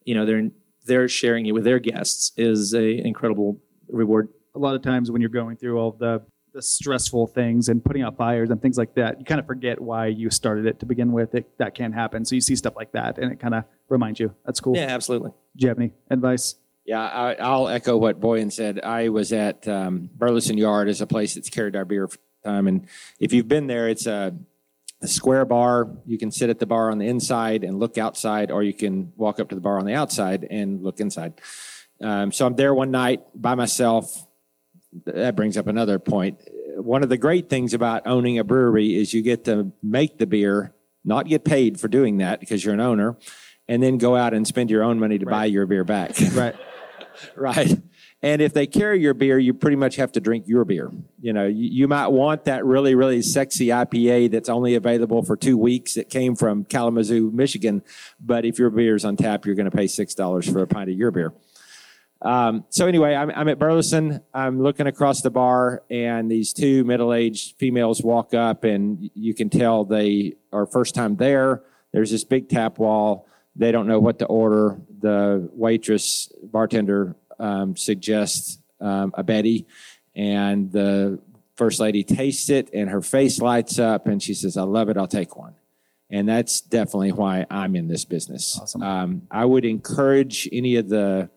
you 0.05 0.15
know 0.15 0.25
they're 0.25 0.49
they're 0.85 1.07
sharing 1.07 1.45
it 1.45 1.51
with 1.51 1.63
their 1.63 1.79
guests 1.79 2.31
is 2.37 2.73
a 2.73 3.05
incredible 3.05 3.59
reward. 3.87 4.29
a 4.55 4.59
lot 4.59 4.75
of 4.75 4.81
times 4.81 5.11
when 5.11 5.21
you're 5.21 5.29
going 5.29 5.57
through 5.57 5.77
all 5.77 5.91
the 5.91 6.21
the 6.53 6.61
stressful 6.61 7.27
things 7.27 7.67
and 7.67 7.83
putting 7.83 8.03
out 8.03 8.15
fires 8.15 8.49
and 8.51 8.61
things 8.61 8.77
like 8.77 8.93
that, 8.95 9.19
you 9.19 9.25
kind 9.25 9.39
of 9.39 9.47
forget 9.47 9.81
why 9.81 10.05
you 10.05 10.29
started 10.29 10.65
it 10.65 10.79
to 10.79 10.85
begin 10.85 11.11
with. 11.11 11.33
It, 11.33 11.57
that 11.57 11.73
can 11.73 11.91
happen. 11.91 12.23
So 12.25 12.35
you 12.35 12.41
see 12.41 12.55
stuff 12.55 12.75
like 12.75 12.91
that, 12.91 13.17
and 13.17 13.31
it 13.31 13.39
kind 13.39 13.55
of 13.55 13.63
reminds 13.89 14.19
you. 14.19 14.35
That's 14.45 14.59
cool. 14.59 14.75
Yeah, 14.75 14.83
absolutely. 14.83 15.31
Do 15.57 15.63
you 15.63 15.69
have 15.69 15.79
any 15.79 15.93
advice? 16.09 16.55
Yeah, 16.85 17.01
I, 17.01 17.33
I'll 17.35 17.67
echo 17.67 17.97
what 17.97 18.19
Boyan 18.19 18.51
said. 18.51 18.79
I 18.81 19.09
was 19.09 19.33
at 19.33 19.67
um, 19.67 20.09
Burleson 20.15 20.57
Yard, 20.57 20.89
is 20.89 21.01
a 21.01 21.07
place 21.07 21.33
that's 21.35 21.49
carried 21.49 21.75
our 21.75 21.85
beer 21.85 22.07
for 22.07 22.17
time, 22.43 22.67
and 22.67 22.87
if 23.19 23.33
you've 23.33 23.47
been 23.47 23.67
there, 23.67 23.87
it's 23.87 24.05
a, 24.05 24.35
a 25.03 25.07
square 25.07 25.45
bar. 25.45 25.89
You 26.05 26.17
can 26.17 26.31
sit 26.31 26.49
at 26.49 26.59
the 26.59 26.65
bar 26.65 26.89
on 26.89 26.97
the 26.97 27.07
inside 27.07 27.63
and 27.63 27.77
look 27.77 27.97
outside, 27.97 28.49
or 28.49 28.63
you 28.63 28.73
can 28.73 29.11
walk 29.17 29.39
up 29.39 29.49
to 29.49 29.55
the 29.55 29.61
bar 29.61 29.77
on 29.77 29.85
the 29.85 29.93
outside 29.93 30.47
and 30.49 30.81
look 30.81 30.99
inside. 30.99 31.41
Um, 32.01 32.31
so 32.31 32.45
I'm 32.45 32.55
there 32.55 32.73
one 32.73 32.89
night 32.89 33.21
by 33.35 33.55
myself. 33.55 34.25
That 35.05 35.35
brings 35.35 35.57
up 35.57 35.67
another 35.67 35.99
point. 35.99 36.39
One 36.77 37.03
of 37.03 37.09
the 37.09 37.17
great 37.17 37.49
things 37.49 37.73
about 37.73 38.07
owning 38.07 38.39
a 38.39 38.43
brewery 38.43 38.95
is 38.95 39.13
you 39.13 39.21
get 39.21 39.45
to 39.45 39.73
make 39.83 40.17
the 40.17 40.25
beer, 40.25 40.73
not 41.03 41.27
get 41.27 41.43
paid 41.43 41.79
for 41.79 41.87
doing 41.87 42.17
that 42.17 42.39
because 42.39 42.63
you're 42.63 42.73
an 42.73 42.79
owner, 42.79 43.17
and 43.67 43.83
then 43.83 43.97
go 43.97 44.15
out 44.15 44.33
and 44.33 44.47
spend 44.47 44.71
your 44.71 44.83
own 44.83 44.99
money 44.99 45.19
to 45.19 45.25
buy 45.25 45.45
your 45.45 45.65
beer 45.65 45.83
back. 45.83 46.15
Right. 46.33 46.55
right? 47.35 47.81
And 48.23 48.41
if 48.41 48.53
they 48.53 48.65
carry 48.65 49.01
your 49.01 49.13
beer, 49.13 49.37
you 49.37 49.53
pretty 49.53 49.75
much 49.75 49.97
have 49.97 50.13
to 50.13 50.21
drink 50.21 50.47
your 50.47 50.63
beer. 50.63 50.89
You 51.19 51.33
know, 51.33 51.45
you, 51.45 51.69
you 51.69 51.87
might 51.89 52.07
want 52.07 52.45
that 52.45 52.63
really, 52.63 52.95
really 52.95 53.21
sexy 53.21 53.67
IPA 53.67 54.31
that's 54.31 54.47
only 54.47 54.75
available 54.75 55.23
for 55.23 55.35
two 55.35 55.57
weeks 55.57 55.95
that 55.95 56.09
came 56.09 56.37
from 56.37 56.63
Kalamazoo, 56.63 57.31
Michigan. 57.31 57.83
But 58.21 58.45
if 58.45 58.57
your 58.57 58.69
beer's 58.69 59.03
on 59.03 59.17
tap, 59.17 59.45
you're 59.45 59.55
going 59.55 59.69
to 59.69 59.75
pay 59.75 59.85
$6 59.85 60.53
for 60.53 60.61
a 60.61 60.67
pint 60.67 60.89
of 60.89 60.97
your 60.97 61.11
beer. 61.11 61.33
Um, 62.21 62.63
so 62.69 62.87
anyway, 62.87 63.13
I'm, 63.13 63.29
I'm 63.29 63.49
at 63.49 63.59
Burleson. 63.59 64.21
I'm 64.33 64.63
looking 64.63 64.87
across 64.87 65.21
the 65.21 65.29
bar, 65.29 65.83
and 65.89 66.31
these 66.31 66.53
two 66.53 66.85
middle-aged 66.85 67.57
females 67.57 68.01
walk 68.01 68.33
up, 68.33 68.63
and 68.63 69.11
you 69.13 69.33
can 69.33 69.49
tell 69.49 69.83
they 69.83 70.35
are 70.53 70.65
first 70.65 70.95
time 70.95 71.17
there. 71.17 71.63
There's 71.91 72.11
this 72.11 72.23
big 72.23 72.47
tap 72.47 72.79
wall. 72.79 73.27
They 73.57 73.73
don't 73.73 73.87
know 73.87 73.99
what 73.99 74.19
to 74.19 74.25
order. 74.25 74.79
The 74.99 75.49
waitress, 75.51 76.31
bartender, 76.41 77.17
um, 77.39 77.75
suggests 77.75 78.59
um, 78.79 79.13
a 79.15 79.23
Betty, 79.23 79.65
and 80.15 80.71
the 80.71 81.19
First 81.55 81.79
Lady 81.79 82.03
tastes 82.03 82.49
it 82.49 82.69
and 82.73 82.89
her 82.89 83.01
face 83.01 83.39
lights 83.39 83.77
up 83.79 84.07
and 84.07 84.21
she 84.21 84.33
says, 84.33 84.57
I 84.57 84.63
love 84.63 84.89
it. 84.89 84.97
I'll 84.97 85.07
take 85.07 85.35
one. 85.35 85.55
And 86.09 86.27
that's 86.27 86.61
definitely 86.61 87.11
why 87.11 87.45
I'm 87.49 87.75
in 87.75 87.87
this 87.87 88.05
business. 88.05 88.57
Awesome. 88.59 88.83
Um, 88.83 89.21
I 89.31 89.45
would 89.45 89.65
encourage 89.65 90.47
any 90.51 90.75
of 90.75 90.89
the 90.89 91.29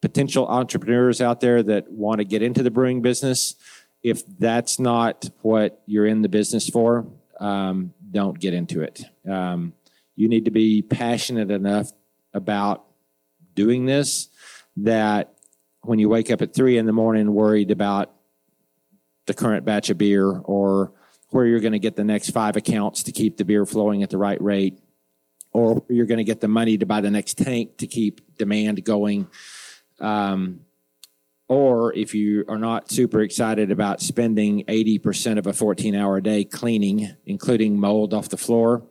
potential 0.00 0.46
entrepreneurs 0.46 1.20
out 1.20 1.40
there 1.40 1.62
that 1.62 1.90
want 1.90 2.18
to 2.18 2.24
get 2.24 2.42
into 2.42 2.62
the 2.62 2.70
brewing 2.70 3.02
business. 3.02 3.54
If 4.02 4.22
that's 4.38 4.78
not 4.78 5.28
what 5.42 5.82
you're 5.86 6.06
in 6.06 6.22
the 6.22 6.28
business 6.28 6.68
for, 6.68 7.06
um, 7.38 7.92
don't 8.10 8.38
get 8.38 8.54
into 8.54 8.82
it. 8.82 9.02
Um, 9.28 9.74
you 10.16 10.28
need 10.28 10.46
to 10.46 10.50
be 10.50 10.82
passionate 10.82 11.50
enough 11.50 11.92
about 12.32 12.84
doing 13.54 13.86
this 13.86 14.28
that 14.76 15.34
when 15.82 15.98
you 15.98 16.08
wake 16.08 16.30
up 16.30 16.42
at 16.42 16.54
three 16.54 16.78
in 16.78 16.86
the 16.86 16.92
morning 16.92 17.32
worried 17.32 17.70
about 17.70 18.12
the 19.26 19.34
current 19.34 19.64
batch 19.64 19.90
of 19.90 19.98
beer 19.98 20.26
or 20.26 20.92
where 21.30 21.46
you're 21.46 21.60
going 21.60 21.72
to 21.72 21.78
get 21.78 21.96
the 21.96 22.04
next 22.04 22.30
five 22.30 22.56
accounts 22.56 23.04
to 23.04 23.12
keep 23.12 23.36
the 23.36 23.44
beer 23.44 23.64
flowing 23.64 24.02
at 24.02 24.10
the 24.10 24.18
right 24.18 24.40
rate, 24.42 24.78
or 25.52 25.84
you're 25.88 26.06
going 26.06 26.18
to 26.18 26.24
get 26.24 26.40
the 26.40 26.48
money 26.48 26.76
to 26.76 26.86
buy 26.86 27.00
the 27.00 27.10
next 27.10 27.38
tank 27.38 27.78
to 27.78 27.86
keep 27.86 28.36
demand 28.36 28.84
going. 28.84 29.28
Um, 30.00 30.60
or 31.48 31.92
if 31.94 32.14
you 32.14 32.44
are 32.48 32.58
not 32.58 32.90
super 32.90 33.20
excited 33.20 33.70
about 33.72 34.00
spending 34.00 34.64
80% 34.66 35.38
of 35.38 35.46
a 35.46 35.52
14 35.52 35.94
hour 35.94 36.20
day 36.20 36.44
cleaning, 36.44 37.14
including 37.26 37.78
mold 37.78 38.14
off 38.14 38.28
the 38.28 38.36
floor, 38.36 38.86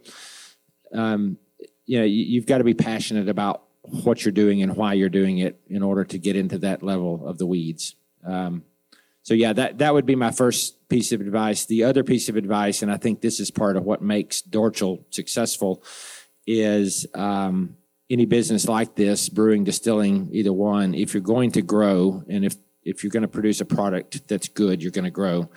um, 0.93 1.37
you 1.85 1.99
know, 1.99 2.05
you, 2.05 2.23
you've 2.23 2.45
got 2.45 2.59
to 2.59 2.63
be 2.63 2.73
passionate 2.73 3.29
about 3.29 3.63
what 4.03 4.23
you're 4.23 4.31
doing 4.31 4.61
and 4.61 4.75
why 4.75 4.93
you're 4.93 5.09
doing 5.09 5.39
it 5.39 5.59
in 5.67 5.83
order 5.83 6.03
to 6.05 6.17
get 6.17 6.35
into 6.35 6.57
that 6.59 6.83
level 6.83 7.27
of 7.27 7.37
the 7.37 7.45
weeds. 7.45 7.95
Um, 8.25 8.63
so 9.23 9.33
yeah, 9.33 9.53
that 9.53 9.77
that 9.79 9.93
would 9.93 10.05
be 10.05 10.15
my 10.15 10.31
first 10.31 10.87
piece 10.89 11.11
of 11.11 11.21
advice. 11.21 11.65
The 11.65 11.83
other 11.83 12.03
piece 12.03 12.29
of 12.29 12.35
advice, 12.35 12.81
and 12.81 12.91
I 12.91 12.97
think 12.97 13.21
this 13.21 13.39
is 13.39 13.51
part 13.51 13.77
of 13.77 13.83
what 13.83 14.01
makes 14.01 14.41
Dorcol 14.41 15.03
successful, 15.11 15.83
is 16.47 17.05
um, 17.13 17.75
any 18.09 18.25
business 18.25 18.67
like 18.67 18.95
this, 18.95 19.29
brewing, 19.29 19.63
distilling, 19.63 20.29
either 20.31 20.53
one. 20.53 20.95
If 20.95 21.13
you're 21.13 21.21
going 21.21 21.51
to 21.51 21.61
grow, 21.61 22.23
and 22.27 22.43
if 22.43 22.55
if 22.83 23.03
you're 23.03 23.11
going 23.11 23.21
to 23.21 23.27
produce 23.27 23.61
a 23.61 23.65
product 23.65 24.27
that's 24.27 24.47
good, 24.47 24.81
you're 24.81 24.91
going 24.91 25.05
to 25.05 25.11
grow. 25.11 25.49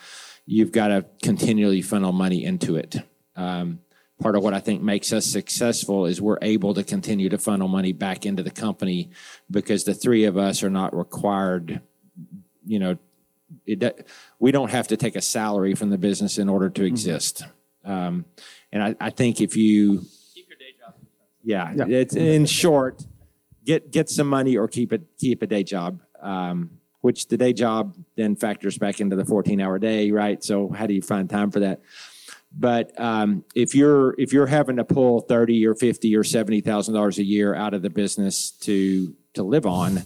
You've 0.44 0.72
got 0.72 0.88
to 0.88 1.06
continually 1.22 1.82
funnel 1.82 2.12
money 2.12 2.44
into 2.44 2.76
it. 2.76 2.96
Um, 3.36 3.78
part 4.22 4.36
of 4.36 4.42
what 4.42 4.54
I 4.54 4.60
think 4.60 4.82
makes 4.82 5.12
us 5.12 5.26
successful 5.26 6.06
is 6.06 6.20
we're 6.20 6.38
able 6.42 6.74
to 6.74 6.84
continue 6.84 7.28
to 7.28 7.38
funnel 7.38 7.68
money 7.68 7.92
back 7.92 8.24
into 8.24 8.42
the 8.42 8.50
company 8.50 9.10
because 9.50 9.84
the 9.84 9.94
three 9.94 10.24
of 10.24 10.36
us 10.36 10.62
are 10.62 10.70
not 10.70 10.96
required, 10.96 11.80
you 12.64 12.78
know, 12.78 12.96
it, 13.66 14.06
we 14.38 14.52
don't 14.52 14.70
have 14.70 14.88
to 14.88 14.96
take 14.96 15.16
a 15.16 15.20
salary 15.20 15.74
from 15.74 15.90
the 15.90 15.98
business 15.98 16.38
in 16.38 16.48
order 16.48 16.70
to 16.70 16.84
exist. 16.84 17.42
Um, 17.84 18.24
and 18.72 18.82
I, 18.82 18.94
I 19.00 19.10
think 19.10 19.40
if 19.40 19.56
you 19.56 20.02
Keep 20.34 20.48
your 20.48 20.58
day 20.58 20.74
job. 20.78 20.94
yeah, 21.42 21.72
Yeah. 21.86 21.98
it's 21.98 22.14
in 22.16 22.46
short, 22.46 23.04
get 23.64 23.90
get 23.90 24.08
some 24.08 24.28
money 24.28 24.56
or 24.56 24.68
keep 24.68 24.92
it 24.92 25.02
keep 25.18 25.42
a 25.42 25.46
day 25.46 25.64
job. 25.64 26.00
Um, 26.22 26.78
which 27.00 27.26
the 27.26 27.36
day 27.36 27.52
job 27.52 27.96
then 28.16 28.36
factors 28.36 28.78
back 28.78 29.00
into 29.00 29.16
the 29.16 29.24
14 29.24 29.60
hour 29.60 29.76
day, 29.80 30.12
right? 30.12 30.42
So 30.44 30.68
how 30.70 30.86
do 30.86 30.94
you 30.94 31.02
find 31.02 31.28
time 31.28 31.50
for 31.50 31.58
that? 31.58 31.80
But 32.54 32.98
um, 33.00 33.44
if 33.54 33.74
you're 33.74 34.14
if 34.18 34.32
you're 34.32 34.46
having 34.46 34.76
to 34.76 34.84
pull 34.84 35.20
30 35.20 35.66
or 35.66 35.74
50 35.74 36.14
or 36.16 36.24
70 36.24 36.60
thousand 36.60 36.94
dollars 36.94 37.18
a 37.18 37.24
year 37.24 37.54
out 37.54 37.74
of 37.74 37.82
the 37.82 37.90
business 37.90 38.50
to 38.62 39.14
to 39.34 39.42
live 39.42 39.66
on, 39.66 40.02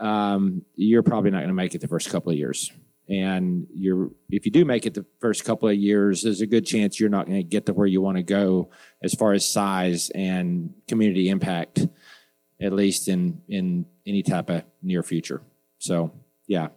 um, 0.00 0.62
you're 0.74 1.02
probably 1.02 1.30
not 1.30 1.38
going 1.38 1.48
to 1.48 1.54
make 1.54 1.74
it 1.74 1.80
the 1.80 1.88
first 1.88 2.10
couple 2.10 2.32
of 2.32 2.38
years. 2.38 2.72
And 3.08 3.66
you're 3.72 4.10
if 4.28 4.44
you 4.44 4.52
do 4.52 4.64
make 4.64 4.86
it 4.86 4.94
the 4.94 5.06
first 5.20 5.44
couple 5.44 5.68
of 5.68 5.76
years, 5.76 6.22
there's 6.22 6.40
a 6.40 6.46
good 6.46 6.66
chance 6.66 6.98
you're 6.98 7.08
not 7.08 7.26
going 7.26 7.38
to 7.38 7.44
get 7.44 7.66
to 7.66 7.72
where 7.72 7.86
you 7.86 8.02
want 8.02 8.16
to 8.16 8.22
go 8.22 8.70
as 9.02 9.14
far 9.14 9.32
as 9.32 9.48
size 9.48 10.10
and 10.10 10.74
community 10.88 11.28
impact, 11.28 11.86
at 12.60 12.72
least 12.72 13.08
in 13.08 13.40
in 13.48 13.86
any 14.04 14.22
type 14.22 14.50
of 14.50 14.64
near 14.82 15.02
future. 15.02 15.42
So 15.78 16.12
yeah, 16.46 16.68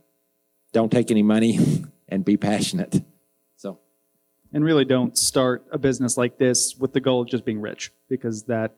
don't 0.74 0.92
take 0.92 1.12
any 1.12 1.24
money 1.24 1.60
and 2.08 2.24
be 2.24 2.38
passionate. 2.38 3.04
And 4.54 4.64
really 4.66 4.84
don't 4.86 5.18
start 5.18 5.64
a 5.72 5.78
business 5.78 6.18
like 6.18 6.38
this 6.38 6.76
with 6.78 6.92
the 6.94 7.00
goal 7.00 7.22
of 7.22 7.30
just 7.30 7.46
being 7.46 7.62
rich 7.62 7.92
because 8.10 8.44
that 8.44 8.76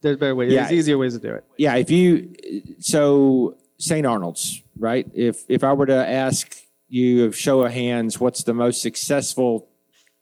there's 0.00 0.16
better 0.16 0.34
ways. 0.34 0.52
Yeah. 0.52 0.62
There's 0.62 0.72
easier 0.72 0.98
ways 0.98 1.14
to 1.14 1.20
do 1.20 1.34
it. 1.34 1.44
yeah, 1.56 1.76
if 1.76 1.90
you 1.90 2.34
so 2.80 3.56
St. 3.78 4.06
Arnold's, 4.06 4.62
right? 4.78 5.06
If 5.14 5.44
if 5.48 5.62
I 5.64 5.72
were 5.72 5.86
to 5.86 6.08
ask 6.08 6.56
you 6.88 7.24
of 7.24 7.36
show 7.36 7.62
of 7.62 7.72
hands, 7.72 8.18
what's 8.20 8.42
the 8.44 8.54
most 8.54 8.82
successful 8.82 9.68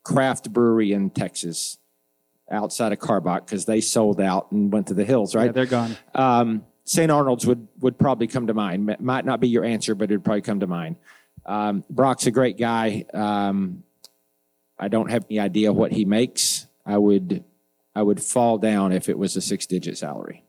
craft 0.03 0.53
brewery 0.53 0.92
in 0.92 1.11
Texas 1.11 1.78
outside 2.51 2.92
of 2.92 2.99
Karbach 2.99 3.47
because 3.47 3.64
they 3.64 3.80
sold 3.80 4.20
out 4.20 4.53
and 4.53 4.70
went 4.72 4.88
to 4.88 4.95
the 4.95 5.05
hills, 5.05 5.34
right? 5.34 5.47
Yeah, 5.47 5.53
they're 5.53 5.66
gone. 5.66 5.97
um, 6.14 6.64
St. 6.84 7.11
Arnold's 7.11 7.47
would 7.47 7.66
would 7.80 7.99
probably 7.99 8.26
come 8.26 8.47
to 8.49 8.55
mind. 8.55 8.95
Might 9.01 9.24
not 9.24 9.40
be 9.40 9.49
your 9.49 9.64
answer, 9.64 9.95
but 9.95 10.11
it 10.11 10.14
would 10.16 10.24
probably 10.24 10.42
come 10.42 10.61
to 10.61 10.66
mind. 10.66 10.97
Um, 11.47 11.84
Brock's 11.90 12.26
a 12.26 12.30
great 12.30 12.59
guy. 12.59 13.07
Um, 13.14 13.84
I 14.79 14.89
don't 14.89 15.11
have 15.11 15.25
any 15.31 15.39
idea 15.39 15.72
what 15.72 15.93
he 15.93 16.05
makes. 16.05 16.66
I 16.85 16.99
would 16.99 17.45
I 17.95 18.03
would 18.03 18.22
fall 18.22 18.59
down 18.59 18.93
if 18.93 19.09
it 19.09 19.18
was 19.18 19.37
a 19.37 19.41
six 19.41 19.66
digit 19.66 19.99
salary. 19.99 20.45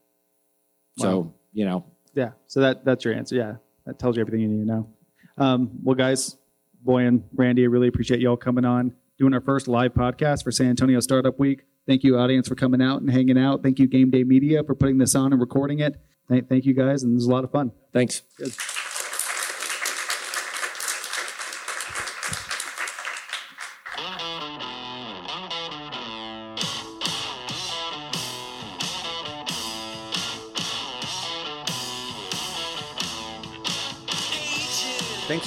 So 0.97 1.33
you 1.53 1.65
know, 1.65 1.85
Yeah. 2.13 2.31
So 2.47 2.61
that 2.61 2.85
that's 2.85 3.05
your 3.05 3.13
answer. 3.13 3.35
Yeah. 3.35 3.55
That 3.85 3.99
tells 3.99 4.15
you 4.17 4.21
everything 4.21 4.41
you 4.41 4.47
need 4.47 4.65
to 4.65 4.67
know. 4.67 4.89
Um, 5.37 5.69
well, 5.83 5.95
guys, 5.95 6.37
Boyan 6.85 7.07
and 7.07 7.23
Randy, 7.33 7.63
I 7.63 7.67
really 7.67 7.87
appreciate 7.87 8.19
y'all 8.19 8.37
coming 8.37 8.65
on, 8.65 8.93
doing 9.19 9.33
our 9.33 9.41
first 9.41 9.67
live 9.67 9.93
podcast 9.93 10.43
for 10.43 10.51
San 10.51 10.67
Antonio 10.67 10.99
Startup 11.01 11.37
Week. 11.37 11.63
Thank 11.87 12.03
you, 12.03 12.17
audience, 12.17 12.47
for 12.47 12.55
coming 12.55 12.81
out 12.81 13.01
and 13.01 13.11
hanging 13.11 13.37
out. 13.37 13.61
Thank 13.61 13.77
you, 13.77 13.87
Game 13.87 14.09
Day 14.09 14.23
Media, 14.23 14.63
for 14.63 14.73
putting 14.73 14.97
this 14.97 15.13
on 15.13 15.33
and 15.33 15.39
recording 15.39 15.79
it. 15.79 15.97
Thank, 16.27 16.49
thank 16.49 16.65
you, 16.65 16.73
guys, 16.73 17.03
and 17.03 17.11
it 17.11 17.15
was 17.15 17.25
a 17.27 17.31
lot 17.31 17.43
of 17.43 17.51
fun. 17.51 17.71
thanks. 17.93 18.23
Thanks 18.39 18.74